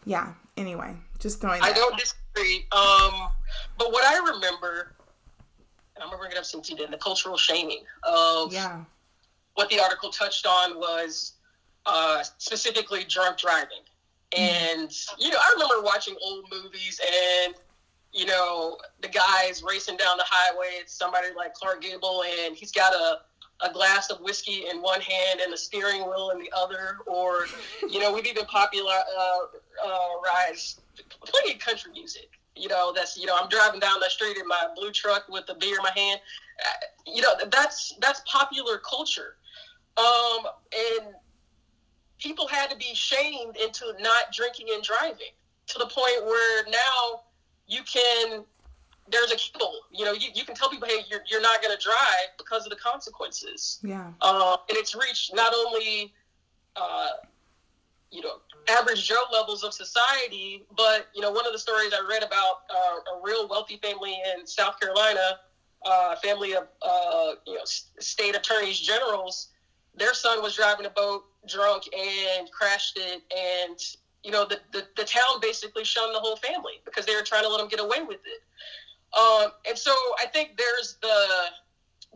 Yeah. 0.05 0.35
Anyway, 0.57 0.97
just 1.18 1.41
throwing. 1.41 1.62
I 1.62 1.72
don't 1.72 1.99
disagree. 1.99 2.66
Um, 2.70 3.29
but 3.77 3.93
what 3.93 4.05
I 4.05 4.33
remember 4.35 4.95
I'm 6.01 6.09
gonna 6.09 6.18
bring 6.18 6.32
it 6.32 6.38
up 6.38 6.44
since 6.44 6.70
you 6.70 6.76
did 6.76 6.90
the 6.90 6.96
cultural 6.96 7.36
shaming 7.36 7.84
of 8.03 8.53
yeah. 8.53 8.80
what 9.55 9.68
the 9.68 9.80
article 9.80 10.11
touched 10.11 10.46
on 10.46 10.78
was 10.78 11.34
uh, 11.86 12.22
specifically 12.38 13.05
drunk 13.05 13.38
driving. 13.38 13.84
Mm-hmm. 14.32 14.80
And 14.80 14.92
you 15.18 15.30
know, 15.30 15.38
I 15.38 15.53
remember 15.53 15.82
watching 15.82 16.16
old 16.22 16.44
movies 16.51 17.01
and 17.44 17.55
you 18.12 18.26
know, 18.26 18.76
the 19.03 19.09
guy's 19.09 19.62
racing 19.62 19.96
down 19.96 20.16
the 20.16 20.24
highway. 20.26 20.66
It's 20.80 20.92
somebody 20.92 21.28
like 21.36 21.55
Clark 21.55 21.82
Gable, 21.82 22.24
and 22.24 22.57
he's 22.57 22.72
got 22.72 22.92
a, 22.92 23.20
a 23.64 23.72
glass 23.72 24.11
of 24.11 24.20
whiskey 24.20 24.66
in 24.68 24.82
one 24.82 25.01
hand 25.01 25.40
and 25.40 25.55
a 25.55 25.57
steering 25.57 26.01
wheel 26.01 26.30
in 26.30 26.40
the 26.40 26.51
other. 26.57 26.96
Or, 27.07 27.46
you 27.88 28.01
know, 28.01 28.12
we've 28.12 28.26
even 28.26 28.46
popularized 28.46 29.07
uh, 29.16 29.88
uh, 29.88 30.20
plenty 31.24 31.53
of 31.53 31.61
country 31.61 31.92
music 31.92 32.30
you 32.57 32.68
know, 32.68 32.92
that's 32.94 33.16
you 33.16 33.26
know, 33.26 33.36
I'm 33.40 33.48
driving 33.48 33.80
down 33.80 34.01
the 34.01 34.11
street 34.11 34.36
in 34.36 34.46
my 34.46 34.68
blue 34.74 34.90
truck 34.90 35.24
with 35.28 35.48
a 35.48 35.55
beer 35.55 35.76
in 35.76 35.82
my 35.82 35.92
hand. 35.94 36.20
Uh, 36.64 36.86
you 37.07 37.22
know, 37.22 37.34
that's 37.51 37.94
that's 38.01 38.22
popular 38.26 38.78
culture. 38.78 39.36
Um, 39.96 40.46
and 40.72 41.14
people 42.18 42.46
had 42.46 42.70
to 42.70 42.76
be 42.76 42.94
shamed 42.94 43.57
into 43.57 43.92
not 44.01 44.32
drinking 44.32 44.66
and 44.72 44.82
driving 44.82 45.32
to 45.66 45.78
the 45.78 45.86
point 45.86 46.24
where 46.24 46.64
now 46.66 47.22
you 47.66 47.80
can 47.82 48.44
there's 49.11 49.32
a 49.32 49.36
kill. 49.36 49.72
You 49.90 50.05
know, 50.05 50.12
you, 50.12 50.28
you 50.34 50.44
can 50.44 50.55
tell 50.55 50.70
people, 50.70 50.88
hey, 50.88 51.01
you're, 51.11 51.22
you're 51.28 51.40
not 51.40 51.62
going 51.62 51.76
to 51.76 51.82
drive 51.82 52.36
because 52.38 52.64
of 52.64 52.70
the 52.70 52.76
consequences. 52.76 53.80
Yeah. 53.82 54.12
Uh, 54.20 54.57
and 54.68 54.78
it's 54.78 54.94
reached 54.94 55.34
not 55.34 55.53
only, 55.53 56.12
uh, 56.76 57.09
you 58.11 58.22
know, 58.22 58.36
average 58.79 59.07
Joe 59.07 59.25
levels 59.33 59.62
of 59.64 59.73
society, 59.75 60.64
but, 60.77 61.09
you 61.14 61.21
know, 61.21 61.31
one 61.31 61.47
of 61.47 61.53
the 61.53 61.59
stories 61.59 61.93
I 61.93 62.07
read 62.09 62.23
about 62.23 62.62
uh, 62.75 63.16
a 63.16 63.21
real 63.23 63.49
wealthy 63.49 63.79
family 63.83 64.21
in 64.35 64.47
South 64.47 64.79
Carolina, 64.81 65.39
uh, 65.85 66.16
family 66.16 66.55
of, 66.55 66.68
uh, 66.83 67.33
you 67.47 67.55
know, 67.55 67.64
state 67.64 68.37
attorneys 68.37 68.79
generals, 68.79 69.49
their 69.95 70.14
son 70.14 70.43
was 70.43 70.55
driving 70.55 70.87
a 70.87 70.91
boat 70.91 71.25
drunk 71.49 71.85
and 71.97 72.51
crashed 72.51 72.99
it 72.99 73.23
and 73.37 73.79
you 74.23 74.31
know, 74.31 74.45
the, 74.45 74.61
the, 74.73 74.87
the 74.97 75.05
town 75.05 75.41
basically 75.41 75.85
shunned 75.85 76.14
the 76.14 76.18
whole 76.18 76.37
family 76.37 76.75
because 76.85 77.07
they 77.07 77.14
were 77.14 77.23
trying 77.23 77.43
to 77.43 77.49
let 77.49 77.59
them 77.59 77.68
get 77.68 77.81
away 77.81 78.03
with 78.07 78.21
it. 78.27 78.43
Um, 79.18 79.53
and 79.66 79.77
so 79.77 79.93
I 80.18 80.27
think 80.27 80.57
there's 80.57 80.97
the 81.03 81.27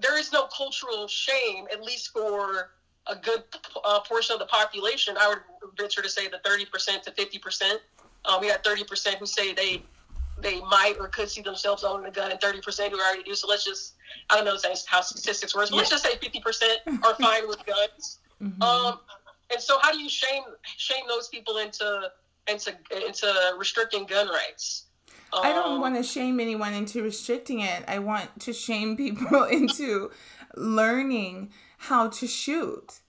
there 0.01 0.19
is 0.19 0.33
no 0.33 0.47
cultural 0.57 1.07
shame, 1.07 1.67
at 1.73 1.83
least 1.83 2.11
for 2.13 2.73
a 3.07 3.17
good 3.17 3.43
uh, 3.85 4.01
portion 4.01 4.35
of 4.35 4.41
the 4.41 4.47
population. 4.47 5.17
I 5.19 5.29
would 5.29 5.39
venture 5.77 6.03
to 6.03 6.09
say 6.09 6.29
the 6.29 6.39
30% 6.39 7.03
to 7.03 7.11
50%. 7.11 7.73
Um, 8.25 8.41
we 8.41 8.49
got 8.49 8.65
30% 8.65 9.17
who 9.17 9.27
say 9.27 9.53
they 9.53 9.83
they 10.41 10.61
might 10.63 10.97
or 10.99 11.07
could 11.09 11.31
see 11.31 11.43
themselves 11.43 11.85
owning 11.85 12.07
a 12.07 12.11
gun, 12.11 12.33
and 12.33 12.41
30% 12.41 12.91
who 12.91 12.99
already 12.99 13.23
do. 13.23 13.35
So 13.35 13.47
let's 13.47 13.65
just 13.65 13.95
I 14.31 14.37
don't 14.37 14.45
know 14.45 14.57
how 14.87 15.01
statistics 15.01 15.55
work. 15.55 15.71
But 15.71 15.77
let's 15.77 15.91
just 15.91 16.05
say 16.05 16.17
50% 16.17 17.05
are 17.05 17.15
fine 17.15 17.47
with 17.47 17.65
guns. 17.65 18.19
Mm-hmm. 18.43 18.63
Um, 18.63 18.99
and 19.53 19.61
so 19.61 19.79
how 19.81 19.93
do 19.93 19.99
you 20.01 20.09
shame 20.09 20.43
shame 20.77 21.05
those 21.09 21.29
people 21.29 21.59
into 21.59 22.11
into 22.49 22.73
into 23.07 23.55
restricting 23.57 24.07
gun 24.07 24.29
rights? 24.29 24.87
I 25.33 25.53
don't 25.53 25.75
um, 25.75 25.81
want 25.81 25.97
to 25.97 26.03
shame 26.03 26.39
anyone 26.39 26.75
into 26.75 27.03
restricting 27.03 27.61
it. 27.61 27.85
I 27.89 27.99
want 27.99 28.41
to 28.41 28.53
shame 28.53 28.97
people 28.97 29.45
into 29.51 30.11
learning 30.57 31.53
how 31.89 32.09
to 32.09 32.27
shoot. 32.27 33.01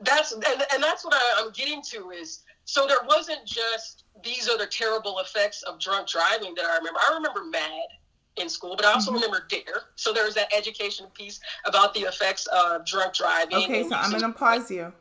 That's 0.00 0.32
and, 0.32 0.44
and 0.44 0.82
that's 0.82 1.04
what 1.04 1.14
I, 1.14 1.42
I'm 1.42 1.52
getting 1.52 1.82
to 1.92 2.10
is 2.10 2.42
so 2.64 2.86
there 2.86 2.98
wasn't 3.06 3.46
just 3.46 4.04
these 4.24 4.48
are 4.48 4.58
the 4.58 4.66
terrible 4.66 5.18
effects 5.20 5.62
of 5.62 5.78
drunk 5.78 6.08
driving 6.08 6.54
that 6.56 6.64
I 6.64 6.76
remember. 6.76 7.00
I 7.08 7.14
remember 7.14 7.40
MADD 7.44 7.88
in 8.36 8.48
school, 8.48 8.76
but 8.76 8.84
I 8.84 8.92
also 8.92 9.10
mm-hmm. 9.10 9.22
remember 9.22 9.46
DARE. 9.48 9.82
So 9.96 10.12
there 10.12 10.24
was 10.24 10.34
that 10.34 10.52
education 10.56 11.06
piece 11.14 11.40
about 11.66 11.94
the 11.94 12.00
effects 12.00 12.46
of 12.46 12.84
drunk 12.86 13.14
driving. 13.14 13.58
Okay, 13.58 13.88
so 13.88 13.94
I'm 13.94 14.18
to 14.18 14.30
pause 14.30 14.70
you. 14.70 14.92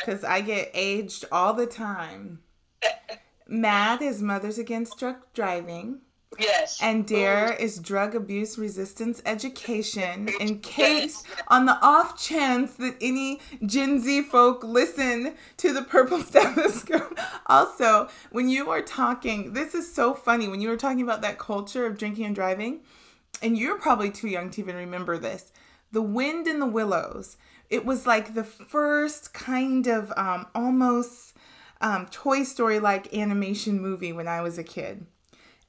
Because 0.00 0.24
okay. 0.24 0.32
I 0.32 0.40
get 0.40 0.70
aged 0.74 1.24
all 1.30 1.54
the 1.54 1.66
time. 1.66 2.40
MADD 3.48 4.02
is 4.02 4.22
Mothers 4.22 4.58
Against 4.58 4.98
Drunk 4.98 5.18
Driving. 5.34 6.00
Yes. 6.38 6.78
And 6.82 7.06
DARE 7.06 7.52
mm. 7.52 7.60
is 7.60 7.78
Drug 7.78 8.14
Abuse 8.14 8.58
Resistance 8.58 9.22
Education. 9.24 10.28
In 10.40 10.60
case, 10.60 11.24
yes. 11.28 11.42
on 11.48 11.66
the 11.66 11.78
off 11.84 12.20
chance 12.20 12.74
that 12.74 12.96
any 13.00 13.40
Gen 13.64 14.00
Z 14.00 14.22
folk 14.22 14.62
listen 14.62 15.34
to 15.56 15.72
the 15.72 15.82
Purple 15.82 16.20
Stethoscope. 16.22 17.18
Also, 17.46 18.08
when 18.30 18.48
you 18.48 18.70
are 18.70 18.82
talking, 18.82 19.52
this 19.52 19.74
is 19.74 19.92
so 19.92 20.14
funny. 20.14 20.48
When 20.48 20.60
you 20.60 20.68
were 20.68 20.76
talking 20.76 21.02
about 21.02 21.22
that 21.22 21.38
culture 21.38 21.86
of 21.86 21.98
drinking 21.98 22.26
and 22.26 22.34
driving, 22.34 22.80
and 23.42 23.56
you're 23.56 23.78
probably 23.78 24.10
too 24.10 24.28
young 24.28 24.50
to 24.50 24.60
even 24.60 24.76
remember 24.76 25.18
this. 25.18 25.52
The 25.92 26.02
Wind 26.02 26.46
in 26.46 26.60
the 26.60 26.66
Willows. 26.66 27.36
It 27.70 27.84
was 27.84 28.06
like 28.06 28.34
the 28.34 28.44
first 28.44 29.34
kind 29.34 29.86
of 29.86 30.12
um, 30.16 30.46
almost 30.54 31.34
um, 31.80 32.06
Toy 32.06 32.42
Story 32.42 32.80
like 32.80 33.14
animation 33.14 33.80
movie 33.80 34.12
when 34.12 34.28
I 34.28 34.40
was 34.40 34.58
a 34.58 34.64
kid. 34.64 35.06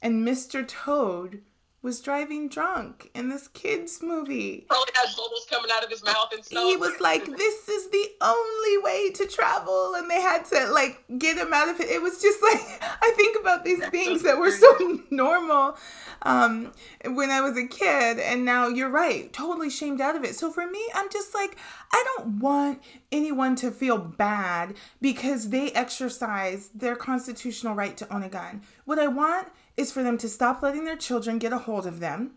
And 0.02 0.26
Mr. 0.26 0.66
Toad 0.66 1.42
was 1.82 2.00
driving 2.00 2.46
drunk 2.48 3.10
in 3.14 3.30
this 3.30 3.48
kids 3.48 4.00
movie. 4.02 4.66
Probably 4.68 4.92
had 4.94 5.08
bubbles 5.16 5.46
coming 5.48 5.70
out 5.72 5.82
of 5.82 5.88
his 5.88 6.04
mouth 6.04 6.28
and 6.32 6.44
stuff. 6.44 6.62
He 6.62 6.76
was 6.76 7.00
like, 7.00 7.24
"This 7.24 7.68
is 7.68 7.88
the 7.88 8.06
only 8.20 8.78
way 8.78 9.10
to 9.12 9.26
travel," 9.26 9.94
and 9.94 10.10
they 10.10 10.20
had 10.20 10.44
to 10.46 10.66
like 10.70 11.02
get 11.18 11.38
him 11.38 11.54
out 11.54 11.68
of 11.68 11.80
it. 11.80 11.88
It 11.88 12.02
was 12.02 12.20
just 12.20 12.42
like 12.42 12.60
I 13.02 13.12
think 13.16 13.38
about 13.40 13.64
these 13.64 13.84
things 13.86 14.22
that 14.22 14.38
were 14.38 14.50
so 14.50 15.00
normal 15.10 15.76
um, 16.22 16.72
when 17.06 17.30
I 17.30 17.40
was 17.40 17.56
a 17.56 17.66
kid, 17.66 18.18
and 18.18 18.44
now 18.44 18.68
you're 18.68 18.90
right, 18.90 19.32
totally 19.32 19.70
shamed 19.70 20.02
out 20.02 20.16
of 20.16 20.24
it. 20.24 20.34
So 20.34 20.50
for 20.50 20.66
me, 20.66 20.86
I'm 20.94 21.08
just 21.10 21.34
like, 21.34 21.56
I 21.92 22.04
don't 22.16 22.40
want 22.40 22.82
anyone 23.10 23.56
to 23.56 23.70
feel 23.70 23.96
bad 23.96 24.74
because 25.00 25.48
they 25.48 25.72
exercise 25.72 26.68
their 26.74 26.94
constitutional 26.94 27.74
right 27.74 27.96
to 27.96 28.14
own 28.14 28.22
a 28.22 28.28
gun. 28.28 28.60
What 28.84 28.98
I 28.98 29.06
want 29.06 29.48
is 29.80 29.90
for 29.90 30.02
them 30.02 30.18
to 30.18 30.28
stop 30.28 30.62
letting 30.62 30.84
their 30.84 30.96
children 30.96 31.38
get 31.38 31.52
a 31.52 31.58
hold 31.58 31.86
of 31.86 32.00
them. 32.00 32.32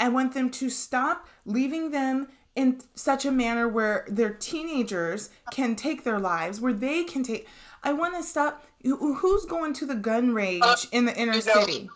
I 0.00 0.08
want 0.08 0.34
them 0.34 0.50
to 0.50 0.70
stop 0.70 1.28
leaving 1.44 1.90
them 1.90 2.28
in 2.54 2.80
such 2.94 3.24
a 3.24 3.30
manner 3.30 3.68
where 3.68 4.06
their 4.08 4.30
teenagers 4.30 5.30
can 5.50 5.76
take 5.76 6.04
their 6.04 6.18
lives, 6.18 6.60
where 6.60 6.72
they 6.72 7.04
can 7.04 7.22
take. 7.22 7.46
I 7.82 7.92
want 7.92 8.16
to 8.16 8.22
stop. 8.22 8.64
Who's 8.82 9.44
going 9.44 9.74
to 9.74 9.86
the 9.86 9.94
gun 9.94 10.32
range 10.32 10.64
uh, 10.64 10.76
in 10.90 11.04
the 11.04 11.16
inner 11.16 11.34
you 11.34 11.44
know, 11.44 11.60
city? 11.60 11.90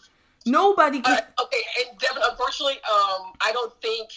Nobody 0.46 1.00
can. 1.00 1.18
Uh, 1.18 1.42
okay, 1.42 1.62
and 1.88 1.98
Devyn, 1.98 2.22
unfortunately, 2.30 2.74
um, 2.74 3.32
I 3.40 3.50
don't 3.52 3.72
think. 3.80 4.10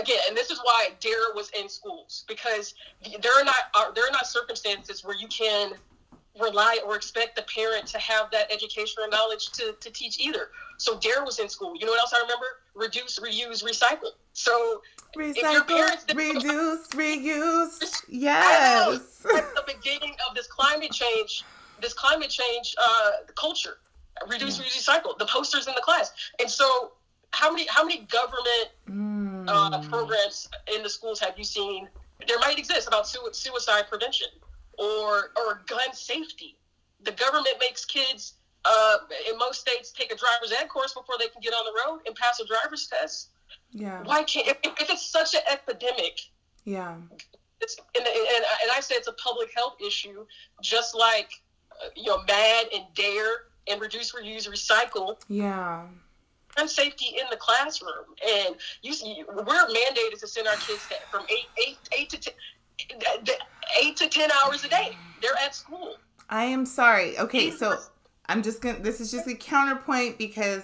Again, 0.00 0.18
and 0.28 0.36
this 0.36 0.50
is 0.50 0.58
why 0.64 0.90
DARE 1.00 1.32
was 1.34 1.50
in 1.58 1.66
schools 1.68 2.24
because 2.28 2.74
there 3.22 3.32
are 3.40 3.44
not 3.44 3.54
uh, 3.74 3.90
there 3.92 4.06
are 4.06 4.10
not 4.10 4.26
circumstances 4.26 5.02
where 5.02 5.16
you 5.16 5.28
can 5.28 5.72
rely 6.40 6.78
or 6.86 6.96
expect 6.96 7.36
the 7.36 7.42
parent 7.42 7.86
to 7.86 7.98
have 7.98 8.30
that 8.30 8.50
education 8.50 9.02
or 9.02 9.08
knowledge 9.08 9.50
to, 9.52 9.74
to 9.80 9.90
teach 9.90 10.18
either. 10.18 10.48
So 10.78 10.98
DARE 10.98 11.24
was 11.24 11.38
in 11.38 11.48
school. 11.48 11.74
You 11.78 11.86
know 11.86 11.92
what 11.92 12.00
else 12.00 12.12
I 12.14 12.20
remember? 12.20 12.46
Reduce, 12.74 13.18
reuse, 13.18 13.62
recycle. 13.62 14.12
So 14.32 14.80
recycle, 15.16 15.66
parents 15.66 16.04
reduce, 16.14 16.88
reuse. 16.88 18.02
Yes. 18.08 19.26
At 19.34 19.54
the 19.54 19.64
beginning 19.66 20.14
of 20.28 20.34
this 20.34 20.46
climate 20.46 20.92
change, 20.92 21.44
this 21.80 21.92
climate 21.92 22.30
change 22.30 22.74
uh, 22.80 23.10
culture, 23.34 23.78
reduce, 24.28 24.58
yeah. 24.58 24.64
reuse, 24.64 24.88
recycle. 24.88 25.18
The 25.18 25.26
posters 25.26 25.66
in 25.66 25.74
the 25.74 25.82
class, 25.82 26.12
and 26.40 26.50
so 26.50 26.92
how 27.32 27.50
many 27.50 27.66
how 27.68 27.84
many 27.84 28.06
government 28.06 28.70
mm. 28.88 29.44
uh, 29.48 29.82
programs 29.88 30.48
in 30.74 30.82
the 30.82 30.88
schools 30.88 31.20
have 31.20 31.36
you 31.36 31.44
seen? 31.44 31.88
There 32.26 32.38
might 32.38 32.58
exist 32.58 32.86
about 32.86 33.06
suicide 33.06 33.84
prevention 33.88 34.28
or 34.82 35.30
or 35.36 35.62
gun 35.66 35.92
safety. 35.92 36.56
The 37.04 37.12
government 37.12 37.56
makes 37.60 37.84
kids 37.84 38.34
uh, 38.64 38.96
in 39.28 39.38
most 39.38 39.60
states 39.60 39.92
take 39.92 40.12
a 40.12 40.16
driver's 40.16 40.52
ed 40.52 40.68
course 40.68 40.92
before 40.94 41.16
they 41.18 41.28
can 41.28 41.40
get 41.40 41.52
on 41.52 41.64
the 41.64 41.72
road 41.84 42.00
and 42.06 42.14
pass 42.14 42.40
a 42.40 42.46
driver's 42.46 42.86
test. 42.86 43.30
Yeah. 43.70 44.02
Why 44.04 44.22
can't 44.24 44.48
if, 44.48 44.56
if 44.64 44.90
it's 44.90 45.06
such 45.06 45.34
an 45.34 45.40
epidemic? 45.50 46.20
Yeah. 46.64 46.96
It's 47.60 47.76
and, 47.96 48.06
and, 48.06 48.44
and 48.62 48.70
I 48.74 48.80
say 48.80 48.94
it's 48.96 49.08
a 49.08 49.12
public 49.12 49.50
health 49.54 49.76
issue, 49.84 50.26
just 50.60 50.94
like 50.94 51.30
uh, 51.70 51.88
you 51.96 52.06
know, 52.06 52.18
MADD 52.28 52.74
and 52.74 52.84
DARE 52.94 53.46
and 53.68 53.80
reduce, 53.80 54.12
reuse, 54.12 54.48
recycle. 54.48 55.16
Yeah. 55.28 55.82
Gun 56.56 56.68
safety 56.68 57.16
in 57.18 57.24
the 57.30 57.36
classroom, 57.36 58.04
and 58.22 58.56
you 58.82 58.92
see, 58.92 59.24
we're 59.26 59.44
mandated 59.44 60.20
to 60.20 60.26
send 60.26 60.46
our 60.46 60.56
kids 60.56 60.86
to, 60.90 60.96
from 61.10 61.24
eight, 61.30 61.46
eight, 61.66 61.78
eight 61.98 62.10
to 62.10 62.18
ten, 62.18 62.34
eight 63.80 63.96
to 63.96 64.08
ten 64.08 64.30
hours 64.30 64.64
a 64.64 64.68
day. 64.68 64.96
They're 65.20 65.36
at 65.44 65.54
school. 65.54 65.96
I 66.28 66.44
am 66.44 66.64
sorry. 66.66 67.18
Okay, 67.18 67.50
so 67.50 67.78
I'm 68.26 68.42
just 68.42 68.62
gonna. 68.62 68.78
This 68.78 69.00
is 69.00 69.10
just 69.10 69.26
a 69.28 69.34
counterpoint 69.34 70.18
because 70.18 70.62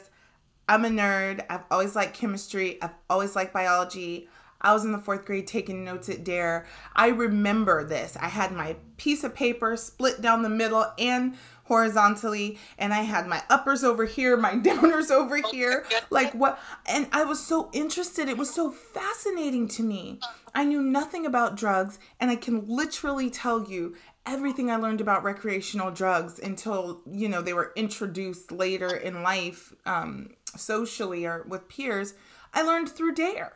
I'm 0.68 0.84
a 0.84 0.88
nerd. 0.88 1.44
I've 1.48 1.64
always 1.70 1.94
liked 1.96 2.14
chemistry. 2.14 2.80
I've 2.82 2.94
always 3.08 3.36
liked 3.36 3.52
biology. 3.52 4.28
I 4.60 4.72
was 4.72 4.84
in 4.84 4.92
the 4.92 4.98
fourth 4.98 5.24
grade 5.24 5.46
taking 5.46 5.84
notes 5.84 6.08
at 6.08 6.24
DARE. 6.24 6.66
I 6.94 7.08
remember 7.08 7.84
this. 7.84 8.16
I 8.20 8.28
had 8.28 8.52
my 8.52 8.76
piece 8.96 9.22
of 9.22 9.34
paper 9.34 9.76
split 9.76 10.20
down 10.20 10.42
the 10.42 10.48
middle 10.48 10.86
and 10.98 11.36
horizontally, 11.64 12.58
and 12.78 12.92
I 12.92 13.02
had 13.02 13.28
my 13.28 13.42
uppers 13.48 13.84
over 13.84 14.04
here, 14.06 14.36
my 14.36 14.52
downers 14.54 15.10
over 15.10 15.36
here. 15.36 15.86
Like 16.10 16.32
what? 16.32 16.58
And 16.86 17.06
I 17.12 17.24
was 17.24 17.44
so 17.44 17.70
interested. 17.72 18.28
It 18.28 18.38
was 18.38 18.52
so 18.52 18.70
fascinating 18.70 19.68
to 19.68 19.82
me. 19.82 20.20
I 20.54 20.64
knew 20.64 20.82
nothing 20.82 21.24
about 21.24 21.56
drugs, 21.56 21.98
and 22.18 22.30
I 22.30 22.36
can 22.36 22.66
literally 22.66 23.30
tell 23.30 23.68
you 23.68 23.94
everything 24.26 24.70
I 24.70 24.76
learned 24.76 25.00
about 25.00 25.24
recreational 25.24 25.90
drugs 25.90 26.38
until, 26.38 27.00
you 27.10 27.28
know, 27.28 27.40
they 27.40 27.54
were 27.54 27.72
introduced 27.76 28.52
later 28.52 28.94
in 28.94 29.22
life, 29.22 29.72
um, 29.86 30.34
socially 30.56 31.24
or 31.24 31.44
with 31.48 31.68
peers. 31.68 32.14
I 32.52 32.62
learned 32.62 32.90
through 32.90 33.14
DARE. 33.14 33.52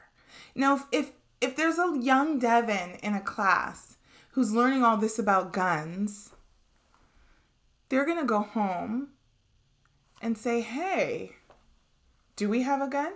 Now, 0.55 0.77
if, 0.77 0.85
if 0.93 1.13
if 1.41 1.57
there's 1.57 1.79
a 1.79 1.99
young 2.01 2.41
Devyn 2.41 3.01
in 3.01 3.15
a 3.15 3.21
class 3.21 3.97
who's 4.31 4.53
learning 4.53 4.83
all 4.85 4.97
this 4.97 5.19
about 5.19 5.53
guns, 5.53 6.31
they're 7.89 8.07
going 8.07 8.21
to 8.21 8.25
go 8.25 8.41
home 8.41 9.09
and 10.21 10.39
say, 10.39 10.61
"Hey, 10.61 11.33
do 12.37 12.49
we 12.49 12.63
have 12.63 12.81
a 12.81 12.89
gun? 12.89 13.13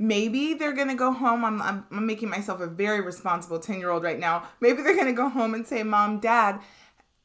maybe 0.00 0.54
they're 0.54 0.72
gonna 0.72 0.96
go 0.96 1.12
home. 1.12 1.44
I'm, 1.44 1.62
I'm, 1.62 1.84
I'm 1.92 2.06
making 2.06 2.30
myself 2.30 2.60
a 2.60 2.66
very 2.66 3.00
responsible 3.00 3.60
10 3.60 3.78
year 3.78 3.90
old 3.90 4.02
right 4.02 4.18
now. 4.18 4.48
Maybe 4.60 4.82
they're 4.82 4.96
gonna 4.96 5.12
go 5.12 5.28
home 5.28 5.54
and 5.54 5.64
say, 5.64 5.84
Mom, 5.84 6.18
Dad, 6.18 6.60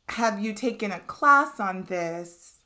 have 0.09 0.43
you 0.43 0.53
taken 0.53 0.91
a 0.91 0.99
class 0.99 1.59
on 1.59 1.85
this? 1.85 2.57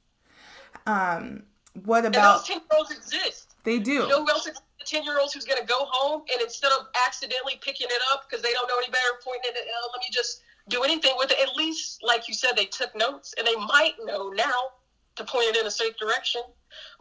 Um, 0.85 1.43
what 1.83 2.05
about. 2.05 2.15
And 2.15 2.39
those 2.39 2.47
10 2.47 2.57
year 2.57 2.77
olds 2.77 2.91
exist. 2.91 3.55
They 3.63 3.79
do. 3.79 3.91
You 3.91 4.09
know 4.09 4.25
who 4.25 4.31
else 4.31 4.47
exists? 4.47 4.65
10 4.89 5.03
year 5.03 5.19
olds 5.19 5.33
who's 5.33 5.45
going 5.45 5.59
to 5.59 5.67
go 5.67 5.77
home 5.79 6.23
and 6.31 6.41
instead 6.41 6.71
of 6.71 6.87
accidentally 7.05 7.59
picking 7.61 7.87
it 7.89 8.01
up 8.11 8.27
because 8.27 8.43
they 8.43 8.51
don't 8.53 8.67
know 8.67 8.77
any 8.77 8.89
better, 8.89 9.21
pointing 9.23 9.51
it, 9.53 9.67
oh, 9.67 9.89
let 9.93 9.99
me 9.99 10.07
just 10.11 10.41
do 10.67 10.83
anything 10.83 11.13
with 11.17 11.31
it. 11.31 11.37
At 11.39 11.55
least, 11.55 12.01
like 12.03 12.27
you 12.27 12.33
said, 12.33 12.51
they 12.55 12.65
took 12.65 12.95
notes 12.95 13.33
and 13.37 13.45
they 13.45 13.55
might 13.55 13.93
know 14.03 14.29
now 14.29 14.73
to 15.15 15.23
point 15.23 15.45
it 15.49 15.57
in 15.57 15.67
a 15.67 15.71
safe 15.71 15.95
direction. 15.97 16.41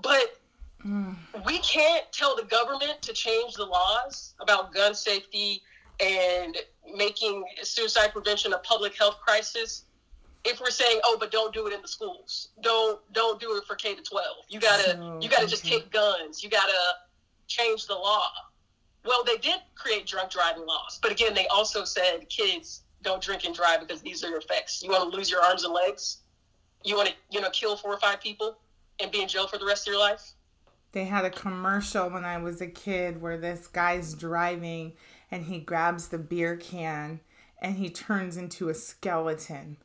But 0.03 0.39
mm. 0.85 1.17
we 1.47 1.59
can't 1.61 2.05
tell 2.13 2.37
the 2.37 2.45
government 2.45 3.01
to 3.03 3.13
change 3.13 3.55
the 3.55 3.65
laws 3.65 4.35
about 4.41 4.75
gun 4.75 4.95
safety 4.95 5.63
and 6.01 6.57
making 6.95 7.45
suicide 7.63 8.13
prevention 8.13 8.53
a 8.53 8.59
public 8.59 8.97
health 8.97 9.19
crisis 9.25 9.85
if 10.45 10.61
we're 10.61 10.71
saying 10.71 11.01
oh 11.05 11.17
but 11.19 11.33
don't 11.33 11.53
do 11.53 11.67
it 11.67 11.75
in 11.75 11.83
the 11.83 11.89
schools 11.89 12.51
don't 12.63 13.01
don't 13.13 13.41
do 13.41 13.57
it 13.57 13.65
for 13.65 13.75
k 13.75 13.95
to 13.95 14.03
12 14.03 14.25
you 14.49 14.61
gotta 14.61 15.19
you 15.21 15.29
gotta 15.29 15.47
just 15.47 15.67
take 15.67 15.91
guns 15.91 16.43
you 16.43 16.49
gotta 16.49 16.73
change 17.49 17.87
the 17.87 17.95
law. 17.95 18.31
Well, 19.05 19.25
they 19.25 19.37
did 19.39 19.61
create 19.75 20.07
drunk 20.07 20.31
driving 20.31 20.67
laws, 20.67 20.99
but 21.03 21.11
again, 21.11 21.35
they 21.35 21.47
also 21.49 21.85
said 21.85 22.29
kids 22.29 22.83
don't 23.03 23.23
drink 23.23 23.45
and 23.45 23.55
drive 23.55 23.81
because 23.81 24.03
these 24.03 24.23
are 24.25 24.29
your 24.29 24.39
effects. 24.39 24.83
You 24.83 24.91
want 24.91 25.11
to 25.11 25.17
lose 25.17 25.31
your 25.31 25.43
arms 25.43 25.65
and 25.65 25.73
legs? 25.73 26.19
You 26.85 26.97
want 26.97 27.09
to, 27.09 27.15
you 27.31 27.41
know, 27.41 27.51
kill 27.51 27.77
four 27.77 27.95
or 27.95 27.99
five 27.99 28.21
people 28.21 28.59
and 29.01 29.11
be 29.11 29.23
in 29.23 29.29
jail 29.29 29.47
for 29.47 29.59
the 29.59 29.65
rest 29.65 29.87
of 29.87 29.93
your 29.93 30.01
life? 30.01 30.33
They 30.93 31.05
had 31.05 31.25
a 31.25 31.31
commercial 31.31 32.09
when 32.09 32.25
I 32.25 32.39
was 32.39 32.61
a 32.61 32.67
kid 32.67 33.21
where 33.21 33.37
this 33.37 33.67
guy's 33.67 34.15
driving 34.15 34.95
and 35.31 35.45
he 35.45 35.59
grabs 35.59 36.09
the 36.09 36.19
beer 36.19 36.57
can 36.57 37.21
and 37.61 37.77
he 37.77 37.91
turns 37.91 38.37
into 38.37 38.69
a 38.69 38.75
skeleton 38.75 39.77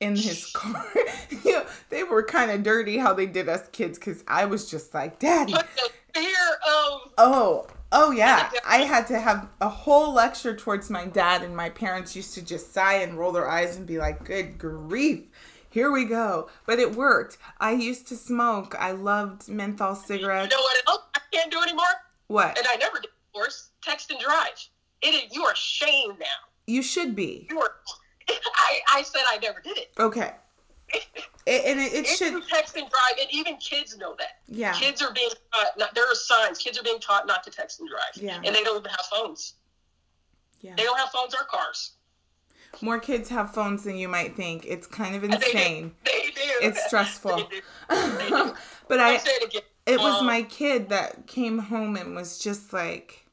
in 0.00 0.16
his 0.16 0.46
car. 0.46 0.84
you 1.44 1.52
know, 1.52 1.66
they 1.90 2.02
were 2.02 2.22
kind 2.22 2.50
of 2.50 2.62
dirty 2.62 2.98
how 2.98 3.12
they 3.12 3.26
did 3.26 3.48
us 3.48 3.68
kids 3.72 3.98
because 3.98 4.24
I 4.28 4.44
was 4.44 4.70
just 4.70 4.94
like, 4.94 5.18
Daddy, 5.18 5.54
fear 6.14 6.26
of. 6.66 7.12
Oh, 7.18 7.66
oh 7.92 8.10
yeah. 8.10 8.50
I 8.66 8.78
had 8.78 9.06
to 9.08 9.18
have 9.18 9.48
a 9.60 9.68
whole 9.68 10.12
lecture 10.12 10.54
towards 10.56 10.90
my 10.90 11.06
dad, 11.06 11.42
and 11.42 11.56
my 11.56 11.70
parents 11.70 12.16
used 12.16 12.34
to 12.34 12.42
just 12.42 12.72
sigh 12.72 12.96
and 12.96 13.18
roll 13.18 13.32
their 13.32 13.48
eyes 13.48 13.76
and 13.76 13.86
be 13.86 13.98
like, 13.98 14.24
"Good 14.24 14.58
grief." 14.58 15.24
Here 15.76 15.90
we 15.90 16.06
go. 16.06 16.48
But 16.64 16.78
it 16.78 16.96
worked. 16.96 17.36
I 17.60 17.72
used 17.72 18.08
to 18.08 18.16
smoke. 18.16 18.74
I 18.78 18.92
loved 18.92 19.46
menthol 19.46 19.94
cigarettes. 19.94 20.50
You 20.50 20.56
know 20.56 20.62
what 20.62 20.88
else 20.88 21.02
I 21.14 21.20
can't 21.30 21.50
do 21.50 21.60
anymore? 21.60 21.84
What? 22.28 22.56
And 22.56 22.66
I 22.66 22.76
never 22.76 22.96
did, 22.96 23.10
of 23.10 23.32
course. 23.34 23.70
Text 23.82 24.10
and 24.10 24.18
drive. 24.18 24.68
It 25.02 25.08
is, 25.08 25.34
you 25.34 25.44
are 25.44 25.54
shamed 25.54 26.18
now. 26.18 26.48
You 26.66 26.82
should 26.82 27.14
be. 27.14 27.46
You 27.50 27.60
are. 27.60 27.72
I, 28.28 28.80
I 28.92 29.02
said 29.02 29.22
I 29.28 29.38
never 29.38 29.60
did 29.60 29.78
it. 29.78 29.90
Okay. 29.98 30.32
It, 31.48 31.64
and 31.64 31.78
it, 31.78 31.92
it 31.92 32.06
should 32.08 32.42
text 32.48 32.76
and 32.76 32.90
drive, 32.90 33.20
and 33.20 33.28
even 33.30 33.56
kids 33.58 33.96
know 33.96 34.16
that. 34.18 34.40
Yeah, 34.48 34.72
kids 34.72 35.00
are 35.00 35.12
being 35.12 35.30
taught. 35.54 35.78
Not, 35.78 35.94
there 35.94 36.02
are 36.02 36.14
signs. 36.16 36.58
Kids 36.58 36.76
are 36.76 36.82
being 36.82 36.98
taught 36.98 37.24
not 37.28 37.44
to 37.44 37.50
text 37.50 37.78
and 37.78 37.88
drive. 37.88 38.00
Yeah, 38.16 38.40
and 38.44 38.52
they 38.52 38.64
don't 38.64 38.78
even 38.78 38.90
have 38.90 39.06
phones. 39.08 39.54
Yeah, 40.60 40.74
they 40.76 40.82
don't 40.82 40.98
have 40.98 41.10
phones 41.10 41.34
or 41.34 41.46
cars. 41.48 41.92
More 42.82 42.98
kids 42.98 43.28
have 43.28 43.54
phones 43.54 43.84
than 43.84 43.96
you 43.96 44.08
might 44.08 44.34
think. 44.34 44.66
It's 44.66 44.88
kind 44.88 45.14
of 45.14 45.22
insane. 45.32 45.94
They 46.04 46.10
do. 46.10 46.32
They 46.34 46.42
do. 46.42 46.52
It's 46.62 46.84
stressful. 46.84 47.36
They 47.36 47.42
do. 47.42 48.18
They 48.18 48.28
do. 48.28 48.54
but 48.88 48.98
I, 48.98 49.14
it, 49.14 49.64
it 49.86 50.00
was 50.00 50.20
um, 50.20 50.26
my 50.26 50.42
kid 50.42 50.88
that 50.88 51.28
came 51.28 51.58
home 51.58 51.94
and 51.94 52.16
was 52.16 52.38
just 52.38 52.72
like 52.72 53.25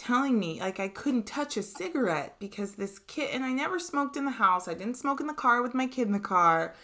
telling 0.00 0.38
me 0.38 0.60
like 0.60 0.80
I 0.80 0.88
couldn't 0.88 1.26
touch 1.26 1.56
a 1.56 1.62
cigarette 1.62 2.36
because 2.38 2.72
this 2.72 2.98
kid 2.98 3.30
and 3.32 3.44
I 3.44 3.52
never 3.52 3.78
smoked 3.78 4.16
in 4.16 4.24
the 4.24 4.30
house. 4.32 4.66
I 4.66 4.74
didn't 4.74 4.96
smoke 4.96 5.20
in 5.20 5.26
the 5.26 5.34
car 5.34 5.62
with 5.62 5.74
my 5.74 5.86
kid 5.86 6.06
in 6.06 6.12
the 6.12 6.18
car. 6.18 6.74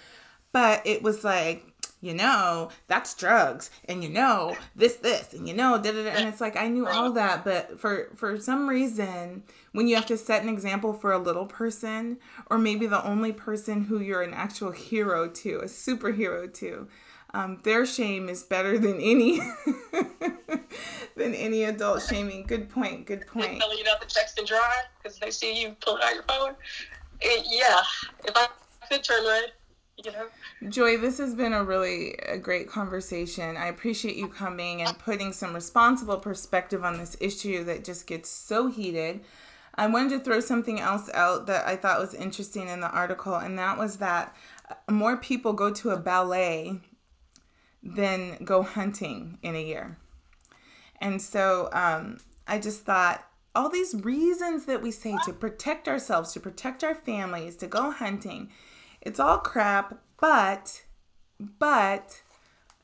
But 0.53 0.87
it 0.87 1.03
was 1.03 1.25
like, 1.25 1.67
you 2.01 2.14
know, 2.14 2.71
that's 2.87 3.14
drugs, 3.14 3.71
and 3.87 4.03
you 4.03 4.09
know, 4.11 4.57
this, 4.75 4.97
this, 4.97 5.35
and 5.35 5.49
you 5.49 5.55
know, 5.55 5.77
da 5.77 5.93
da. 5.93 6.09
And 6.11 6.29
it's 6.29 6.41
like 6.41 6.57
I 6.57 6.69
knew 6.69 6.87
all 6.87 7.11
that, 7.12 7.45
but 7.45 7.81
for 7.81 8.11
for 8.14 8.39
some 8.39 8.69
reason, 8.69 9.43
when 9.73 9.89
you 9.89 9.97
have 9.97 10.07
to 10.07 10.17
set 10.17 10.43
an 10.43 10.49
example 10.49 10.93
for 10.93 11.12
a 11.12 11.19
little 11.19 11.47
person, 11.47 12.19
or 12.49 12.59
maybe 12.59 12.87
the 12.87 13.05
only 13.05 13.33
person 13.33 13.85
who 13.85 13.99
you're 13.99 14.23
an 14.23 14.35
actual 14.35 14.71
hero 14.71 15.29
to, 15.29 15.59
a 15.59 15.64
superhero 15.64 16.53
to, 16.55 16.87
um, 17.37 17.61
their 17.64 17.84
shame 17.84 18.30
is 18.30 18.43
better 18.43 18.78
than 18.78 18.99
any 18.99 19.41
than 21.16 21.34
any 21.34 21.64
adult 21.64 22.03
shaming. 22.03 22.45
Good 22.45 22.70
point. 22.70 23.07
Good 23.07 23.26
point. 23.26 23.62
You 23.76 23.84
not 23.84 24.01
to 24.01 24.09
text 24.09 24.39
and 24.39 24.47
drive 24.47 24.87
because 24.97 25.18
they 25.18 25.30
see 25.30 25.61
you 25.61 25.76
pulling 25.82 26.03
out 26.03 26.14
your 26.14 26.22
phone. 26.22 26.55
It, 27.20 27.47
yeah, 27.51 27.82
if 28.24 28.34
I 28.34 28.49
could 28.91 29.05
turn 29.05 29.22
red, 29.26 29.53
you 30.03 30.12
know. 30.12 30.28
Joy, 30.70 30.97
this 30.97 31.18
has 31.18 31.34
been 31.34 31.53
a 31.53 31.62
really 31.62 32.14
a 32.26 32.39
great 32.39 32.70
conversation. 32.70 33.59
I 33.59 33.66
appreciate 33.66 34.16
you 34.16 34.28
coming 34.28 34.80
and 34.80 34.99
putting 34.99 35.34
some 35.34 35.53
responsible 35.53 36.16
perspective 36.16 36.84
on 36.84 36.97
this 36.97 37.18
issue 37.20 37.64
that 37.64 37.84
just 37.84 38.07
gets 38.07 38.30
so 38.30 38.68
heated. 38.68 39.20
I 39.74 39.89
wanted 39.89 40.11
to 40.18 40.20
throw 40.20 40.41
something 40.41 40.80
else 40.80 41.11
out 41.12 41.47
that 41.49 41.66
I 41.66 41.76
thought 41.76 42.01
was 42.01 42.14
interesting 42.14 42.68
in 42.68 42.80
the 42.80 42.91
article, 42.91 43.34
and 43.34 43.59
that 43.59 43.76
was 43.76 43.99
that 43.99 44.34
more 44.91 45.18
people 45.18 45.53
go 45.53 45.70
to 45.70 45.91
a 45.91 45.99
ballet 45.99 46.80
than 47.95 48.45
go 48.45 48.62
hunting 48.62 49.39
in 49.43 49.55
a 49.55 49.62
year. 49.62 49.99
And 51.01 51.20
so 51.20 51.68
um, 51.72 52.18
I 52.47 52.59
just 52.59 52.84
thought 52.84 53.26
all 53.55 53.68
these 53.68 53.95
reasons 53.95 54.66
that 54.66 54.82
we 54.82 54.91
say 54.91 55.16
to 55.24 55.32
protect 55.32 55.89
ourselves, 55.89 56.32
to 56.32 56.41
protect 56.41 56.84
our 56.84 56.95
families, 56.95 57.57
to 57.57 57.66
go 57.66 57.91
hunting, 57.91 58.51
it's 59.01 59.20
all 59.20 59.39
crap, 59.39 59.99
but 60.20 60.82
but 61.59 62.22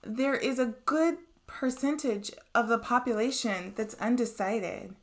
there 0.04 0.34
is 0.34 0.58
a 0.58 0.74
good 0.84 1.18
percentage 1.46 2.30
of 2.54 2.68
the 2.68 2.78
population 2.78 3.72
that's 3.76 3.94
undecided. 3.94 4.94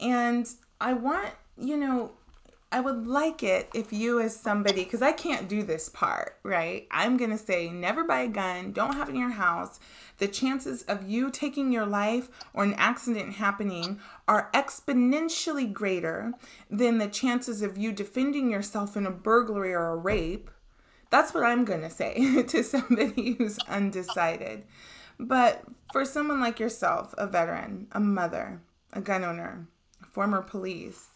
And 0.00 0.48
I 0.80 0.94
want, 0.94 1.30
you 1.56 1.76
know, 1.76 2.12
I 2.72 2.80
would 2.80 3.06
like 3.06 3.42
it 3.42 3.68
if 3.74 3.92
you, 3.92 4.18
as 4.18 4.34
somebody, 4.34 4.84
because 4.84 5.02
I 5.02 5.12
can't 5.12 5.46
do 5.46 5.62
this 5.62 5.90
part, 5.90 6.38
right? 6.42 6.88
I'm 6.90 7.18
going 7.18 7.30
to 7.30 7.36
say 7.36 7.70
never 7.70 8.02
buy 8.02 8.20
a 8.20 8.28
gun, 8.28 8.72
don't 8.72 8.94
have 8.94 9.10
it 9.10 9.12
in 9.12 9.20
your 9.20 9.32
house. 9.32 9.78
The 10.16 10.26
chances 10.26 10.82
of 10.84 11.06
you 11.06 11.30
taking 11.30 11.70
your 11.70 11.84
life 11.84 12.30
or 12.54 12.64
an 12.64 12.72
accident 12.78 13.34
happening 13.34 14.00
are 14.26 14.48
exponentially 14.54 15.70
greater 15.70 16.32
than 16.70 16.96
the 16.96 17.08
chances 17.08 17.60
of 17.60 17.76
you 17.76 17.92
defending 17.92 18.50
yourself 18.50 18.96
in 18.96 19.04
a 19.04 19.10
burglary 19.10 19.74
or 19.74 19.90
a 19.90 19.96
rape. 19.96 20.50
That's 21.10 21.34
what 21.34 21.44
I'm 21.44 21.66
going 21.66 21.82
to 21.82 21.90
say 21.90 22.42
to 22.48 22.64
somebody 22.64 23.34
who's 23.34 23.58
undecided. 23.68 24.64
But 25.18 25.62
for 25.92 26.06
someone 26.06 26.40
like 26.40 26.58
yourself, 26.58 27.14
a 27.18 27.26
veteran, 27.26 27.88
a 27.92 28.00
mother, 28.00 28.62
a 28.94 29.02
gun 29.02 29.24
owner, 29.24 29.66
former 30.10 30.40
police, 30.40 31.08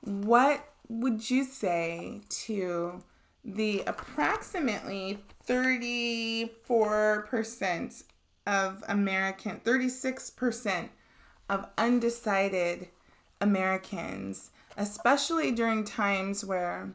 what 0.00 0.64
would 0.88 1.30
you 1.30 1.44
say 1.44 2.22
to 2.28 3.04
the 3.44 3.84
approximately 3.86 5.20
34% 5.46 8.02
of 8.46 8.82
American, 8.88 9.60
36% 9.64 10.88
of 11.48 11.66
undecided 11.76 12.88
Americans, 13.40 14.50
especially 14.76 15.52
during 15.52 15.84
times 15.84 16.44
where 16.44 16.92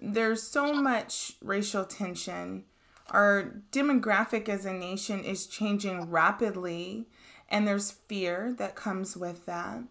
there's 0.00 0.42
so 0.42 0.72
much 0.72 1.34
racial 1.42 1.84
tension? 1.84 2.64
Our 3.10 3.62
demographic 3.70 4.48
as 4.48 4.64
a 4.64 4.72
nation 4.72 5.22
is 5.24 5.46
changing 5.46 6.10
rapidly, 6.10 7.06
and 7.48 7.66
there's 7.66 7.92
fear 7.92 8.54
that 8.58 8.74
comes 8.74 9.16
with 9.16 9.46
that. 9.46 9.84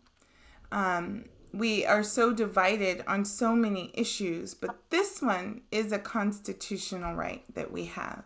Um, 0.71 1.25
we 1.55 1.85
are 1.85 2.03
so 2.03 2.33
divided 2.33 3.03
on 3.07 3.23
so 3.23 3.55
many 3.55 3.91
issues, 3.93 4.53
but 4.53 4.77
this 4.89 5.21
one 5.21 5.61
is 5.71 5.91
a 5.91 5.99
constitutional 5.99 7.15
right 7.15 7.43
that 7.53 7.71
we 7.71 7.85
have. 7.85 8.23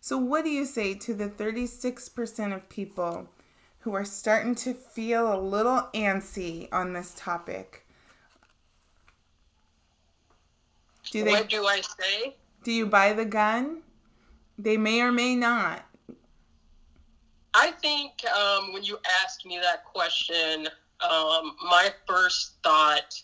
So, 0.00 0.16
what 0.16 0.44
do 0.44 0.50
you 0.50 0.64
say 0.64 0.94
to 0.94 1.14
the 1.14 1.28
36% 1.28 2.54
of 2.54 2.68
people 2.68 3.28
who 3.80 3.94
are 3.94 4.04
starting 4.04 4.54
to 4.56 4.72
feel 4.72 5.32
a 5.32 5.40
little 5.40 5.88
antsy 5.94 6.68
on 6.72 6.92
this 6.92 7.12
topic? 7.16 7.86
Do 11.10 11.24
they, 11.24 11.32
what 11.32 11.48
do 11.48 11.66
I 11.66 11.80
say? 11.80 12.36
Do 12.62 12.72
you 12.72 12.86
buy 12.86 13.12
the 13.12 13.24
gun? 13.24 13.82
They 14.58 14.76
may 14.76 15.00
or 15.00 15.10
may 15.10 15.34
not. 15.34 15.84
I 17.52 17.72
think 17.72 18.12
um, 18.26 18.72
when 18.72 18.84
you 18.84 18.98
ask 19.24 19.44
me 19.44 19.58
that 19.60 19.84
question, 19.84 20.68
um, 21.08 21.52
my 21.62 21.90
first 22.06 22.54
thought 22.62 23.14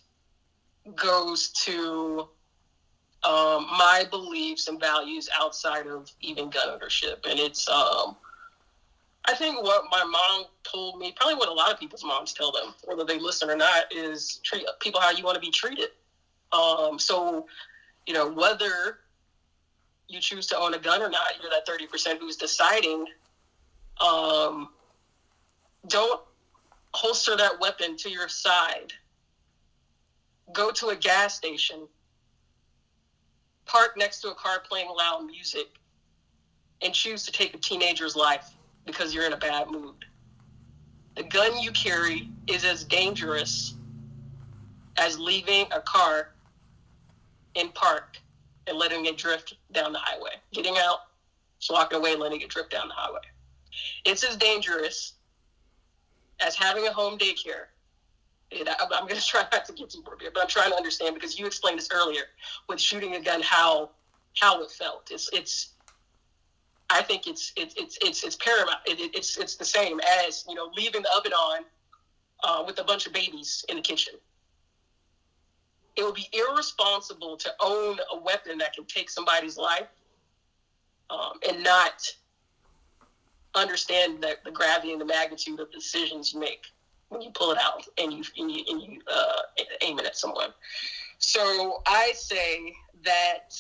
goes 0.95 1.51
to 1.65 2.29
um, 3.25 3.67
my 3.77 4.05
beliefs 4.11 4.69
and 4.69 4.79
values 4.79 5.29
outside 5.39 5.87
of 5.87 6.11
even 6.21 6.49
gun 6.51 6.69
ownership, 6.69 7.25
and 7.29 7.39
it's 7.39 7.69
um, 7.69 8.17
I 9.29 9.35
think 9.35 9.63
what 9.63 9.83
my 9.91 10.05
mom 10.05 10.47
told 10.63 10.99
me, 10.99 11.13
probably 11.17 11.35
what 11.35 11.49
a 11.49 11.53
lot 11.53 11.73
of 11.73 11.79
people's 11.79 12.05
moms 12.05 12.33
tell 12.33 12.53
them, 12.53 12.75
whether 12.85 13.05
they 13.05 13.19
listen 13.19 13.51
or 13.51 13.57
not, 13.57 13.85
is 13.91 14.41
treat 14.45 14.65
people 14.81 15.01
how 15.01 15.11
you 15.11 15.25
want 15.25 15.35
to 15.35 15.41
be 15.41 15.51
treated. 15.51 15.89
Um, 16.53 16.99
so, 16.99 17.47
you 18.07 18.15
know, 18.15 18.31
whether 18.31 18.99
you 20.09 20.21
choose 20.21 20.47
to 20.47 20.57
own 20.57 20.75
a 20.75 20.79
gun 20.79 21.03
or 21.03 21.09
not, 21.09 21.33
you're 21.41 21.51
that 21.51 21.67
30% 21.67 22.19
who's 22.21 22.37
deciding. 22.37 23.07
Um, 24.01 24.69
don't 25.89 26.21
holster 26.97 27.37
that 27.37 27.61
weapon 27.61 27.97
to 27.99 28.11
your 28.11 28.29
side. 28.29 28.93
Go 30.53 30.71
to 30.73 30.89
a 30.89 30.97
gas 30.97 31.35
station. 31.35 31.87
Park 33.67 33.97
next 33.97 34.21
to 34.21 34.29
a 34.29 34.35
car 34.35 34.63
playing 34.67 34.89
loud 34.89 35.27
music 35.27 35.67
and 36.83 36.95
choose 36.95 37.25
to 37.25 37.33
take 37.33 37.55
a 37.55 37.59
teenager's 37.59 38.17
life 38.17 38.55
because 38.87 39.15
you're 39.15 39.27
in 39.27 39.33
a 39.33 39.37
bad 39.37 39.69
mood. 39.69 40.05
The 41.17 41.25
gun 41.25 41.59
you 41.61 41.71
carry 41.73 42.31
is 42.47 42.65
as 42.65 42.85
dangerous 42.85 43.75
as 44.97 45.19
leaving 45.19 45.67
a 45.73 45.81
car 45.81 46.31
in 47.55 47.69
park 47.71 48.19
and 48.67 48.79
letting 48.79 49.07
it 49.07 49.19
drift 49.19 49.55
down 49.73 49.93
the 49.93 49.99
highway. 49.99 50.33
Getting 50.53 50.77
out, 50.79 50.99
just 51.59 51.73
walking 51.73 51.99
away, 51.99 52.17
letting 52.17 52.41
it 52.41 52.49
drift 52.49 52.71
down 52.71 52.89
the 52.89 52.95
highway. 52.95 53.21
It's 54.05 54.25
as 54.25 54.37
dangerous 54.37 55.15
as 56.41 56.55
having 56.57 56.87
a 56.87 56.93
home 56.93 57.19
daycare. 57.19 57.67
And 58.57 58.69
I, 58.69 58.75
I'm 58.81 59.07
going 59.07 59.21
to 59.21 59.27
try 59.27 59.45
not 59.53 59.65
to 59.67 59.73
get 59.73 59.91
too 59.91 60.03
morbid, 60.05 60.33
but 60.35 60.43
I'm 60.43 60.49
trying 60.49 60.71
to 60.71 60.77
understand 60.77 61.15
because 61.15 61.39
you 61.39 61.47
explained 61.47 61.79
this 61.79 61.89
earlier 61.93 62.23
with 62.69 62.81
shooting 62.81 63.15
a 63.17 63.21
gun, 63.21 63.43
how 63.43 63.91
how 64.39 64.63
it 64.63 64.71
felt. 64.71 65.11
It's 65.11 65.31
it's. 65.33 65.73
I 66.89 67.03
think 67.03 67.27
it's 67.27 67.53
it's 67.57 67.75
it's 67.77 67.99
it's, 68.01 68.23
it's 68.23 68.37
paramount. 68.37 68.79
It, 68.87 69.11
it's 69.15 69.37
it's 69.39 69.57
the 69.57 69.65
same 69.65 70.01
as 70.25 70.45
you 70.49 70.55
know 70.55 70.71
leaving 70.77 71.03
the 71.03 71.11
oven 71.17 71.33
on 71.33 71.65
uh, 72.45 72.63
with 72.65 72.79
a 72.79 72.85
bunch 72.85 73.07
of 73.07 73.13
babies 73.13 73.65
in 73.69 73.77
the 73.77 73.83
kitchen 73.83 74.15
it 75.97 76.05
would 76.05 76.15
be 76.15 76.29
irresponsible 76.33 77.37
to 77.39 77.53
own 77.61 77.99
a 78.13 78.19
weapon 78.19 78.59
that 78.59 78.75
can 78.75 78.85
take 78.85 79.11
somebody's 79.11 79.57
life 79.57 79.89
um, 81.11 81.39
and 81.49 81.63
not 81.65 82.03
understand 83.57 84.23
the, 84.23 84.37
the 84.45 84.51
gravity 84.51 84.93
and 84.93 85.01
the 85.01 85.07
magnitude 85.07 85.61
of 85.61 85.69
the 85.71 85.79
decisions 85.79 86.33
you 86.33 86.41
make 86.41 86.67
when 87.09 87.23
you 87.23 87.31
pull 87.31 87.53
it 87.53 87.59
out 87.61 87.85
and 87.99 88.13
you 88.13 88.25
and 88.37 88.51
you, 88.51 88.65
and 88.69 88.83
you 88.83 89.01
uh, 89.13 89.65
aim 89.83 89.99
it 89.99 90.07
at 90.07 90.17
someone. 90.17 90.51
So 91.19 91.83
I 91.87 92.13
say 92.15 92.75
that 93.05 93.55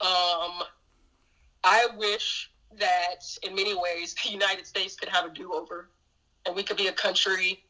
um, 0.00 0.62
I 1.64 1.88
wish 1.96 2.50
that 2.78 3.22
in 3.42 3.54
many 3.54 3.74
ways 3.74 4.14
the 4.24 4.30
United 4.30 4.66
States 4.66 4.96
could 4.96 5.08
have 5.08 5.24
a 5.26 5.30
do-over 5.30 5.90
and 6.44 6.54
we 6.54 6.62
could 6.62 6.76
be 6.76 6.88
a 6.88 6.92
country 6.92 7.64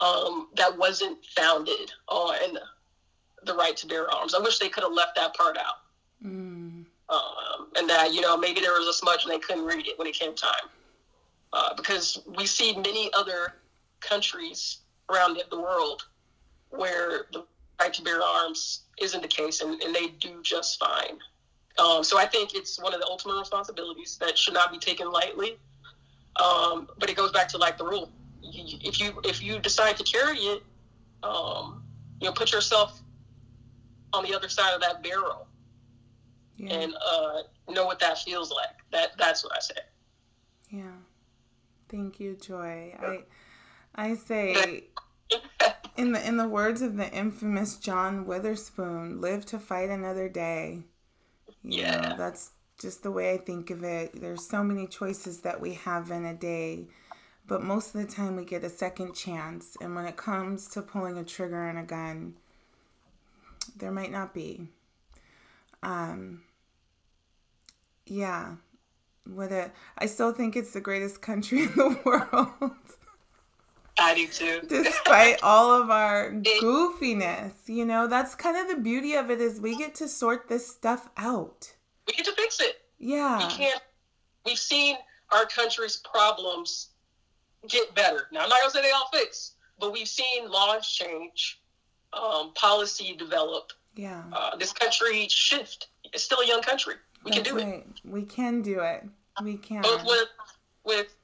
um, 0.00 0.48
that 0.56 0.76
wasn't 0.76 1.24
founded 1.36 1.92
on 2.08 2.58
the 3.44 3.54
right 3.54 3.76
to 3.76 3.86
bear 3.86 4.10
arms. 4.12 4.34
I 4.34 4.40
wish 4.40 4.58
they 4.58 4.68
could 4.68 4.82
have 4.82 4.92
left 4.92 5.16
that 5.16 5.34
part 5.34 5.56
out. 5.56 5.76
Mm. 6.24 6.55
Um, 7.08 7.68
and 7.76 7.88
that, 7.88 8.12
you 8.12 8.20
know, 8.20 8.36
maybe 8.36 8.60
there 8.60 8.72
was 8.72 8.88
a 8.88 8.92
smudge 8.92 9.24
and 9.24 9.32
they 9.32 9.38
couldn't 9.38 9.64
read 9.64 9.86
it 9.86 9.98
when 9.98 10.08
it 10.08 10.14
came 10.14 10.34
time. 10.34 10.68
Uh, 11.52 11.74
because 11.76 12.20
we 12.36 12.46
see 12.46 12.74
many 12.74 13.10
other 13.16 13.54
countries 14.00 14.78
around 15.08 15.40
the 15.50 15.60
world 15.60 16.02
where 16.70 17.26
the 17.32 17.44
right 17.80 17.94
to 17.94 18.02
bear 18.02 18.20
arms 18.20 18.82
isn't 19.00 19.22
the 19.22 19.28
case 19.28 19.60
and, 19.60 19.80
and 19.82 19.94
they 19.94 20.08
do 20.20 20.40
just 20.42 20.78
fine. 20.80 21.18
Um, 21.78 22.02
so 22.02 22.18
I 22.18 22.26
think 22.26 22.54
it's 22.54 22.80
one 22.80 22.94
of 22.94 23.00
the 23.00 23.06
ultimate 23.06 23.38
responsibilities 23.38 24.18
that 24.20 24.36
should 24.36 24.54
not 24.54 24.72
be 24.72 24.78
taken 24.78 25.10
lightly. 25.10 25.58
Um, 26.36 26.88
but 26.98 27.08
it 27.08 27.16
goes 27.16 27.30
back 27.32 27.48
to 27.48 27.58
like 27.58 27.78
the 27.78 27.84
rule 27.84 28.10
if 28.52 29.00
you 29.00 29.20
if 29.24 29.42
you 29.42 29.58
decide 29.58 29.96
to 29.96 30.04
carry 30.04 30.38
it, 30.38 30.62
um, 31.22 31.82
you 32.20 32.26
know, 32.26 32.32
put 32.32 32.52
yourself 32.52 33.00
on 34.12 34.24
the 34.24 34.34
other 34.34 34.48
side 34.48 34.74
of 34.74 34.80
that 34.80 35.02
barrel 35.02 35.46
yeah. 36.56 36.72
and 36.72 36.94
uh, 36.94 37.42
know 37.68 37.86
what 37.86 37.98
that 38.00 38.18
feels 38.18 38.50
like. 38.50 38.76
That 38.92 39.16
that's 39.18 39.44
what 39.44 39.52
I 39.56 39.60
say. 39.60 39.74
Yeah. 40.70 40.96
Thank 41.88 42.20
you, 42.20 42.36
Joy. 42.36 42.94
I 42.98 43.20
I 43.94 44.14
say 44.14 44.84
in 45.96 46.12
the 46.12 46.26
in 46.26 46.36
the 46.36 46.48
words 46.48 46.82
of 46.82 46.96
the 46.96 47.10
infamous 47.12 47.76
John 47.76 48.26
Witherspoon, 48.26 49.20
live 49.20 49.46
to 49.46 49.58
fight 49.58 49.90
another 49.90 50.28
day. 50.28 50.82
You 51.62 51.82
yeah. 51.82 52.00
Know, 52.00 52.16
that's 52.16 52.52
just 52.80 53.02
the 53.02 53.10
way 53.10 53.32
I 53.32 53.38
think 53.38 53.70
of 53.70 53.82
it. 53.82 54.20
There's 54.20 54.46
so 54.46 54.62
many 54.62 54.86
choices 54.86 55.40
that 55.40 55.60
we 55.60 55.74
have 55.74 56.10
in 56.10 56.24
a 56.24 56.34
day 56.34 56.86
but 57.46 57.62
most 57.62 57.94
of 57.94 58.00
the 58.00 58.12
time 58.12 58.36
we 58.36 58.44
get 58.44 58.64
a 58.64 58.70
second 58.70 59.14
chance. 59.14 59.76
And 59.80 59.94
when 59.94 60.04
it 60.04 60.16
comes 60.16 60.68
to 60.68 60.82
pulling 60.82 61.18
a 61.18 61.24
trigger 61.24 61.62
on 61.64 61.76
a 61.76 61.84
gun, 61.84 62.34
there 63.76 63.92
might 63.92 64.10
not 64.10 64.34
be. 64.34 64.68
Um, 65.82 66.42
yeah. 68.06 68.56
What 69.24 69.50
a, 69.52 69.72
I 69.98 70.06
still 70.06 70.32
think 70.32 70.56
it's 70.56 70.72
the 70.72 70.80
greatest 70.80 71.20
country 71.20 71.62
in 71.64 71.72
the 71.74 71.98
world. 72.04 72.72
I 73.98 74.14
do 74.14 74.26
too. 74.26 74.60
Despite 74.68 75.42
all 75.42 75.72
of 75.80 75.90
our 75.90 76.30
goofiness, 76.32 77.52
you 77.66 77.84
know, 77.84 78.06
that's 78.06 78.34
kind 78.34 78.56
of 78.56 78.68
the 78.74 78.82
beauty 78.82 79.14
of 79.14 79.30
it 79.30 79.40
is 79.40 79.60
we 79.60 79.76
get 79.76 79.94
to 79.96 80.08
sort 80.08 80.48
this 80.48 80.68
stuff 80.68 81.08
out. 81.16 81.74
We 82.06 82.14
get 82.14 82.26
to 82.26 82.32
fix 82.32 82.60
it. 82.60 82.76
Yeah. 82.98 83.38
We 83.38 83.52
can't. 83.52 83.80
We've 84.44 84.58
seen 84.58 84.96
our 85.32 85.46
country's 85.46 85.96
problems 85.96 86.90
get 87.68 87.94
better. 87.94 88.28
Now, 88.32 88.42
I'm 88.42 88.48
not 88.48 88.62
to 88.64 88.70
say 88.70 88.82
they 88.82 88.90
all 88.90 89.08
fix, 89.12 89.54
but 89.78 89.92
we've 89.92 90.08
seen 90.08 90.48
laws 90.48 90.88
change, 90.88 91.60
um, 92.12 92.52
policy 92.54 93.16
develop. 93.18 93.72
Yeah. 93.96 94.22
Uh, 94.32 94.56
this 94.56 94.72
country 94.72 95.26
shift. 95.28 95.88
It's 96.12 96.22
still 96.22 96.40
a 96.40 96.46
young 96.46 96.62
country. 96.62 96.94
We 97.26 97.32
That's 97.32 97.50
can 97.50 97.56
do 97.56 97.64
right. 97.64 97.74
it. 97.74 98.00
We 98.04 98.22
can 98.22 98.62
do 98.62 98.80
it. 98.80 99.04
We 99.42 99.56
can. 99.56 99.82
Both 99.82 100.04
with 100.04 100.28
with 100.84 101.14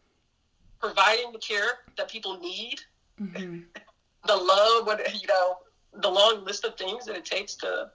providing 0.81 1.33
the 1.33 1.39
care 1.39 1.79
that 1.97 2.11
people 2.11 2.39
need, 2.41 2.81
mm-hmm. 3.21 3.61
the 4.27 4.37
love, 4.37 4.87
what 4.87 5.23
you 5.23 5.29
know, 5.29 5.59
the 5.95 6.11
long 6.11 6.45
list 6.45 6.65
of 6.65 6.77
things 6.77 7.07
that 7.07 7.17
it 7.17 7.25
takes 7.25 7.55
to 7.57 7.91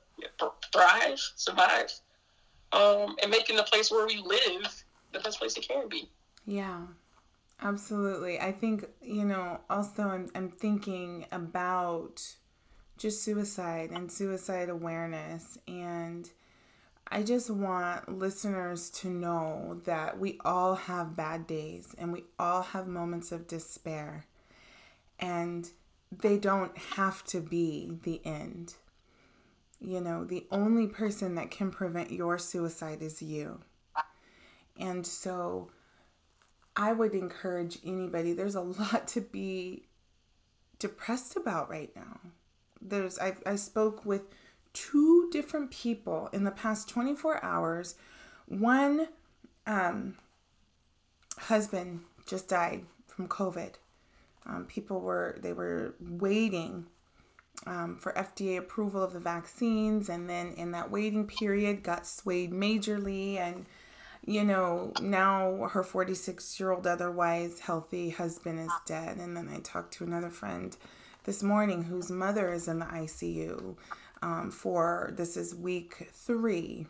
thrive, 0.72 1.20
survive, 1.36 1.92
um, 2.72 3.16
and 3.22 3.30
making 3.30 3.58
the 3.58 3.64
place 3.64 3.92
where 3.92 4.08
we 4.08 4.22
live 4.24 4.84
the 5.12 5.20
best 5.20 5.40
place 5.40 5.58
it 5.58 5.68
can 5.68 5.90
be. 5.90 6.10
Yeah. 6.46 6.80
Absolutely. 7.62 8.40
I 8.40 8.52
think, 8.52 8.86
you 9.02 9.26
know, 9.26 9.60
also 9.70 10.04
I'm, 10.04 10.30
I'm 10.36 10.50
thinking 10.50 11.26
about 11.32 12.22
just 12.98 13.24
suicide 13.24 13.90
and 13.92 14.12
suicide 14.12 14.70
awareness. 14.70 15.58
And 15.68 16.30
I 17.10 17.24
just 17.24 17.50
want 17.50 18.20
listeners 18.20 18.90
to 18.92 19.08
know 19.08 19.82
that 19.86 20.20
we 20.20 20.40
all 20.44 20.76
have 20.76 21.16
bad 21.16 21.48
days 21.48 21.96
and 21.98 22.12
we 22.12 22.26
all 22.38 22.62
have 22.62 22.88
moments 22.88 23.32
of 23.32 23.48
despair. 23.48 24.26
And 25.20 25.70
they 26.12 26.38
don't 26.38 26.78
have 26.78 27.24
to 27.26 27.40
be 27.40 27.98
the 28.04 28.22
end. 28.26 28.76
You 29.80 30.02
know, 30.02 30.26
the 30.26 30.46
only 30.52 30.88
person 30.88 31.36
that 31.36 31.52
can 31.52 31.72
prevent 31.72 32.12
your 32.12 32.38
suicide 32.38 33.02
is 33.02 33.22
you. 33.22 33.62
And 34.80 35.06
so 35.06 35.70
I 36.76 36.94
would 36.94 37.14
encourage 37.14 37.80
anybody, 37.86 38.34
there's 38.34 38.56
a 38.56 38.62
lot 38.62 39.08
to 39.10 39.22
be 39.22 39.88
depressed 40.80 41.36
about 41.36 41.70
right 41.70 41.96
now. 41.96 42.20
There's 42.82 43.18
I, 43.18 43.36
I 43.46 43.56
spoke 43.56 44.06
with 44.06 44.22
two 44.78 45.30
different 45.32 45.72
people 45.72 46.30
in 46.32 46.44
the 46.44 46.52
past 46.52 46.88
24 46.90 47.44
hours. 47.44 47.96
One 48.48 49.08
um, 49.66 50.18
husband 51.38 52.02
just 52.26 52.48
died 52.48 52.86
from 53.08 53.28
COVID. 53.28 53.76
Um, 54.46 54.66
people 54.66 55.02
were 55.02 55.38
they 55.42 55.52
were 55.52 55.96
waiting 56.00 56.86
um, 57.66 57.98
for 57.98 58.14
FDA 58.14 58.58
approval 58.58 59.04
of 59.04 59.14
the 59.14 59.20
vaccines, 59.20 60.10
and 60.10 60.30
then 60.30 60.54
in 60.54 60.72
that 60.72 60.92
waiting 60.92 61.28
period, 61.28 61.84
got 61.84 62.08
swayed 62.08 62.52
majorly 62.52 63.38
and 63.38 63.66
you 64.26 64.44
know, 64.44 64.92
now 65.02 65.70
her 65.72 65.84
46 65.84 66.60
year 66.60 66.72
old, 66.72 66.86
otherwise 66.86 67.62
healthy 67.62 68.10
husband 68.10 68.60
is 68.60 68.72
dead. 68.86 69.18
And 69.18 69.38
then 69.38 69.48
I 69.48 69.60
talked 69.60 69.94
to 69.96 70.04
another 70.04 70.30
friend 70.30 70.76
this 71.24 71.42
morning 71.42 71.84
whose 71.84 72.12
mother 72.12 72.52
is 72.52 72.68
in 72.68 72.80
the 72.80 72.86
ICU 72.86 73.78
um, 74.22 74.52
for 74.52 75.14
this 75.16 75.38
is 75.38 75.56
week 75.56 76.10
three. 76.12 76.88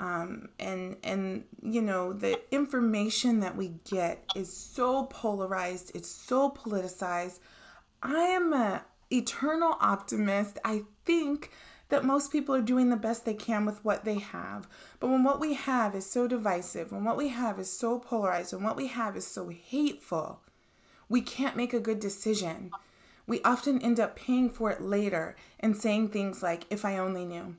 Um, 0.00 0.50
and 0.60 0.96
and 1.02 1.44
you 1.60 1.82
know 1.82 2.12
the 2.12 2.40
information 2.54 3.40
that 3.40 3.56
we 3.56 3.74
get 3.90 4.24
is 4.36 4.56
so 4.56 5.06
polarized 5.06 5.90
it's 5.92 6.08
so 6.08 6.50
politicized 6.50 7.40
i 8.00 8.20
am 8.20 8.52
a 8.52 8.84
eternal 9.10 9.74
optimist 9.80 10.60
i 10.64 10.82
think 11.04 11.50
that 11.88 12.04
most 12.04 12.30
people 12.30 12.54
are 12.54 12.62
doing 12.62 12.90
the 12.90 12.96
best 12.96 13.24
they 13.24 13.34
can 13.34 13.64
with 13.64 13.84
what 13.84 14.04
they 14.04 14.18
have. 14.18 14.68
But 15.00 15.08
when 15.08 15.24
what 15.24 15.40
we 15.40 15.54
have 15.54 15.94
is 15.94 16.08
so 16.08 16.28
divisive, 16.28 16.92
when 16.92 17.04
what 17.04 17.16
we 17.16 17.28
have 17.28 17.58
is 17.58 17.70
so 17.70 17.98
polarized, 17.98 18.52
when 18.52 18.62
what 18.62 18.76
we 18.76 18.88
have 18.88 19.16
is 19.16 19.26
so 19.26 19.48
hateful, 19.48 20.40
we 21.08 21.22
can't 21.22 21.56
make 21.56 21.72
a 21.72 21.80
good 21.80 22.00
decision. 22.00 22.70
We 23.28 23.42
often 23.42 23.82
end 23.82 24.00
up 24.00 24.16
paying 24.16 24.48
for 24.48 24.70
it 24.70 24.80
later 24.80 25.36
and 25.60 25.76
saying 25.76 26.08
things 26.08 26.42
like, 26.42 26.64
if 26.70 26.82
I 26.82 26.96
only 26.96 27.26
knew, 27.26 27.56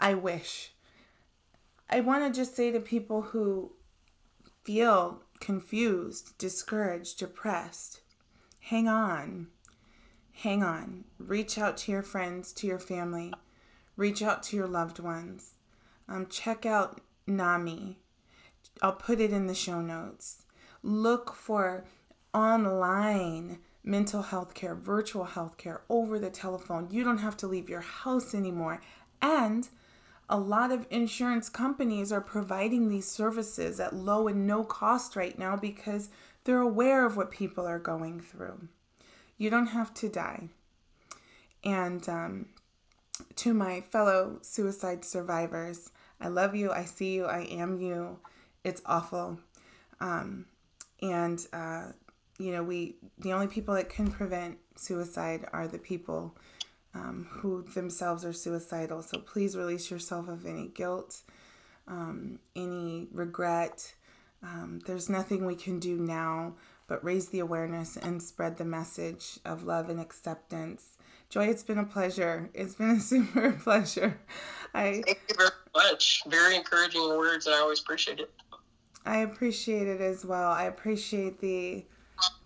I 0.00 0.14
wish. 0.14 0.72
I 1.88 2.00
want 2.00 2.24
to 2.24 2.36
just 2.36 2.56
say 2.56 2.72
to 2.72 2.80
people 2.80 3.22
who 3.22 3.72
feel 4.64 5.22
confused, 5.38 6.36
discouraged, 6.36 7.20
depressed, 7.20 8.00
hang 8.58 8.88
on. 8.88 9.46
Hang 10.32 10.64
on. 10.64 11.04
Reach 11.18 11.58
out 11.58 11.76
to 11.78 11.92
your 11.92 12.02
friends, 12.02 12.52
to 12.54 12.66
your 12.66 12.80
family. 12.80 13.32
Reach 13.96 14.20
out 14.20 14.42
to 14.44 14.56
your 14.56 14.66
loved 14.66 14.98
ones. 14.98 15.54
Um, 16.08 16.26
check 16.26 16.66
out 16.66 17.00
NAMI. 17.28 17.98
I'll 18.82 18.94
put 18.94 19.20
it 19.20 19.32
in 19.32 19.46
the 19.46 19.54
show 19.54 19.80
notes. 19.80 20.42
Look 20.82 21.34
for 21.36 21.84
online 22.34 23.60
mental 23.84 24.22
health 24.22 24.54
care, 24.54 24.74
virtual 24.74 25.24
health 25.24 25.58
care, 25.58 25.82
over 25.88 26.18
the 26.18 26.30
telephone. 26.30 26.88
You 26.90 27.04
don't 27.04 27.18
have 27.18 27.36
to 27.38 27.46
leave 27.46 27.68
your 27.68 27.82
house 27.82 28.34
anymore. 28.34 28.80
And 29.20 29.68
a 30.28 30.38
lot 30.38 30.72
of 30.72 30.86
insurance 30.90 31.50
companies 31.50 32.10
are 32.10 32.20
providing 32.20 32.88
these 32.88 33.06
services 33.06 33.78
at 33.78 33.94
low 33.94 34.26
and 34.26 34.46
no 34.46 34.64
cost 34.64 35.16
right 35.16 35.38
now 35.38 35.54
because 35.56 36.08
they're 36.44 36.60
aware 36.60 37.04
of 37.04 37.16
what 37.16 37.30
people 37.30 37.66
are 37.66 37.78
going 37.78 38.20
through. 38.20 38.68
You 39.36 39.50
don't 39.50 39.68
have 39.68 39.92
to 39.94 40.08
die. 40.08 40.48
And 41.62 42.08
um, 42.08 42.46
to 43.36 43.52
my 43.52 43.82
fellow 43.82 44.38
suicide 44.42 45.04
survivors, 45.04 45.90
I 46.20 46.28
love 46.28 46.54
you. 46.54 46.70
I 46.72 46.84
see 46.84 47.14
you. 47.14 47.26
I 47.26 47.40
am 47.42 47.78
you. 47.78 48.18
It's 48.62 48.82
awful. 48.86 49.40
Um, 50.00 50.46
and, 51.02 51.46
uh, 51.52 51.92
you 52.38 52.52
know, 52.52 52.62
we, 52.62 52.96
the 53.18 53.32
only 53.32 53.46
people 53.46 53.74
that 53.74 53.88
can 53.88 54.10
prevent 54.10 54.58
suicide 54.76 55.46
are 55.52 55.68
the 55.68 55.78
people 55.78 56.36
um, 56.94 57.26
who 57.30 57.62
themselves 57.62 58.24
are 58.24 58.32
suicidal. 58.32 59.02
So 59.02 59.18
please 59.18 59.56
release 59.56 59.90
yourself 59.90 60.28
of 60.28 60.46
any 60.46 60.68
guilt, 60.68 61.22
um, 61.86 62.38
any 62.54 63.08
regret. 63.12 63.94
Um, 64.42 64.80
there's 64.86 65.08
nothing 65.08 65.44
we 65.44 65.56
can 65.56 65.78
do 65.78 65.96
now 65.96 66.54
but 66.86 67.04
raise 67.04 67.28
the 67.28 67.38
awareness 67.38 67.96
and 67.96 68.22
spread 68.22 68.58
the 68.58 68.64
message 68.64 69.38
of 69.44 69.64
love 69.64 69.88
and 69.88 70.00
acceptance. 70.00 70.98
Joy, 71.30 71.46
it's 71.46 71.62
been 71.62 71.78
a 71.78 71.84
pleasure. 71.84 72.50
It's 72.52 72.74
been 72.74 72.90
a 72.90 73.00
super 73.00 73.52
pleasure. 73.52 74.20
I 74.74 75.02
thank 75.04 75.20
you 75.28 75.36
very 75.36 75.50
much. 75.74 76.22
Very 76.26 76.56
encouraging 76.56 77.08
words, 77.08 77.46
and 77.46 77.54
I 77.54 77.60
always 77.60 77.80
appreciate 77.80 78.20
it. 78.20 78.30
I 79.06 79.18
appreciate 79.18 79.86
it 79.86 80.00
as 80.00 80.24
well. 80.24 80.50
I 80.50 80.64
appreciate 80.64 81.40
the 81.40 81.84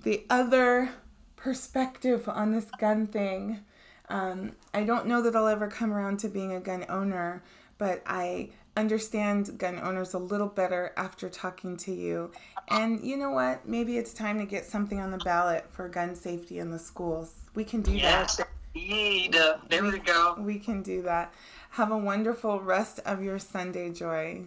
the 0.02 0.24
other 0.30 0.90
perspective 1.36 2.28
on 2.28 2.52
this 2.52 2.66
gun 2.78 3.06
thing. 3.06 3.60
Um, 4.08 4.52
I 4.72 4.84
don't 4.84 5.06
know 5.06 5.22
that 5.22 5.36
I'll 5.36 5.48
ever 5.48 5.68
come 5.68 5.92
around 5.92 6.18
to 6.20 6.28
being 6.28 6.52
a 6.52 6.60
gun 6.60 6.86
owner, 6.88 7.42
but 7.76 8.02
I 8.06 8.50
understand 8.76 9.58
gun 9.58 9.78
owners 9.78 10.14
a 10.14 10.18
little 10.18 10.46
better 10.46 10.92
after 10.96 11.28
talking 11.28 11.76
to 11.78 11.92
you. 11.92 12.30
And 12.68 13.04
you 13.04 13.16
know 13.16 13.30
what? 13.30 13.68
Maybe 13.68 13.98
it's 13.98 14.14
time 14.14 14.38
to 14.38 14.46
get 14.46 14.64
something 14.64 15.00
on 15.00 15.10
the 15.10 15.18
ballot 15.18 15.70
for 15.70 15.88
gun 15.88 16.14
safety 16.14 16.58
in 16.58 16.70
the 16.70 16.78
schools. 16.78 17.34
We 17.54 17.64
can 17.64 17.82
do 17.82 17.92
yes, 17.92 18.36
that. 18.36 18.48
Indeed. 18.74 19.36
There 19.68 19.82
we, 19.82 19.90
we 19.90 19.98
go. 19.98 20.36
We 20.38 20.58
can 20.58 20.82
do 20.82 21.02
that. 21.02 21.34
Have 21.70 21.90
a 21.90 21.98
wonderful 21.98 22.60
rest 22.60 23.00
of 23.04 23.22
your 23.22 23.38
Sunday, 23.38 23.90
Joy. 23.90 24.44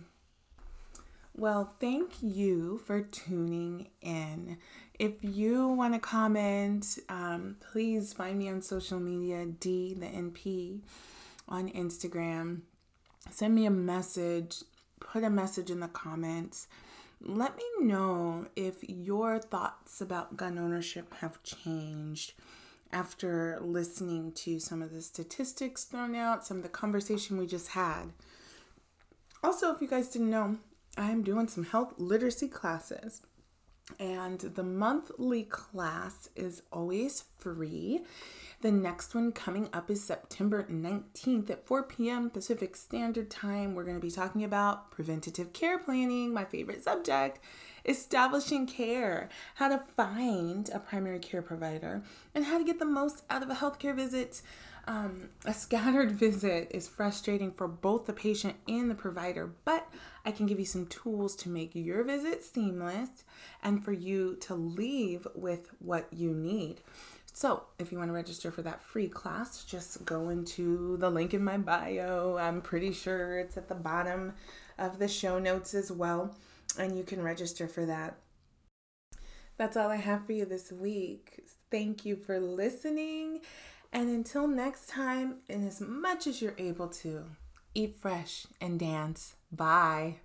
Well, 1.36 1.74
thank 1.80 2.22
you 2.22 2.78
for 2.80 3.02
tuning 3.02 3.88
in. 4.02 4.58
If 5.00 5.14
you 5.22 5.68
want 5.68 5.94
to 5.94 6.00
comment, 6.00 7.00
um, 7.10 7.58
please 7.72 8.14
find 8.14 8.38
me 8.38 8.50
on 8.50 8.62
social 8.62 9.00
media, 9.00 9.46
D 9.46 9.94
the 9.94 10.06
NP 10.06 10.82
on 11.48 11.70
Instagram. 11.70 12.62
Send 13.30 13.56
me 13.56 13.66
a 13.66 13.72
message, 13.72 14.64
put 15.00 15.24
a 15.24 15.30
message 15.30 15.70
in 15.70 15.80
the 15.80 15.88
comments. 15.88 16.68
Let 17.24 17.56
me 17.56 17.64
know 17.82 18.48
if 18.56 18.84
your 18.88 19.40
thoughts 19.40 20.02
about 20.02 20.38
gun 20.38 20.58
ownership 20.58 21.14
have 21.16 21.44
changed 21.44 22.34
after 22.92 23.60
listening 23.62 24.32
to 24.34 24.60
some 24.60 24.82
of 24.82 24.92
the 24.92 25.02
statistics 25.02 25.86
thrown 25.86 26.16
out, 26.16 26.46
some 26.46 26.58
of 26.58 26.64
the 26.64 26.70
conversation 26.70 27.38
we 27.38 27.48
just 27.48 27.70
had. 27.70 28.12
Also, 29.44 29.74
if 29.74 29.82
you 29.82 29.88
guys 29.88 30.10
didn't 30.10 30.30
know, 30.30 30.58
I'm 30.98 31.24
doing 31.24 31.48
some 31.48 31.64
health 31.64 31.94
literacy 31.98 32.48
classes. 32.48 33.22
And 34.00 34.40
the 34.40 34.64
monthly 34.64 35.44
class 35.44 36.30
is 36.36 36.64
always 36.72 37.26
free. 37.38 38.02
The 38.62 38.72
next 38.72 39.16
one 39.16 39.32
coming 39.32 39.70
up 39.74 39.90
is 39.90 40.04
September 40.04 40.68
19th 40.70 41.50
at 41.50 41.66
4 41.66 41.84
p.m. 41.84 42.30
Pacific 42.30 42.76
Standard 42.76 43.32
Time. 43.32 43.74
We're 43.74 43.84
going 43.84 44.00
to 44.00 44.06
be 44.06 44.12
talking 44.12 44.44
about 44.44 44.92
preventative 44.92 45.52
care 45.52 45.80
planning, 45.80 46.32
my 46.32 46.46
favorite 46.46 46.84
subject, 46.84 47.40
establishing 47.86 48.68
care, 48.68 49.30
how 49.56 49.70
to 49.70 49.80
find 49.80 50.70
a 50.70 50.78
primary 50.80 51.18
care 51.18 51.42
provider, 51.42 52.04
and 52.36 52.46
how 52.46 52.60
to 52.60 52.64
get 52.64 52.78
the 52.78 52.86
most 52.86 53.24
out 53.32 53.42
of 53.42 53.50
a 53.50 53.56
healthcare 53.56 53.96
visit. 53.96 54.44
Um, 54.88 55.30
a 55.46 55.54
scattered 55.54 56.12
visit 56.12 56.70
is 56.72 56.88
frustrating 56.88 57.52
for 57.52 57.68
both 57.68 58.06
the 58.06 58.14
patient 58.14 58.56
and 58.68 58.90
the 58.90 58.96
provider, 58.96 59.54
but 59.64 59.88
I 60.26 60.32
can 60.32 60.48
give 60.48 60.60
you 60.60 60.66
some 60.66 60.88
tools 60.88 61.36
to 61.38 61.50
make 61.50 61.76
your 61.76 62.04
visit 62.04 62.44
seamless 62.44 63.24
and 63.64 63.84
for 63.84 63.92
you 63.94 64.36
to 64.42 64.56
leave 64.56 65.28
with 65.36 65.70
what 65.80 66.08
you 66.12 66.34
need. 66.34 66.82
So, 67.34 67.64
if 67.80 67.92
you 67.92 67.98
want 67.98 68.10
to 68.10 68.14
register 68.14 68.52
for 68.52 68.62
that 68.64 68.82
free 68.82 69.08
class, 69.08 69.64
just 69.64 70.04
go 70.04 70.30
into 70.30 70.98
the 70.98 71.10
link 71.10 71.34
in 71.34 71.44
my 71.44 71.58
bio. 71.58 72.38
I'm 72.38 72.62
pretty 72.62 72.92
sure 72.92 73.40
it's 73.40 73.56
at 73.56 73.70
the 73.70 73.76
bottom 73.76 74.34
of 74.78 75.00
the 75.00 75.08
show 75.08 75.40
notes 75.40 75.74
as 75.74 75.92
well, 75.92 76.36
and 76.78 76.98
you 76.98 77.04
can 77.04 77.22
register 77.22 77.68
for 77.68 77.86
that. 77.86 78.18
That's 79.58 79.78
all 79.78 79.90
I 79.90 79.98
have 79.98 80.26
for 80.26 80.34
you 80.34 80.46
this 80.46 80.72
week. 80.72 81.44
Thank 81.70 82.04
you 82.04 82.16
for 82.18 82.40
listening 82.40 83.42
and 83.92 84.10
until 84.10 84.48
next 84.48 84.88
time, 84.90 85.38
and 85.50 85.68
as 85.68 85.82
much 85.82 86.28
as 86.28 86.42
you're 86.42 86.56
able 86.58 86.88
to, 86.88 87.26
eat 87.74 87.96
fresh 87.96 88.48
and 88.60 88.80
dance. 88.80 89.36
Bye. 89.52 90.18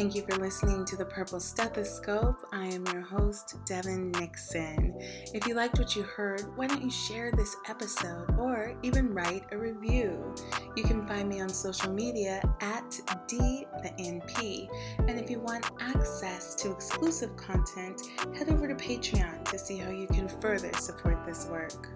Thank 0.00 0.14
you 0.14 0.22
for 0.22 0.38
listening 0.38 0.86
to 0.86 0.96
the 0.96 1.04
Purple 1.04 1.38
Stethoscope. 1.38 2.46
I 2.52 2.64
am 2.68 2.86
your 2.86 3.02
host, 3.02 3.58
Devyn 3.68 4.18
Nixon. 4.18 4.94
If 5.34 5.46
you 5.46 5.52
liked 5.52 5.78
what 5.78 5.94
you 5.94 6.04
heard, 6.04 6.56
why 6.56 6.68
don't 6.68 6.82
you 6.82 6.90
share 6.90 7.30
this 7.30 7.54
episode 7.68 8.34
or 8.38 8.74
even 8.82 9.12
write 9.12 9.44
a 9.52 9.58
review? 9.58 10.34
You 10.74 10.84
can 10.84 11.06
find 11.06 11.28
me 11.28 11.42
on 11.42 11.50
social 11.50 11.92
media 11.92 12.40
at 12.62 12.98
D 13.28 13.66
the 13.82 13.90
NP. 13.98 14.70
And 15.06 15.20
if 15.20 15.28
you 15.28 15.38
want 15.38 15.70
access 15.80 16.54
to 16.54 16.72
exclusive 16.72 17.36
content, 17.36 18.00
head 18.34 18.48
over 18.48 18.66
to 18.68 18.74
Patreon 18.74 19.44
to 19.50 19.58
see 19.58 19.76
how 19.76 19.90
you 19.90 20.06
can 20.06 20.30
further 20.40 20.72
support 20.78 21.26
this 21.26 21.44
work. 21.44 21.88